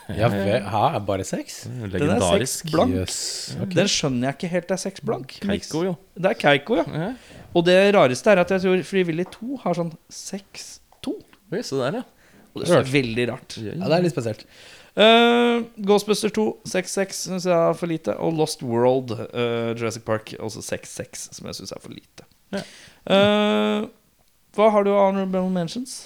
Ja, 0.20 0.28
hæ, 0.28 0.82
er 0.96 0.98
bare 1.06 1.24
seks? 1.24 1.62
Den 1.68 1.86
er 1.86 1.92
Legendarisk. 1.94 2.70
blank. 2.72 2.94
Yes. 2.94 3.16
Okay. 3.56 3.76
Den 3.78 3.88
skjønner 3.90 4.28
jeg 4.28 4.38
ikke 4.38 4.50
helt 4.52 4.74
er 4.74 4.80
seks 4.82 5.04
blank. 5.04 5.36
Keiko, 5.42 5.84
jo. 5.86 5.94
Det 6.18 6.32
er 6.34 6.38
Keiko, 6.40 6.80
ja. 6.80 6.84
Ja. 7.02 7.10
Og 7.54 7.64
det 7.68 7.78
rareste 7.96 8.32
er 8.32 8.42
at 8.42 8.52
jeg 8.54 8.64
tror 8.64 8.84
Frivillig 8.88 9.26
2 9.34 9.62
har 9.64 9.78
sånn 9.78 9.92
6-2. 10.12 11.16
Oi, 11.52 11.62
se 11.62 11.80
der, 11.80 12.00
ja. 12.02 12.38
Og 12.52 12.62
det 12.64 12.76
er 12.76 12.88
veldig 12.92 13.26
rart. 13.32 13.56
Ja, 13.64 13.76
det 13.80 13.96
er 13.96 14.04
litt 14.04 14.14
spesielt. 14.14 14.46
Uh, 14.92 15.64
Ghostbusters 15.88 16.34
2 16.36 16.42
6-6 16.68 17.20
syns 17.30 17.46
jeg 17.48 17.56
er 17.56 17.76
for 17.78 17.88
lite. 17.88 18.16
Og 18.20 18.36
Lost 18.36 18.64
World, 18.66 19.14
eh, 19.32 19.72
Jurassic 19.72 20.04
Park, 20.04 20.34
også 20.36 20.60
6-6, 20.66 21.28
som 21.38 21.48
jeg 21.48 21.60
syns 21.62 21.72
er 21.72 21.80
for 21.80 21.94
lite. 21.96 22.26
Ja. 22.52 22.60
Eh, 23.08 23.86
hva 24.52 24.66
har 24.74 24.84
du 24.84 24.90
av 24.92 25.06
honorable 25.14 25.48
mentions? 25.52 26.02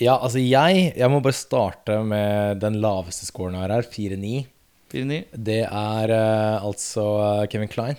Ja, 0.00 0.16
altså 0.18 0.38
jeg 0.42 0.92
Jeg 0.96 1.10
må 1.10 1.20
bare 1.22 1.36
starte 1.36 2.00
med 2.02 2.60
den 2.62 2.80
laveste 2.82 3.26
scoren 3.28 3.54
her, 3.54 3.70
4-9. 3.82 4.46
4-9. 4.94 5.20
Det 5.34 5.60
er 5.64 6.10
uh, 6.14 6.66
altså 6.66 7.04
eh, 7.20 7.46
Kevin 7.50 7.68
Klein, 7.70 7.96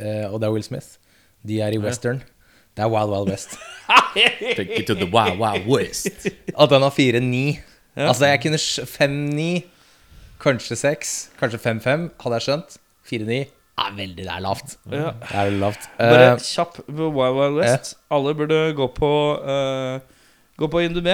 uh, 0.00 0.32
og 0.32 0.40
det 0.40 0.48
er 0.48 0.52
Will 0.52 0.64
Smith. 0.64 0.98
De 1.46 1.60
er 1.60 1.72
i 1.72 1.78
western. 1.80 2.22
Det 2.76 2.84
er 2.84 2.90
Wild 2.92 3.12
Wild 3.12 3.30
West. 3.30 3.56
Take 4.56 4.80
it 4.80 4.86
to 4.86 4.94
the 4.94 5.08
Wild 5.08 5.38
Wild 5.40 5.64
west. 5.68 6.26
At 6.58 6.70
den 6.70 6.82
har 6.82 6.90
4-9 6.90 7.56
Ja. 7.96 8.08
Altså, 8.10 8.26
jeg 8.26 8.40
kunne 8.42 8.58
sj- 8.60 8.84
5-9, 8.84 9.62
kanskje 10.40 10.76
6, 10.76 11.12
kanskje 11.40 11.58
5-5, 11.62 12.02
hadde 12.20 12.34
jeg 12.36 12.44
skjønt. 12.44 12.76
4-9 13.08 13.38
er 13.76 13.94
veldig 13.96 14.24
Det 14.24 14.32
er 14.34 14.42
lavt. 14.44 14.76
Ja. 14.90 15.12
Det 15.20 15.30
er 15.30 15.48
veldig 15.48 15.60
lavt. 15.62 15.88
Bare 15.98 16.34
kjapp 16.44 16.76
på 16.84 17.08
Wild 17.16 17.38
Wild 17.38 17.56
West. 17.60 17.94
Alle 18.12 18.34
burde 18.36 18.60
gå 18.76 18.88
på 18.96 19.10
uh, 19.40 20.00
Gå 20.56 20.68
på 20.72 20.80
IMDb. 20.82 21.08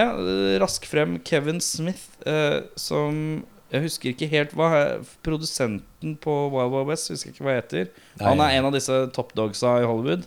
Rask 0.62 0.86
frem 0.86 1.16
Kevin 1.26 1.61
Smith, 1.61 2.05
eh, 2.26 2.62
som 2.78 3.43
Jeg 3.72 3.86
husker 3.86 4.11
ikke 4.12 4.28
helt 4.28 4.51
hva 4.53 5.01
Produsenten 5.24 6.12
på 6.20 6.32
Wild 6.53 6.74
Wild 6.74 6.90
West, 6.90 7.09
husker 7.09 7.32
ikke 7.32 7.47
hva 7.47 7.55
heter. 7.57 7.88
Nei. 8.20 8.26
Han 8.28 8.43
er 8.45 8.59
en 8.59 8.68
av 8.68 8.74
disse 8.76 8.99
topdogsa 9.16 9.78
i 9.80 9.86
Hollywood. 9.88 10.26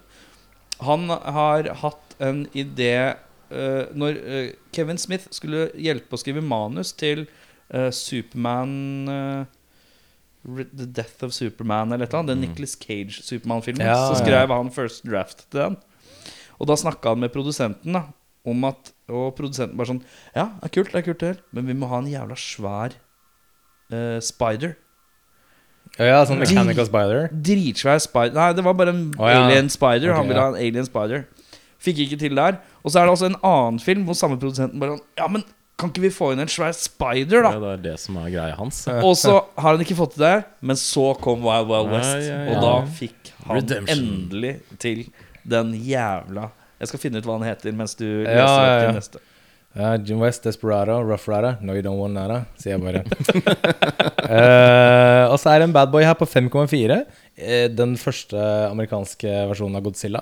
Han 0.81 1.07
har 1.09 1.69
hatt 1.83 2.15
en 2.19 2.45
idé 2.51 2.91
eh, 3.15 3.83
Når 3.95 4.17
eh, 4.25 4.49
Kevin 4.75 4.97
Smith 4.99 5.29
skulle 5.31 5.69
hjelpe 5.79 6.17
å 6.17 6.19
skrive 6.19 6.43
manus 6.43 6.91
til 6.97 7.27
eh, 7.69 7.91
Superman 7.95 8.73
eh, 9.13 9.45
The 10.45 10.89
Death 10.89 11.23
of 11.25 11.33
Superman 11.33 11.93
eller 11.93 12.05
et 12.05 12.11
eller 12.11 12.25
annet, 12.25 12.33
den 12.35 12.43
Nicolas 12.49 12.75
Cage-Supermann-filmen, 12.81 13.85
Ja, 13.87 14.09
så 14.09 14.19
skrev 14.19 14.51
han 14.53 14.73
first 14.73 15.05
draft 15.07 15.45
til 15.49 15.61
den. 15.61 15.77
Og 16.59 16.69
da 16.69 16.75
snakka 16.77 17.15
han 17.15 17.23
med 17.23 17.33
produsenten 17.33 17.97
da 17.97 18.03
om 18.45 18.67
at 18.67 18.91
Og 19.11 19.35
produsenten 19.37 19.77
bare 19.77 19.91
sånn 19.91 20.01
Ja, 20.35 20.47
det 20.61 20.69
er 20.69 20.73
kult, 20.79 20.91
det 20.93 21.01
er 21.01 21.05
kult, 21.05 21.19
det 21.21 21.27
her, 21.35 21.41
men 21.53 21.67
vi 21.69 21.75
må 21.77 21.89
ha 21.91 21.99
en 22.01 22.07
jævla 22.09 22.35
svær 22.39 22.95
eh, 23.93 24.19
spider. 24.25 24.75
ja, 25.99 26.05
ja, 26.09 26.21
sånn 26.25 26.41
Mechanical 26.41 26.87
Spider. 26.89 27.27
Dritsvær 27.31 27.99
spider 28.03 28.33
Nei, 28.39 28.47
det 28.57 28.63
var 28.65 28.73
bare 28.79 28.95
en 28.95 29.03
Å, 29.19 29.29
ja. 29.29 29.43
alien 29.45 29.69
spider. 29.69 30.09
Ok, 30.11 30.17
han 30.17 30.27
ville 30.31 30.41
ja. 30.41 30.47
ha 30.49 30.55
en 30.55 30.61
alien 30.63 30.87
spider. 30.89 31.27
Fikk 31.85 31.99
ikke 32.07 32.17
til 32.23 32.33
der. 32.39 32.57
Og 32.81 32.89
så 32.91 32.99
er 33.01 33.05
det 33.05 33.13
også 33.13 33.29
en 33.29 33.37
annen 33.45 33.77
film 33.83 34.07
hvor 34.07 34.17
samme 34.17 34.39
produsenten 34.41 34.81
bare 34.81 34.95
sånn 34.97 35.05
Ja, 35.21 35.27
men 35.29 35.45
kan 35.77 35.91
ikke 35.91 36.05
vi 36.05 36.09
få 36.15 36.29
inn 36.33 36.39
en 36.39 36.47
svær 36.49 36.71
spider, 36.73 37.43
Ja, 37.43 37.49
da? 37.51 37.59
det 37.59 37.71
er 37.75 37.81
det 37.91 37.95
som 37.99 38.15
er 38.21 38.29
greia 38.33 38.55
hans. 38.57 38.81
Og 39.07 39.13
så 39.19 39.33
har 39.59 39.73
han 39.75 39.81
ikke 39.83 39.97
fått 39.99 40.15
det 40.17 40.23
der, 40.25 40.43
men 40.65 40.79
så 40.79 41.09
kom 41.21 41.43
Wild 41.45 41.67
Wild 41.69 41.91
Ja, 41.91 41.97
West. 41.99 42.29
ja, 42.29 42.37
ja. 42.47 42.53
Og 42.55 42.63
da 42.63 42.75
fikk 42.97 43.31
han 43.45 43.59
Redemption. 43.59 44.05
endelig 44.07 44.53
til 44.81 45.03
den 45.45 45.73
jævla 45.85 46.47
Jeg 46.85 46.93
skal 46.93 47.01
finne 47.01 47.17
ut 47.21 47.25
hva 47.27 47.39
han 47.39 47.47
heter 47.49 47.73
mens 47.75 47.97
du 47.97 48.05
leser 48.05 48.37
Ja, 48.37 48.51
ja, 48.69 48.83
ja. 48.85 48.91
neste. 48.95 49.21
Uh, 49.75 49.97
Jim 50.07 50.21
West, 50.23 50.45
Desperado, 50.45 51.01
Rough 51.03 51.27
Rider. 51.27 51.57
No, 51.65 51.73
you 51.75 51.81
don't 51.83 51.99
want 51.99 52.15
nada, 52.15 52.45
sier 52.61 52.77
jeg 52.77 52.83
bare. 52.85 53.01
uh, 54.29 55.23
og 55.33 55.37
så 55.41 55.51
er 55.51 55.59
det 55.63 55.67
en 55.69 55.75
bad 55.75 55.91
boy 55.91 56.05
her 56.07 56.15
på 56.15 56.27
5,4. 56.29 57.01
Eh, 57.35 57.65
den 57.75 57.97
første 57.99 58.39
amerikanske 58.69 59.33
versjonen 59.51 59.75
av 59.79 59.83
Godzilla. 59.83 60.21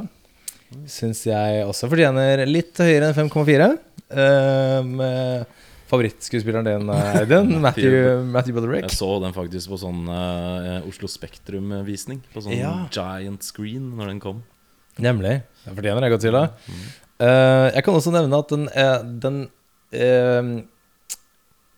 Syns 0.89 1.22
jeg 1.30 1.61
også 1.70 1.86
fortjener 1.91 2.47
litt 2.49 2.80
høyere 2.82 3.11
enn 3.11 3.20
5,4. 3.30 3.68
Uh, 4.14 4.80
med 4.89 5.45
favorittskuespilleren 5.91 6.66
din, 6.66 6.89
eh, 6.89 7.18
Audun, 7.22 7.53
Matthew, 7.61 8.24
Matthew 8.34 8.57
Broderick. 8.57 8.88
Jeg 8.88 8.97
så 8.97 9.11
den 9.22 9.36
faktisk 9.38 9.70
på 9.76 9.78
sånn 9.84 10.07
uh, 10.09 10.82
Oslo 10.89 11.09
Spektrum-visning. 11.11 12.24
På 12.34 12.41
sånn 12.41 12.57
Ja. 12.57 12.74
giant 12.93 13.45
screen 13.45 13.91
når 13.99 14.16
den 14.16 14.24
kom. 14.24 14.41
Nemlig. 15.01 15.41
Jeg 15.66 15.76
fortjener 15.78 16.01
det, 16.03 16.11
Mm. 16.68 16.84
Uh, 17.24 17.68
jeg 17.76 17.84
kan 17.86 17.93
også 17.95 18.11
nevne 18.11 18.39
at 18.41 18.49
den, 18.51 18.64
eh, 18.76 19.03
den 19.24 19.36
eh, 19.93 20.64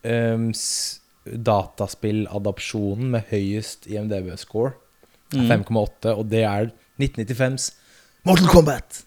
eh, 0.10 0.46
s- 0.56 1.02
dataspilladopsjonen 1.26 3.10
med 3.16 3.26
høyest 3.32 3.88
IMDb-score 3.92 4.74
er 5.36 5.48
5,8, 5.50 6.14
og 6.16 6.28
det 6.32 6.44
er 6.48 6.72
1995s 7.02 7.72
Mortal 8.26 8.48
Kombat. 8.50 9.02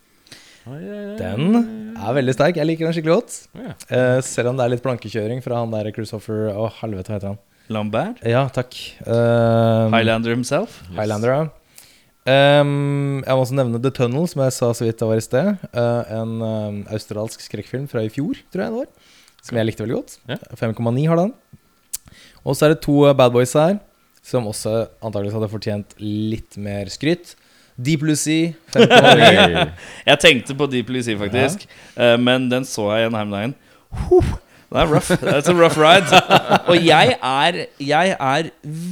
Den 0.69 1.95
er 1.97 2.13
veldig 2.19 2.35
sterk. 2.37 2.59
Jeg 2.61 2.67
liker 2.69 2.85
den 2.87 2.93
skikkelig 2.95 3.15
godt. 3.23 3.37
Ja. 3.57 3.73
Eh, 3.89 4.19
selv 4.27 4.51
om 4.53 4.59
det 4.59 4.67
er 4.67 4.73
litt 4.75 4.83
plankekjøring 4.85 5.41
fra 5.43 5.63
han 5.63 5.71
der 5.73 5.89
Christopher 5.97 6.51
Å, 6.53 6.67
helvete, 6.83 7.09
hva 7.09 7.17
heter 7.17 7.31
han? 7.33 7.39
Lambert. 7.73 8.21
Ja, 8.29 8.47
takk. 8.53 8.77
Eh, 9.01 9.89
Highlander 9.95 10.35
himself. 10.37 10.83
Highlander, 10.93 11.33
ja. 11.33 11.49
Ehm, 12.29 13.23
jeg 13.25 13.33
må 13.33 13.43
også 13.45 13.57
nevne 13.57 13.81
The 13.81 13.93
Tunnel, 13.95 14.27
som 14.29 14.43
jeg 14.45 14.55
sa 14.57 14.71
så 14.77 14.85
vidt 14.85 15.01
det 15.01 15.09
var 15.09 15.21
i 15.21 15.25
sted. 15.25 15.51
Uh, 15.73 16.03
en 16.19 16.35
um, 16.43 16.81
australsk 16.93 17.45
skrekkfilm 17.45 17.87
fra 17.91 18.05
i 18.05 18.13
fjor, 18.13 18.41
tror 18.53 18.65
jeg 18.65 18.75
det 18.75 18.83
var. 18.83 19.13
Som 19.47 19.61
jeg 19.61 19.69
likte 19.69 19.85
veldig 19.85 19.97
godt. 19.97 20.17
Ja. 20.29 20.39
5,9 20.61 21.07
har 21.09 21.23
den. 21.23 21.33
Og 22.45 22.57
så 22.57 22.67
er 22.67 22.75
det 22.75 22.83
to 22.85 23.01
eh, 23.09 23.15
bad 23.17 23.33
boys 23.33 23.53
her, 23.57 23.79
som 24.25 24.47
også 24.49 24.75
antakeligvis 25.05 25.37
hadde 25.37 25.51
fortjent 25.53 25.95
litt 26.01 26.59
mer 26.61 26.91
skryt. 26.93 27.35
Deep 27.79 28.03
Lucy, 28.03 28.55
Jeg 28.75 30.21
tenkte 30.21 30.57
på 30.59 30.67
Deep 30.71 30.91
Lucy, 30.91 31.15
faktisk. 31.21 31.65
faktisk. 31.65 31.67
Uh, 31.95 32.17
men 32.21 32.49
den 32.51 32.67
så 32.67 32.89
jeg 32.93 33.07
igjen 33.07 33.19
her 33.19 33.29
om 33.29 33.37
dagen. 33.37 33.57
Huh, 34.09 34.33
det 34.69 34.77
er 34.77 34.91
rough. 34.91 35.11
That's 35.25 35.49
a 35.49 35.55
rough 35.57 35.79
ride. 35.81 36.13
og 36.71 36.77
jeg 36.85 37.17
er, 37.25 37.65
jeg 37.81 38.17
er, 38.21 38.51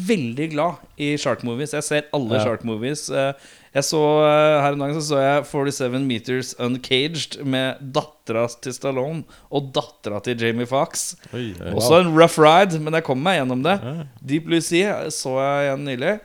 veldig 0.09 0.49
glad 0.55 0.81
i 0.97 1.17
shark 1.21 1.45
movies. 1.45 1.75
Jeg 1.77 1.85
ser 1.85 2.07
alle 2.17 2.39
ja. 2.39 2.45
shark 2.47 2.65
movies. 2.65 3.11
Eh, 3.13 3.35
jeg 3.77 3.85
så, 3.85 4.01
eh, 4.25 4.57
her 4.65 4.73
en 4.73 4.81
dag 4.81 4.95
så, 4.97 5.03
så 5.05 5.21
jeg 5.21 5.45
47 5.51 6.01
Meters 6.07 6.55
Uncaged 6.65 7.37
med 7.45 7.83
dattera 7.93 8.47
til 8.65 8.73
Stallone 8.73 9.27
og 9.53 9.69
dattera 9.77 10.23
til 10.25 10.41
Jamie 10.41 10.69
Fox. 10.71 11.11
Oi, 11.37 11.51
Også 11.75 12.01
en 12.01 12.15
rough 12.17 12.41
ride, 12.41 12.81
men 12.81 12.97
jeg 12.97 13.05
kom 13.05 13.21
meg 13.21 13.43
gjennom 13.43 13.67
det. 13.67 13.77
Ja. 13.85 14.09
Deep 14.33 14.49
Lucy 14.49 14.81
så 15.13 15.37
jeg 15.43 15.69
igjen 15.69 15.87
nylig. 15.93 16.17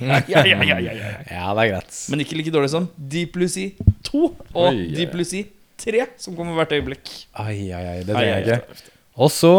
Ja, 0.00 1.52
det 1.52 1.60
er 1.60 1.72
greit. 1.74 2.04
Men 2.08 2.24
ikke 2.24 2.40
like 2.40 2.56
dårlig 2.56 2.72
som 2.72 2.88
Deep 2.96 3.36
Lucy 3.36 3.74
2 4.08 4.24
og 4.24 4.68
Oi, 4.70 4.94
Deep 4.96 5.12
Lucy 5.20 5.44
2 5.44 5.59
3, 5.80 6.06
som 6.20 6.36
kommer 6.38 6.56
hvert 6.60 6.74
øyeblikk. 6.78 7.10
Ai, 7.40 7.70
ai, 7.72 7.84
ai, 7.94 8.00
det 8.04 8.14
trenger 8.14 8.34
jeg 8.40 8.60
ikke. 8.60 8.90
Og 9.20 9.30
så 9.34 9.52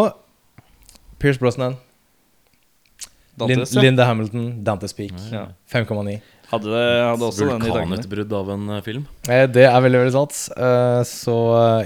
Pierce 1.22 1.42
Brosnan. 1.42 1.78
Lin 3.42 3.58
Dantes. 3.58 3.74
Linda 3.80 4.06
Hamilton, 4.06 4.46
Dantes 4.64 4.94
Peak. 4.94 5.14
Ja. 5.32 5.48
5,9. 5.72 6.20
Hadde, 6.52 6.82
hadde 7.08 7.24
også 7.30 7.46
den 7.48 7.64
i. 7.64 7.70
Vulkanutbrudd 7.72 8.34
av 8.36 8.50
en 8.54 8.66
eh, 8.76 8.82
film. 8.84 9.06
Eh, 9.30 9.46
Det 9.48 9.64
er 9.70 9.78
veldig, 9.86 10.02
veldig 10.04 10.14
sant. 10.18 10.40
Eh, 10.58 11.02
Så 11.08 11.36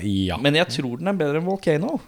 ja. 0.01 0.39
Men 0.41 0.57
jeg 0.57 0.71
tror 0.73 0.97
den 0.99 1.11
er 1.11 1.19
bedre 1.19 1.39
enn 1.41 1.45
Volcano. 1.47 1.99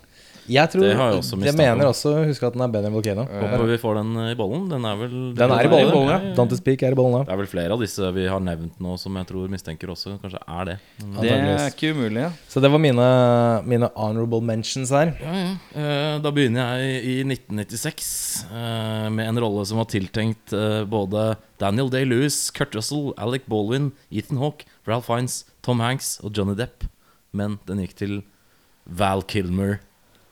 Jeg 0.47 0.71
tror 0.71 0.83
Det 0.85 0.95
har 0.95 1.09
jeg 1.11 1.19
også 1.19 1.37
Jeg 1.43 1.55
mener 1.57 1.89
også 1.89 2.11
Husk 2.29 2.43
at 2.47 2.53
den 2.55 2.61
er 2.63 2.71
bedre 2.71 2.87
enn 2.89 2.95
Volcano. 2.95 3.25
Håper 3.27 3.63
vi 3.67 3.77
får 3.81 3.97
den 3.99 4.11
i 4.31 4.35
bollen. 4.39 4.67
Den 4.71 4.85
er 4.87 4.95
vel 4.99 5.15
Den 5.35 5.51
er 5.51 5.67
i 5.67 5.71
bollen. 5.71 5.91
bollen, 5.91 6.11
ja. 6.13 6.19
ja. 6.23 6.33
Dantes 6.37 6.61
Peak 6.63 6.83
er 6.87 6.95
i 6.95 6.99
bollen, 6.99 7.25
Det 7.27 7.33
er 7.35 7.41
vel 7.41 7.49
flere 7.51 7.75
av 7.75 7.83
disse 7.83 8.11
vi 8.15 8.27
har 8.31 8.39
nevnt 8.43 8.79
nå 8.83 8.95
som 9.01 9.15
jeg 9.19 9.27
tror 9.27 9.51
mistenker 9.51 9.91
også 9.91 10.15
kanskje 10.23 10.39
er 10.47 10.69
det. 10.71 10.77
Det 11.19 11.31
er 11.35 11.67
ikke 11.71 11.91
umulig. 11.97 12.21
Ja. 12.23 12.31
Så 12.47 12.63
det 12.63 12.71
var 12.71 12.81
mine, 12.81 13.07
mine 13.67 13.89
honorable 13.95 14.41
mentions 14.41 14.91
her. 14.95 15.13
Ja, 15.21 15.35
ja. 15.43 15.51
Eh, 15.75 16.19
Da 16.23 16.31
begynner 16.33 16.77
jeg 16.79 17.03
i 17.03 17.17
1996 17.27 18.45
eh, 18.51 19.09
med 19.13 19.27
en 19.33 19.39
rolle 19.43 19.65
som 19.67 19.77
var 19.81 19.89
tiltenkt 19.91 20.53
eh, 20.55 20.83
både 20.89 21.35
Daniel 21.59 21.89
Day-Lewis, 21.91 22.51
Kurt 22.55 22.75
Russell, 22.77 23.11
Alec 23.17 23.43
Baldwin, 23.49 23.91
Ethan 24.11 24.39
Hawke, 24.41 24.65
Ralph 24.87 25.07
Fiennes, 25.09 25.43
Tom 25.65 25.79
Hanks 25.83 26.19
og 26.23 26.31
Johnny 26.37 26.55
Depp. 26.57 26.87
Men 27.35 27.59
den 27.67 27.81
gikk 27.83 27.95
til 27.99 28.17
Val 28.87 29.21
Kilmer 29.27 29.79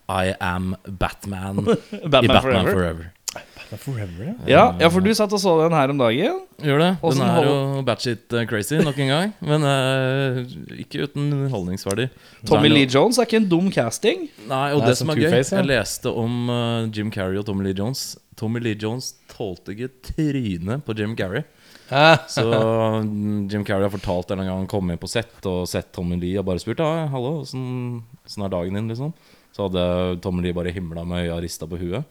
I 0.10 0.34
am 0.40 0.76
Batman 0.86 1.64
i 1.92 2.08
Batman 2.08 2.42
Forever. 2.42 2.72
Forever. 2.72 3.12
Batman 3.36 3.80
Forever, 3.82 4.26
ja. 4.26 4.34
Ja, 4.48 4.64
ja, 4.80 4.90
for 4.94 5.02
du 5.02 5.10
satt 5.18 5.34
og 5.34 5.42
så 5.42 5.56
den 5.64 5.74
her 5.76 5.92
om 5.92 5.98
dagen. 6.00 6.44
Gjør 6.62 6.82
det. 6.84 6.90
Den 7.02 7.24
er 7.26 7.48
jo 7.48 7.56
batshit 7.88 8.36
eh, 8.38 8.46
crazy 8.50 8.78
nok 8.80 9.00
en 9.02 9.10
gang. 9.12 9.34
Men 9.44 9.66
uh, 9.66 10.44
ikke 10.78 11.08
uten 11.08 11.26
underholdningsverdi. 11.34 12.08
Tommy 12.48 12.70
Lee 12.72 12.88
Jones 12.88 13.18
er 13.20 13.28
ikke 13.28 13.42
en 13.42 13.50
dum 13.50 13.72
casting. 13.74 14.28
Nei, 14.46 14.70
og 14.76 14.84
Nei, 14.84 14.92
det 14.92 14.96
som 15.00 15.10
som 15.10 15.16
er 15.16 15.24
gøy 15.24 15.34
ja. 15.34 15.42
Jeg 15.42 15.70
leste 15.72 16.14
om 16.14 16.38
uh, 16.54 16.86
Jim 16.94 17.12
Carrey 17.12 17.42
og 17.42 17.48
Tommy 17.50 17.66
Lee 17.68 17.78
Jones. 17.78 18.14
Tommy 18.38 18.62
Lee 18.62 18.78
Jones 18.80 19.16
tålte 19.32 19.74
ikke 19.74 19.92
trynet 20.14 20.86
på 20.86 20.96
Jim 20.98 21.18
Carrey. 21.18 21.44
Ah, 21.90 22.18
Så 22.28 22.42
mm, 22.50 23.48
Jim 23.52 23.66
Carrey 23.66 23.86
har 23.86 23.94
fortalt 23.94 24.32
en 24.32 24.42
gang 24.42 24.50
han 24.50 24.70
kom 24.70 24.90
inn 24.90 24.98
på 25.02 25.10
sett 25.10 25.46
og 25.46 25.68
sett 25.70 25.92
Tommy 25.94 26.18
Lee 26.18 26.40
og 26.42 26.48
bare 26.48 26.62
spurt 26.62 26.82
ah, 26.82 27.06
Hallo, 27.14 27.44
åssen 27.44 28.02
er 28.42 28.54
dagen 28.54 28.78
din, 28.78 28.90
liksom. 28.90 29.14
Så 29.56 29.70
hadde 29.70 30.20
Tommy 30.24 30.44
Lee 30.44 30.56
bare 30.56 30.74
himla 30.76 31.06
med 31.08 31.30
øya 31.30 31.40
rista 31.44 31.68
på 31.70 31.80
huet. 31.80 32.04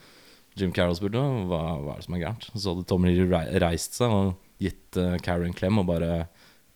Jim 0.56 0.70
Carrey 0.72 0.94
spurte 0.96 1.18
hva, 1.18 1.60
hva 1.82 1.96
er 1.96 2.00
det 2.00 2.06
som 2.06 2.16
er 2.16 2.22
gærent. 2.22 2.46
Så 2.54 2.72
hadde 2.72 2.86
Tommy 2.88 3.10
Lee 3.12 3.42
reist 3.60 3.98
seg 3.98 4.12
og 4.14 4.30
gitt 4.62 4.96
uh, 5.00 5.16
Carrey 5.24 5.50
en 5.50 5.56
klem 5.56 5.82
og 5.82 5.88
bare 5.90 6.22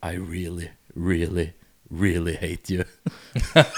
I 0.05 0.19
really, 0.19 0.69
really, 0.95 1.53
really 1.89 2.35
hate 2.37 2.75
you. 2.75 2.85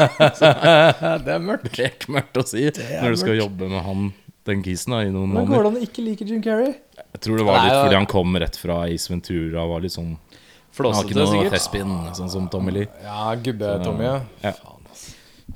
det 1.24 1.36
er 1.36 1.44
mørkt. 1.44 1.70
Bekmørkt 1.76 2.40
å 2.42 2.46
si 2.48 2.66
når 2.72 3.14
du 3.14 3.20
skal 3.22 3.38
jobbe 3.38 3.70
med 3.70 3.84
han 3.86 4.10
den 4.48 4.64
kisen 4.64 4.94
da, 4.96 5.02
i 5.04 5.12
noen 5.12 5.30
Hvordan 5.36 5.46
går 5.46 5.52
måneder. 5.52 5.62
det 5.62 5.70
an 5.70 5.78
å 5.78 5.86
ikke 5.86 6.04
like 6.08 6.26
Jim 6.26 6.42
Carrey? 6.42 6.74
Jeg 7.00 7.22
tror 7.26 7.38
det 7.38 7.46
var 7.46 7.60
Nei, 7.60 7.64
litt 7.68 7.76
ja. 7.76 7.80
fordi 7.84 7.98
han 8.00 8.10
kom 8.10 8.38
rett 8.40 8.56
fra 8.58 8.78
Ace 8.88 9.12
Ventura 9.12 9.62
og 9.66 9.74
var 9.76 9.84
litt 9.84 9.94
sånn 9.94 10.14
har 10.16 10.76
Flåsete, 10.78 11.10
ikke 11.10 11.18
noe 11.18 11.30
sikkert. 11.34 11.54
thespin, 11.54 11.94
sånn 12.16 12.30
som 12.32 12.44
Tommy 12.50 12.72
Lee. 12.72 12.88
Ja, 13.04 13.34
gubbe-Tommy, 13.36 14.06
ja. 14.06 14.16
Ja. 14.46 14.52
Faen, 14.56 14.86
ass. 14.90 15.02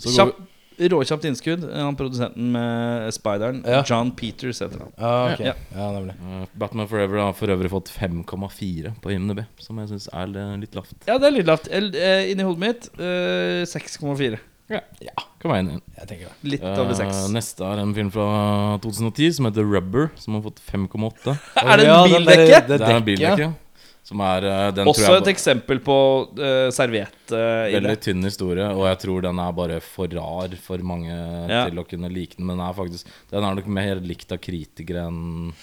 Så 0.03 0.13
Kjapp, 0.17 0.41
råkjapt 0.79 1.25
innskudd. 1.29 1.65
Han 1.75 1.97
produsenten 1.97 2.53
med 2.55 3.13
Spideren. 3.15 3.63
Ja. 3.67 3.83
John 3.87 4.11
Peters 4.17 4.61
heter 4.63 4.79
han. 4.85 4.93
Ah, 4.99 5.33
ok. 5.35 5.41
Ja. 5.47 5.55
Ja, 5.77 5.91
nemlig. 5.93 6.15
Uh, 6.21 6.45
Batman 6.55 6.89
Forever 6.89 7.19
har 7.27 7.33
for 7.39 7.47
øvrig 7.55 7.71
fått 7.71 7.91
5,4 7.95 8.95
på 9.03 9.13
IMDb, 9.15 9.45
som 9.59 9.79
jeg 9.83 9.89
syns 9.93 10.09
er 10.13 10.35
eh, 10.41 10.57
litt 10.61 10.75
lavt. 10.75 10.95
Ja, 11.07 11.19
det 11.19 11.29
er 11.31 11.37
litt 11.39 11.47
lavt. 11.51 11.69
Eh, 11.71 12.31
Inni 12.33 12.43
hodet 12.47 12.65
mitt 12.65 12.91
uh, 12.99 13.63
6,4. 13.69 14.39
Ja, 14.73 14.81
Kan 15.43 15.51
være 15.53 15.61
enig. 15.61 15.75
Jeg 15.99 16.07
tenker 16.09 16.31
det. 16.31 16.37
Litt 16.55 16.63
over 16.65 16.95
Uh, 16.95 16.97
6. 16.97 17.19
neste 17.35 17.67
er 17.69 17.83
en 17.83 17.91
film 17.95 18.09
fra 18.15 18.29
2010 18.81 19.35
som 19.37 19.45
heter 19.51 19.67
Rubber, 19.69 20.09
som 20.17 20.39
har 20.39 20.47
fått 20.47 20.63
5,8. 20.65 21.35
Er 21.61 21.77
det 21.83 21.91
en 21.91 22.09
bildekke? 22.09 22.63
der- 22.71 22.79
Det 22.79 22.89
er 22.89 22.97
en 22.97 23.05
bildekke. 23.05 23.51
Som 24.05 24.21
er 24.21 24.45
Den 24.77 24.91
Også 24.91 25.07
tror 25.07 25.23
et 25.23 25.31
eksempel 25.33 25.79
på 25.81 25.95
uh, 26.37 26.69
serviett 26.75 27.33
Uh, 27.33 27.71
Veldig 27.73 27.95
tynn 28.05 28.27
historie, 28.27 28.67
og 28.69 28.85
jeg 28.85 28.99
tror 29.01 29.25
den 29.25 29.39
er 29.41 29.55
bare 29.57 29.79
for 29.81 30.13
rar 30.13 30.53
for 30.61 30.83
mange 30.85 31.09
Ja. 31.09 31.63
til 31.71 31.81
å 31.81 31.87
kunne 31.89 32.11
like 32.13 32.37
den. 32.37 32.45
Men 32.45 32.59
den 32.59 32.67
er 32.67 32.77
faktisk 32.77 33.09
Den 33.33 33.47
er 33.49 33.57
nok 33.57 33.71
mer 33.81 34.03
likt 34.05 34.35
av 34.37 34.43
kritikere 34.45 35.07
enn 35.09 35.55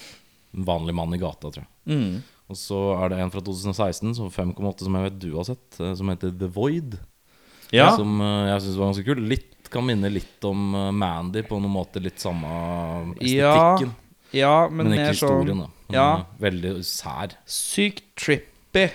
vanlig 0.52 0.96
mann 0.98 1.14
i 1.14 1.22
gata, 1.22 1.52
tror 1.54 1.64
jeg. 1.64 1.70
Mm. 1.86 2.24
Og 2.52 2.60
så 2.60 2.80
er 3.00 3.14
det 3.14 3.22
en 3.24 3.32
fra 3.32 3.44
2016, 3.46 4.16
så 4.18 4.28
5,8 4.28 4.88
som 4.88 4.98
jeg 4.98 5.08
vet 5.08 5.20
du 5.24 5.30
har 5.38 5.48
sett, 5.48 5.80
eh, 5.80 5.94
som 5.96 6.12
heter 6.12 6.34
The 6.36 6.50
Void. 6.52 6.98
Ja. 7.72 7.94
Som 7.96 8.20
eh, 8.20 8.50
jeg 8.52 8.66
syns 8.66 8.80
var 8.80 8.92
ganske 8.92 9.08
kul. 9.08 9.24
Litt 9.32 9.72
kan 9.72 9.86
minne 9.88 10.12
litt 10.12 10.48
om 10.48 10.74
eh, 10.76 10.90
Mandy 10.92 11.46
på 11.48 11.62
noen 11.62 11.78
måte. 11.78 12.04
Litt 12.04 12.20
samme 12.20 12.52
estetikken, 13.16 13.96
ja, 14.36 14.68
men, 14.68 14.90
men, 14.90 14.98
ikke 15.00 15.22
sånn 15.22 15.40
historien. 15.42 15.64
da 15.64 15.81
Men, 15.92 16.00
ja. 16.00 16.24
Veldig 16.42 16.72
sær. 16.88 17.36
sykt 17.46 18.08
trippy. 18.18 18.48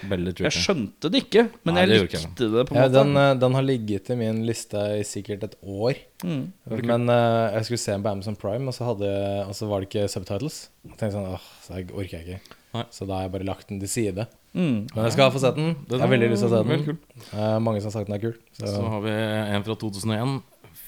Veldig 0.08 0.32
Jeg 0.40 0.54
skjønte 0.56 1.10
det 1.12 1.20
ikke, 1.26 1.42
men 1.68 1.74
Nei, 1.76 1.82
jeg 1.84 1.90
det 1.90 1.96
likte 2.16 2.46
det 2.54 2.62
på 2.68 2.72
en 2.72 2.78
Ja, 2.80 2.86
måte. 2.88 2.94
den, 2.96 3.16
eh, 3.20 3.34
den 3.42 3.56
har 3.58 3.64
ligget 3.66 4.08
i 4.10 4.16
min 4.16 4.38
liste 4.48 4.80
i 4.96 5.02
sikkert 5.04 5.44
et 5.44 5.56
år. 5.62 5.98
Mm. 6.24 6.46
Men 6.88 7.08
uh, 7.12 7.52
jeg 7.52 7.66
skulle 7.68 7.82
se 7.82 7.92
den 7.92 8.02
på 8.06 8.08
Amazon 8.14 8.38
Prime, 8.40 8.64
og 8.72 8.72
så, 8.72 8.86
hadde, 8.88 9.10
og 9.44 9.52
så 9.58 9.68
var 9.68 9.84
det 9.84 9.90
ikke 9.90 10.08
subtitles. 10.08 10.70
Jeg 10.88 10.96
tenkte 10.96 11.18
sånn, 11.18 11.28
åh, 11.36 11.44
så 11.66 11.76
jeg 11.76 11.90
orker 11.92 12.16
jeg 12.16 12.24
ikke. 12.24 12.56
Nei. 12.72 12.84
Så 12.90 13.04
da 13.08 13.18
har 13.20 13.28
jeg 13.28 13.34
bare 13.36 13.48
lagt 13.52 13.68
den 13.68 13.80
til 13.84 13.88
side. 13.92 14.26
Mm. 14.56 14.88
Men 14.94 15.04
jeg 15.04 15.12
skal 15.12 15.30
få 15.34 15.40
sett 15.44 15.56
den. 15.60 15.74
Jeg 15.90 16.00
har 16.00 16.08
veldig 16.08 16.30
lyst 16.32 16.40
til 16.46 16.48
å 16.48 16.56
se 16.56 16.68
den. 16.72 16.84
Kul. 16.88 16.98
Eh, 17.36 17.58
mange 17.60 17.80
som 17.84 17.90
har 17.90 17.96
sagt 17.98 18.08
den 18.08 18.16
er 18.16 18.22
kul. 18.24 18.34
Så, 18.56 18.72
Så 18.72 18.80
har 18.96 19.04
vi 19.04 19.12
en 19.12 19.64
fra 19.68 19.76
2001. 19.76 20.38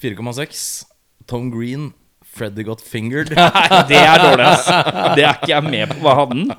4,6. 0.01 0.85
Tom 1.29 1.51
Green. 1.53 1.91
Freddy 2.39 2.65
Got 2.67 2.81
Fingered. 2.85 3.33
Nei, 3.39 3.83
det 3.91 3.99
er 3.99 4.23
dårlig, 4.23 4.47
ass. 4.53 4.65
Det 5.19 5.27
er 5.27 5.37
ikke 5.37 5.53
jeg 5.53 5.69
med 5.69 5.93
på. 5.93 5.99
Hva 6.07 6.15
hadde 6.23 6.39
den? 6.39 6.51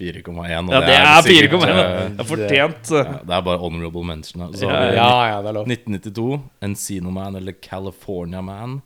4,1. 0.00 0.70
Ja, 0.72 0.80
det 0.80 0.94
er 0.96 1.26
sikkert, 1.26 1.56
4,1. 1.60 1.70
eh, 1.70 1.98
Det 2.16 2.22
er 2.24 2.28
fortjent. 2.30 2.92
ja, 2.96 3.02
Det 3.28 3.34
er 3.36 3.42
bare 3.50 3.60
honorable 3.60 4.04
mention. 4.08 4.46
Så 4.56 4.64
Ja, 4.64 4.70
har 4.72 4.86
vi 4.86 4.96
ja, 4.96 5.10
ja, 5.28 5.42
det 5.44 5.50
er 5.50 5.58
lov. 5.58 5.66
1992. 5.68 6.40
Encino 6.64 7.10
Man, 7.12 7.36
eller 7.36 7.52
California 7.60 8.40
Man, 8.40 8.78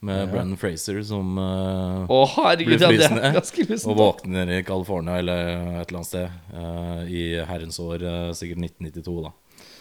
med 0.00 0.30
Brennan 0.30 0.56
Fraser 0.56 1.02
som 1.04 1.34
uh, 1.36 2.06
Å, 2.08 2.20
herregud, 2.36 2.78
Blir 2.78 3.02
ja, 3.02 3.08
det 3.10 3.18
er 3.20 3.34
ganske 3.36 3.66
Og 3.90 3.98
våkner 3.98 4.48
i 4.56 4.62
California 4.64 5.18
eller 5.20 5.42
et 5.82 5.90
eller 5.90 5.98
annet 5.98 6.08
sted 6.08 6.38
uh, 6.54 7.02
i 7.04 7.24
herrens 7.50 7.76
år, 7.82 8.06
uh, 8.06 8.30
sikkert 8.32 8.62
1992, 8.70 9.18
da. 9.26 9.34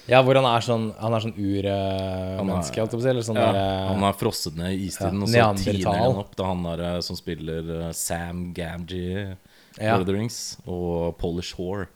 Ja, 0.09 0.21
hvor 0.25 0.35
han 0.39 0.47
er 0.49 0.63
sånn 0.65 0.87
Han 0.99 1.13
er 1.13 1.23
sånn 1.23 1.35
urmenneske, 1.37 2.79
holdt 2.81 2.93
jeg 2.93 2.97
på 2.97 3.01
å 3.01 3.05
si. 3.05 3.11
Eller 3.11 3.25
sånn 3.27 3.39
Ja, 3.39 3.51
der, 3.53 3.85
han 3.91 4.03
er 4.09 4.17
frosset 4.17 4.57
ned 4.59 4.73
i 4.75 4.87
istiden, 4.89 5.21
Ja, 5.33 5.49
og 5.51 5.59
så 5.61 5.69
tiner 5.75 6.01
han 6.01 6.19
opp. 6.23 6.33
Er 6.39 6.49
han 6.49 6.65
der 6.65 6.83
eh, 6.87 6.99
som 7.05 7.19
spiller 7.19 7.71
eh, 7.79 7.91
Sam 7.97 8.49
Gamgee, 8.57 9.37
Ja. 9.79 9.97
Rings, 10.03 10.57
og 10.67 11.17
Polish 11.21 11.55
Whore. 11.59 11.87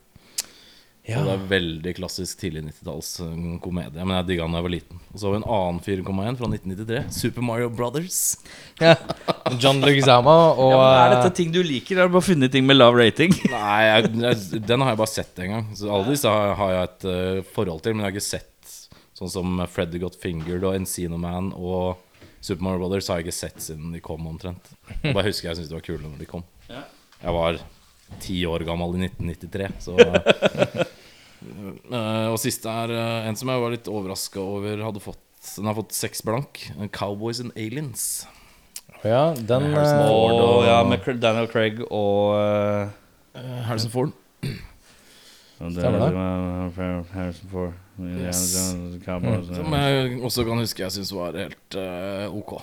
Ja. 1.03 1.17
Så 1.17 1.23
det 1.27 1.31
er 1.33 1.47
veldig 1.49 1.91
klassisk 1.97 2.39
tidlig 2.39 2.61
90-talls 2.69 3.07
eh, 3.25 3.39
komedie. 3.63 4.05
Men 4.05 4.15
jeg 4.21 4.27
digga 4.29 4.45
den 4.45 4.53
da 4.55 4.61
jeg 4.61 4.67
var 4.67 4.71
liten. 4.71 5.01
Og 5.11 5.19
så 5.19 5.27
har 5.27 5.33
vi 5.33 5.39
en 5.41 5.49
annen 5.57 5.81
4,1 5.83 6.37
fra 6.39 6.47
1993. 6.47 7.01
Super 7.17 7.43
Mario 7.43 7.71
Brothers. 7.73 8.19
ja. 8.79 8.93
John 9.59 9.83
Leguizamo 9.83 10.37
og 10.63 10.71
Ja, 10.71 10.85
er 11.01 11.09
eh, 11.09 11.17
dette 11.17 11.33
ting 11.41 11.51
du 11.51 11.59
liker? 11.59 11.99
Har 11.99 12.07
du 12.07 12.15
bare 12.15 12.29
funnet 12.29 12.55
ting 12.55 12.63
med 12.69 12.79
lav 12.79 12.95
rating? 12.95 13.35
Nei, 13.51 13.81
jeg, 13.89 14.13
jeg, 14.23 14.63
den 14.63 14.85
har 14.85 14.93
jeg 14.93 15.01
bare 15.03 15.15
sett 15.17 15.43
en 15.43 15.53
gang. 15.57 15.67
Så 15.75 15.91
alle 15.91 16.15
disse 16.15 16.31
har, 16.31 16.55
har 16.61 16.73
jeg 16.77 16.89
et 16.89 17.05
uh, 17.11 17.51
forhold 17.57 17.83
til, 17.83 17.97
men 17.97 18.05
jeg 18.05 18.11
har 18.11 18.15
ikke 18.15 18.29
sett 18.29 18.49
sånn 19.13 19.35
som 19.35 19.61
Freddy 19.69 19.99
Got 20.01 20.15
Fingered 20.23 20.63
og 20.63 20.79
Encino 20.79 21.19
Man 21.21 21.51
og 21.53 21.99
Super 22.43 22.63
Mario 22.63 22.85
Brothers 22.85 23.11
har 23.11 23.19
jeg 23.19 23.27
ikke 23.27 23.37
sett 23.37 23.61
siden 23.63 23.91
de 23.91 23.99
kom, 24.03 24.23
omtrent. 24.27 24.71
Jeg 25.03 25.13
bare 25.13 25.29
husker 25.29 25.51
jeg 25.51 25.59
syntes 25.59 25.69
de 25.71 25.77
var 25.77 25.85
kule 25.85 26.03
når 26.07 26.23
de 26.23 26.31
kom. 26.31 26.47
Ja. 26.71 26.87
Jeg 27.21 27.35
var 27.35 27.59
ti 28.21 28.45
år 28.49 28.59
gammel 28.67 28.95
i 28.97 28.99
1993, 29.07 29.67
så 29.83 29.91
uh, 29.97 30.03
Og 32.33 32.37
siste 32.39 32.69
er 32.71 32.89
uh, 32.93 33.27
en 33.27 33.35
som 33.39 33.49
jeg 33.51 33.61
var 33.63 33.71
litt 33.73 33.87
overraska 33.91 34.39
over 34.41 34.83
hadde 34.85 35.01
fått 35.03 35.19
Den 35.57 35.65
har 35.67 35.75
fått 35.75 35.91
seks 35.95 36.21
blank. 36.23 36.61
Cowboys 36.95 37.39
and 37.43 37.51
Aliens. 37.59 38.27
Ja, 39.03 39.33
den 39.35 39.73
Harrison 39.73 39.99
eh, 39.99 40.07
Ford. 40.07 40.31
Og, 40.31 40.39
og- 40.61 40.65
ja, 40.69 40.77
med 40.87 41.03
Daniel 41.19 41.47
Craig 41.51 41.81
og 41.89 42.39
uh, 42.39 42.87
Harrison 43.67 43.91
Ford. 43.91 44.11
Stemmer 45.59 46.15
Harrison 47.11 47.49
Ford. 47.51 47.73
Yes. 47.99 48.55
Som 49.51 49.73
jeg 49.75 50.17
også 50.23 50.43
kan 50.47 50.57
huske 50.63 50.81
jeg 50.81 50.91
syns 50.95 51.11
var 51.13 51.35
helt 51.37 51.75
uh, 51.77 52.25
ok. 52.33 52.55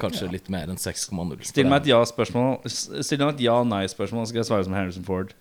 Kanskje 0.00 0.28
litt 0.32 0.50
mer 0.52 0.70
enn 0.72 0.80
6,0. 0.80 1.40
Still 1.48 1.70
meg 1.70 1.84
et 1.84 1.90
ja-spørsmål 1.92 2.58
Still 2.68 3.22
meg 3.22 3.34
et 3.34 3.46
ja-nei-spørsmål, 3.46 4.26
så 4.26 4.32
skal 4.32 4.42
jeg 4.42 4.50
svare 4.50 4.66
som 4.68 4.76
Harrison 4.76 5.06
Ford. 5.06 5.32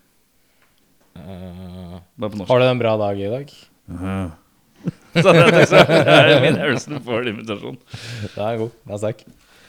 Uh, 1.16 2.00
Bare 2.20 2.32
på 2.32 2.40
norsk. 2.40 2.50
Har 2.52 2.64
du 2.64 2.68
en 2.70 2.82
bra 2.82 2.96
dag 3.00 3.22
i 3.22 3.30
dag? 3.32 3.54
Uh 3.92 4.34
det, 5.16 5.26
er 5.26 5.48
liksom, 5.50 5.88
det 5.90 6.14
er 6.14 6.42
min 6.44 6.58
Harrison 6.60 7.00
Ford-invitasjon. 7.02 7.78
Det 8.36 8.44
er 8.44 8.60
god. 8.60 8.74
Det 8.86 8.94
er 8.94 9.02
sterk. 9.02 9.24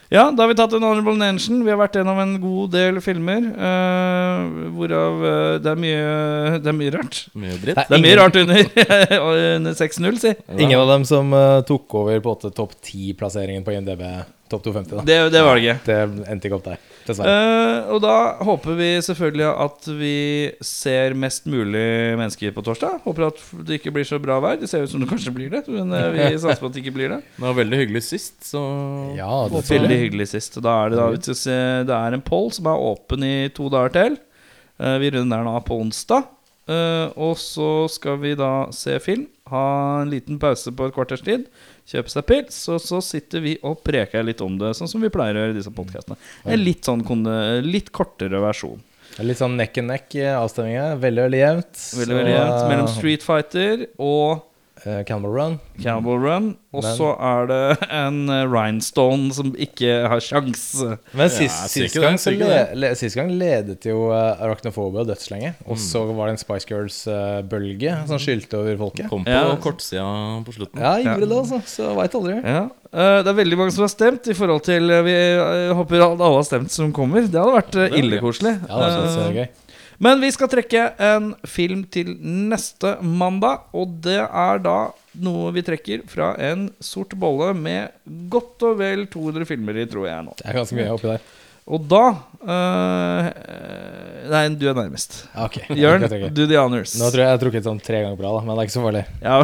Ja, 0.08 0.28
da 0.30 0.44
har 0.44 0.48
vi 0.52 0.54
tatt 0.54 0.74
en 0.76 0.84
honorable 0.84 1.16
mention. 1.18 1.64
Vi 1.66 1.72
har 1.72 1.78
vært 1.80 1.96
gjennom 1.98 2.18
en 2.22 2.36
god 2.42 2.70
del 2.76 3.00
filmer. 3.02 3.48
Uh, 3.58 4.68
hvorav 4.76 5.24
uh, 5.24 5.32
det, 5.58 5.72
er 5.72 5.80
mye, 5.82 6.04
det 6.62 6.70
er 6.70 6.76
mye 6.78 6.92
rart. 6.94 7.24
mye 7.34 7.58
dritt. 7.58 7.80
Det 7.80 7.98
er 7.98 8.04
mye 8.04 8.20
rart 8.20 8.38
under, 8.38 8.62
under 9.58 9.74
6-0, 9.74 10.20
si. 10.22 10.34
Ingen 10.54 10.78
av 10.78 10.94
dem 10.94 11.06
som 11.08 11.34
uh, 11.34 11.58
tok 11.66 11.98
over 12.02 12.22
på 12.22 12.36
topp 12.46 12.78
10-plasseringen 12.78 13.66
på 13.66 13.74
IMDb 13.74 14.04
topp 14.48 14.62
250. 14.68 14.96
da 14.96 15.02
Det, 15.02 15.18
det 15.34 15.42
var 15.42 15.58
det 15.58 15.64
ikke. 15.64 15.78
Det 15.88 16.28
endte 16.30 16.48
ikke 16.48 16.60
opp 16.60 16.68
der, 16.68 16.78
dessverre. 17.08 17.32
Eh, 17.32 17.90
og 17.94 18.00
da 18.04 18.16
håper 18.46 18.76
vi 18.78 18.88
selvfølgelig 19.06 19.46
at 19.66 19.88
vi 19.98 20.16
ser 20.64 21.16
mest 21.18 21.48
mulig 21.50 21.86
mennesker 22.20 22.54
på 22.56 22.64
torsdag. 22.66 23.00
Håper 23.06 23.28
at 23.28 23.42
det 23.68 23.80
ikke 23.80 23.94
blir 23.96 24.08
så 24.08 24.20
bra 24.22 24.38
vær. 24.42 24.58
Det 24.60 24.70
ser 24.70 24.84
ut 24.84 24.92
som 24.92 25.02
det 25.02 25.10
kanskje 25.10 25.34
blir 25.36 25.50
det, 25.54 25.64
men 25.72 25.92
eh, 25.96 26.10
vi 26.14 26.28
satser 26.42 26.62
på 26.62 26.70
at 26.70 26.76
det 26.76 26.84
ikke 26.84 26.96
blir 26.98 27.14
det. 27.16 27.20
Det 27.36 27.46
var 27.46 27.58
veldig 27.60 27.82
hyggelig 27.84 28.04
sist, 28.08 28.38
så 28.50 28.62
ja, 29.18 29.32
det 29.52 29.64
Veldig 29.66 30.00
hyggelig 30.04 30.30
sist. 30.34 30.60
Da 30.62 30.78
er 30.84 30.94
det, 30.94 31.00
da, 31.00 31.10
vi 31.14 31.36
se, 31.40 31.58
det 31.88 31.98
er 31.98 32.16
en 32.16 32.24
poll 32.24 32.50
som 32.54 32.70
er 32.70 32.88
åpen 32.92 33.26
i 33.26 33.36
to 33.54 33.70
dager 33.72 33.94
til. 33.96 34.18
Eh, 34.78 34.98
vi 35.02 35.12
runder 35.14 35.44
den 35.44 35.52
av 35.52 35.62
på 35.66 35.78
onsdag. 35.80 36.32
Eh, 36.66 37.08
og 37.14 37.36
så 37.38 37.86
skal 37.92 38.18
vi 38.22 38.34
da 38.38 38.68
se 38.74 38.98
film. 39.02 39.28
Ha 39.52 39.66
en 40.02 40.10
liten 40.10 40.40
pause 40.42 40.72
på 40.74 40.88
et 40.88 40.94
kvarters 40.96 41.22
tid. 41.26 41.46
Kjøpe 41.86 42.10
seg 42.10 42.26
pils. 42.26 42.58
Og 42.72 42.82
så 42.82 43.00
sitter 43.04 43.44
vi 43.44 43.54
og 43.66 43.80
preker 43.86 44.26
litt 44.26 44.42
om 44.44 44.58
det, 44.60 44.74
sånn 44.78 44.90
som 44.90 45.02
vi 45.04 45.12
pleier 45.12 45.38
å 45.38 45.44
gjøre 45.44 45.54
i 45.54 45.58
disse 45.60 45.72
podkastene. 45.74 46.18
En 46.44 46.62
litt 46.62 46.88
sånn 46.88 47.04
litt 47.66 47.92
kortere 47.94 48.42
versjon. 48.42 48.82
Er 49.16 49.24
Litt 49.24 49.40
sånn 49.40 49.54
neck 49.56 49.78
and 49.80 49.88
neck 49.88 50.12
i 50.18 50.26
avstemninga. 50.28 50.90
Veldig, 51.00 51.22
veldig 51.28 51.38
jevnt. 51.40 51.78
Veldig, 52.00 52.16
veldig 52.18 52.34
jevnt 52.34 52.66
mellom 52.68 52.88
eh, 52.88 52.94
Street 52.98 53.24
Fighter 53.24 53.86
og 54.02 54.42
Uh, 54.86 55.00
Cannibal 55.02 55.32
Run. 55.34 55.54
Cannibal 55.82 56.20
Run. 56.22 56.44
Og 56.76 56.84
så 56.84 57.08
er 57.24 57.46
det 57.48 57.58
en 57.88 58.18
eh, 58.28 58.42
Rhinestone 58.52 59.32
som 59.32 59.48
ikke 59.56 59.94
har 60.12 60.20
sjans. 60.20 60.60
Men 61.16 61.24
Ja, 61.24 61.28
sist, 61.32 61.56
jeg 61.64 61.70
sist, 61.88 61.94
det, 61.96 62.02
gang, 62.04 62.18
så 62.20 62.30
le, 62.36 62.58
le, 62.76 62.90
sist 63.00 63.16
gang 63.16 63.30
ledet 63.32 63.86
jo 63.88 64.10
uh, 64.12 64.36
Arachnophobia 64.44 65.06
dødslenge. 65.08 65.54
Og 65.66 65.80
så 65.80 66.02
var 66.12 66.28
det 66.28 66.36
en 66.36 66.42
Spice 66.42 66.68
Girls-bølge 66.68 67.96
som 68.10 68.20
skylte 68.20 68.60
over 68.60 68.76
folket. 68.84 69.08
Kom 69.10 69.24
på 69.26 69.32
Ja. 69.32 69.56
kortsida 69.62 70.04
på 70.46 70.52
slutten. 70.54 70.80
Ja, 70.84 70.94
gjorde 71.00 71.26
det, 71.30 71.38
altså. 71.40 71.62
Så 71.66 71.90
veit 71.96 72.14
aldri. 72.20 72.36
Ja. 72.44 72.62
eh, 72.92 73.18
det 73.24 73.32
er 73.32 73.38
veldig 73.40 73.58
mange 73.64 73.72
som 73.74 73.86
har 73.86 73.92
stemt 73.92 74.28
i 74.28 74.36
forhold 74.36 74.62
til 74.68 74.90
eh, 74.90 75.02
Vi 75.06 75.14
eh, 75.16 75.72
håper 75.76 76.04
alle 76.10 76.32
har 76.36 76.46
stemt 76.46 76.70
som 76.74 76.92
kommer. 76.92 77.26
Det 77.26 77.40
hadde 77.40 77.56
vært 77.56 77.74
uh, 77.80 77.86
Det 77.88 78.02
ille 78.04 78.20
koselig. 78.22 78.58
Ja, 78.68 78.82
det 78.84 79.14
så 79.16 79.26
Eh, 79.26 79.32
gøy. 79.40 79.48
Men 80.02 80.20
vi 80.20 80.28
skal 80.34 80.50
trekke 80.52 80.82
en 81.00 81.30
film 81.48 81.86
til 81.92 82.12
neste 82.20 82.96
mandag, 83.00 83.66
og 83.76 83.96
det 84.04 84.20
er 84.24 84.60
da 84.64 84.76
noe 85.24 85.52
vi 85.56 85.64
trekker 85.64 86.04
fra 86.10 86.34
en 86.42 86.68
sort 86.84 87.14
bolle 87.16 87.54
med 87.56 87.94
godt 88.32 88.66
og 88.68 88.78
vel 88.82 89.06
200 89.12 89.48
filmer 89.48 89.80
i, 89.80 89.86
tror 89.88 90.08
jeg 90.10 90.26
nå. 90.26 90.36
Det 90.36 90.48
er 90.50 90.58
ganske 90.60 90.76
mye 90.76 90.92
oppi 90.92 91.12
der. 91.14 91.24
Og 91.66 91.86
da 91.90 92.02
eh, 92.46 93.30
Nei, 94.30 94.42
du 94.58 94.66
er 94.70 94.76
nærmest. 94.76 95.24
Okay. 95.34 95.64
ok. 95.66 95.78
Jørn, 95.82 96.04
do 96.34 96.46
the 96.46 96.58
honors. 96.60 96.94
Nå 97.00 97.08
tror 97.10 97.24
jeg 97.24 97.30
jeg 97.30 97.34
har 97.38 97.42
trukket 97.42 97.66
sånn 97.66 97.80
tre 97.82 98.02
ganger 98.04 98.18
på 98.18 98.26
rad, 98.26 98.36
da, 98.38 98.44
men 98.46 98.52
det 98.52 98.60
er 98.62 98.68
ikke 98.68 98.76
så 98.76 98.84
farlig. 98.84 99.04
Ja, 99.22 99.38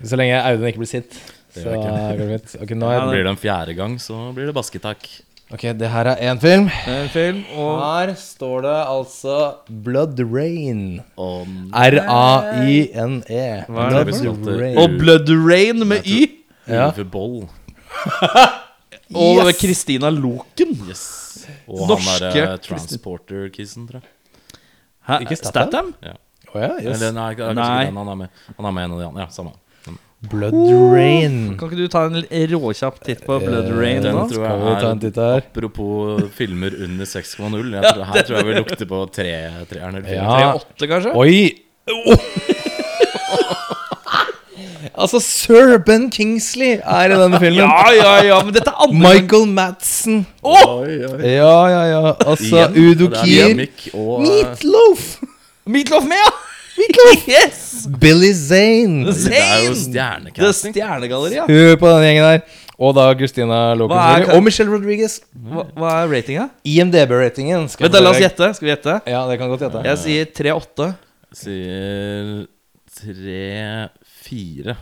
Det, 0.00 0.08
så 0.08 0.16
lenge 0.16 0.40
Audun 0.48 0.70
ikke 0.70 0.80
blir 0.80 0.88
sint, 0.88 1.18
så 1.52 1.74
går 1.76 2.16
det 2.16 2.28
fint. 2.30 2.54
Ok, 2.64 2.70
nå 2.72 2.88
er 2.88 2.96
Ja, 2.96 3.02
det... 3.04 3.12
Blir 3.12 3.26
det 3.26 3.34
en 3.34 3.42
fjerde 3.42 3.74
gang, 3.76 3.98
så 4.00 4.30
blir 4.34 4.48
det 4.48 4.56
basketak. 4.56 5.10
Ok, 5.52 5.62
det 5.80 5.88
her 5.90 6.04
er 6.12 6.16
én 6.32 6.40
film. 6.40 6.68
en 6.88 7.08
film, 7.08 7.44
og 7.56 7.80
Her 7.82 8.14
står 8.14 8.60
det 8.62 8.74
altså 8.86 9.36
Blood 9.84 10.20
Rain. 10.34 11.00
R-A-I-N-E. 11.74 13.64
Hva 13.68 13.86
er 13.88 14.04
det? 14.04 14.14
Blood 14.20 14.36
Blood 14.44 14.60
Rain. 14.60 14.78
Og 14.78 14.96
Blood 15.00 15.28
Rain 15.50 15.86
med 15.88 16.06
Y. 16.06 16.26
Ja. 16.68 16.90
Uwe 16.92 17.04
Boll. 17.04 17.48
Og 19.10 19.40
Yes! 19.48 19.56
Kristina 19.58 20.10
Loken. 20.14 20.76
Yes. 20.88 21.46
Og 21.66 21.88
Norske 21.90 22.10
han 22.12 22.20
derre 22.32 22.58
Kristin- 22.58 22.68
Transporter-kissen, 23.00 23.88
tror 23.88 23.98
jeg. 23.98 24.60
Hæ? 25.08 25.16
Ikke 25.24 25.36
Statham? 25.40 25.88
Ja. 26.04 26.12
Å 26.50 26.58
ja, 26.62 26.68
yes. 26.82 26.94
Eller 27.00 27.12
nei, 27.16 27.32
kanskje 27.38 27.54
Nei. 27.58 27.64
ikke 27.82 27.90
den. 27.90 27.98
Han 27.98 28.08
er 28.12 28.14
med 28.20 28.28
Han 28.56 28.66
er 28.66 28.72
med 28.76 28.84
en 28.84 28.92
av 28.94 28.98
de 29.00 29.06
andre. 29.08 29.20
Ja, 29.24 29.28
samme. 29.34 29.52
Blood 30.28 30.52
Rain. 30.92 31.56
Kan 31.56 31.70
ikke 31.70 31.78
du 31.80 31.86
ta 31.88 32.02
en 32.04 32.18
råkjapp 32.52 32.98
titt 33.06 33.22
på 33.24 33.38
Blood 33.40 33.70
Eh, 33.70 33.76
Rain 33.78 34.02
Den 34.04 34.14
da? 34.18 34.26
tror 34.28 34.44
Skal 34.44 34.58
vi 34.60 34.74
ta 34.82 34.90
en 34.90 34.98
jeg 35.00 35.06
titt 35.06 35.16
er 35.16 35.30
her? 35.32 35.46
Apropos 35.48 36.20
filmer 36.36 36.74
under 36.84 37.06
6,0. 37.08 37.72
Jeg 37.72 37.82
tror- 37.94 38.04
Her 38.04 38.22
tror 38.28 38.36
jeg 38.36 38.46
vi 38.46 38.52
lukter 38.58 38.86
på 38.86 38.98
tre, 39.10 39.30
treeren 39.70 39.96
eller 39.96 40.12
Ja. 40.12 40.20
fireren. 40.20 40.60
3-8, 40.76 40.86
kanskje? 40.92 41.14
Oi! 41.16 41.54
altså, 44.94 45.20
sir 45.20 45.78
Ben 45.78 46.10
Kingsley 46.10 46.78
er 46.84 47.14
i 47.14 47.16
denne 47.16 47.40
filmen. 47.40 47.64
Ja, 47.64 47.90
ja, 47.96 48.12
ja, 48.28 48.42
men 48.44 48.52
dette 48.54 48.68
er 48.68 48.82
andre 48.86 49.00
Michael 49.00 49.46
Madsen. 49.46 50.26
Oi, 50.44 51.00
oi. 51.08 51.32
Ja, 51.32 51.56
ja, 51.72 51.82
ja. 51.94 52.14
Altså, 52.26 52.68
Udo 52.76 53.08
er 53.10 53.24
Kier. 53.24 53.54
Meatloaf. 53.56 55.08
Meatloaf 55.70 56.04
med, 56.08 56.20
ja! 56.20 56.30
Meatloaf. 56.80 57.28
Yes! 57.34 57.60
Billy 58.00 58.32
Zane. 58.36 59.12
Zane! 59.12 59.30
Det 59.30 59.40
er 59.44 59.62
jo 59.66 59.74
Zane! 59.74 59.74
Det 59.74 59.82
stjernecasting. 59.84 60.74
stjernegalleriet. 60.74 61.50
Hør 61.50 61.76
på 61.80 61.92
den 61.94 62.04
gjengen 62.08 62.26
der. 62.26 62.58
Og 62.80 62.94
da 62.96 63.06
Christina 63.12 63.56
selvfølgelig. 63.76 64.34
Og 64.36 64.42
Michelle 64.46 64.72
Rodriguez. 64.72 65.18
Hva, 65.36 65.66
hva 65.76 65.90
er 66.00 66.06
ratinga? 66.14 66.46
IMDb-ratingen. 66.64 67.66
skal 67.68 67.84
Vent, 67.86 67.92
da, 67.98 68.00
La 68.00 68.14
oss 68.14 68.22
gjette. 68.22 68.48
Skal 68.56 68.66
vi 68.66 68.72
gjette? 68.72 68.94
Ja, 69.12 69.20
det 69.28 69.36
kan 69.42 69.52
godt 69.52 69.66
gjette. 69.66 69.82
Jeg 69.84 70.00
sier 70.00 70.30
3-8. 70.40 70.88
Sier 71.42 72.46
tre-fire. 73.00 74.78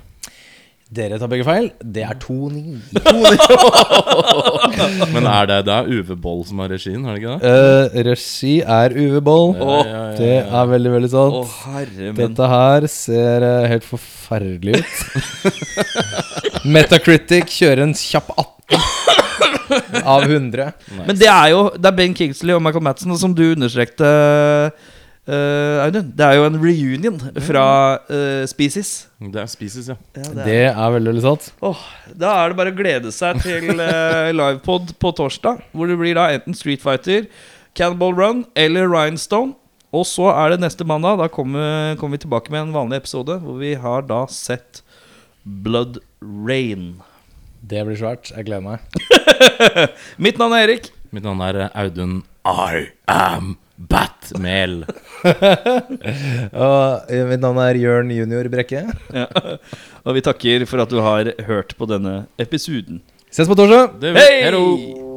Dere 0.89 1.19
tar 1.21 1.29
begge 1.29 1.45
feil. 1.45 1.67
Det 1.85 2.01
er 2.01 2.17
2-9. 2.17 2.97
Men 5.13 5.27
er 5.29 5.45
det 5.51 5.59
det 5.67 5.75
er 5.75 5.85
Uwe 5.99 6.15
Boll 6.17 6.41
som 6.49 6.63
har 6.63 6.71
regien, 6.73 7.03
er 7.05 7.13
det 7.13 7.21
ikke 7.21 7.35
det? 7.43 7.51
Uh, 7.53 7.85
regi 8.09 8.55
er 8.65 8.89
Uwe 8.97 9.21
Boll. 9.27 9.53
Ja, 9.59 9.67
ja, 9.69 9.75
ja, 9.85 9.99
ja. 9.99 10.17
Det 10.17 10.33
er 10.63 10.71
veldig, 10.73 10.93
veldig 10.97 11.11
sant. 11.13 11.37
Å, 11.37 11.45
herre 11.67 11.93
min. 12.07 12.17
Dette 12.23 12.41
her 12.55 12.81
ser 12.89 13.45
eh, 13.51 13.69
helt 13.75 13.85
forferdelig 13.85 14.81
ut. 14.81 14.97
Metacritic 16.79 17.53
kjører 17.53 17.85
en 17.85 17.93
kjapp 17.93 18.33
18 18.39 18.49
av 20.09 20.25
100. 20.25 20.73
Men 21.05 21.13
det 21.21 21.29
er 21.29 21.53
jo 21.53 21.69
Det 21.77 21.85
er 21.91 21.97
Ben 22.01 22.15
Kingsley 22.17 22.57
og 22.57 22.63
Michael 22.65 22.81
Madsen, 22.89 23.13
og 23.13 23.21
som 23.21 23.37
du 23.37 23.45
understrekte, 23.51 24.09
eh, 25.29 25.85
Audun. 25.85 26.09
Det 26.17 26.25
er 26.25 26.39
jo 26.39 26.47
en 26.49 26.59
reunion 26.63 27.19
fra 27.45 27.67
uh, 28.09 28.45
Species. 28.49 29.09
Det 29.21 29.43
er 29.43 29.51
Species, 29.51 29.91
ja. 29.93 29.97
Det 30.15 30.59
er 30.71 30.95
veldig, 30.95 31.13
veldig 31.13 31.25
sant. 31.25 31.51
Oh, 31.65 31.81
da 32.09 32.33
er 32.41 32.53
det 32.53 32.59
bare 32.61 32.73
å 32.73 32.79
glede 32.79 33.13
seg 33.15 33.41
til 33.45 33.71
uh, 33.77 34.33
livepod 34.39 34.95
på 35.01 35.13
torsdag. 35.21 35.63
Hvor 35.73 35.91
det 35.91 35.99
blir 36.01 36.19
da 36.19 36.31
enten 36.35 36.57
Street 36.57 36.85
Fighter, 36.85 37.29
Cannibal 37.79 38.17
Run 38.17 38.45
eller 38.59 38.89
Rhinestone. 38.91 39.55
Og 39.95 40.05
så 40.05 40.29
er 40.35 40.53
det 40.53 40.63
neste 40.65 40.85
mandag. 40.85 41.21
Da 41.21 41.29
kommer, 41.33 41.95
kommer 42.01 42.19
vi 42.19 42.25
tilbake 42.27 42.53
med 42.53 42.67
en 42.67 42.75
vanlig 42.77 43.01
episode 43.03 43.39
hvor 43.45 43.57
vi 43.61 43.73
har 43.81 44.05
da 44.09 44.25
sett 44.33 44.83
Blood 45.45 46.03
Rain. 46.21 46.99
Det 47.69 47.85
blir 47.87 47.97
svært. 48.01 48.33
Jeg 48.35 48.49
gleder 48.49 48.65
meg. 48.65 48.85
Mitt 50.25 50.41
navn 50.41 50.57
er 50.57 50.69
Erik. 50.69 50.93
Mitt 51.11 51.25
navn 51.25 51.41
er 51.41 51.69
Audun 51.73 52.21
I 52.45 52.91
am 53.09 53.57
Batmel. 53.79 54.81
Og 56.67 57.11
eh, 57.11 57.25
mitt 57.31 57.43
navn 57.45 57.61
er 57.63 57.79
Jørn 57.79 58.11
Junior 58.11 58.51
Brekke. 58.51 58.85
Og 60.05 60.17
vi 60.19 60.25
takker 60.27 60.67
for 60.67 60.83
at 60.83 60.91
du 60.91 60.99
har 61.05 61.33
hørt 61.47 61.77
på 61.79 61.91
denne 61.91 62.25
episoden. 62.43 63.03
Ses 63.31 63.51
på 63.51 63.59
torsdag! 63.59 64.01
Hei! 64.19 65.08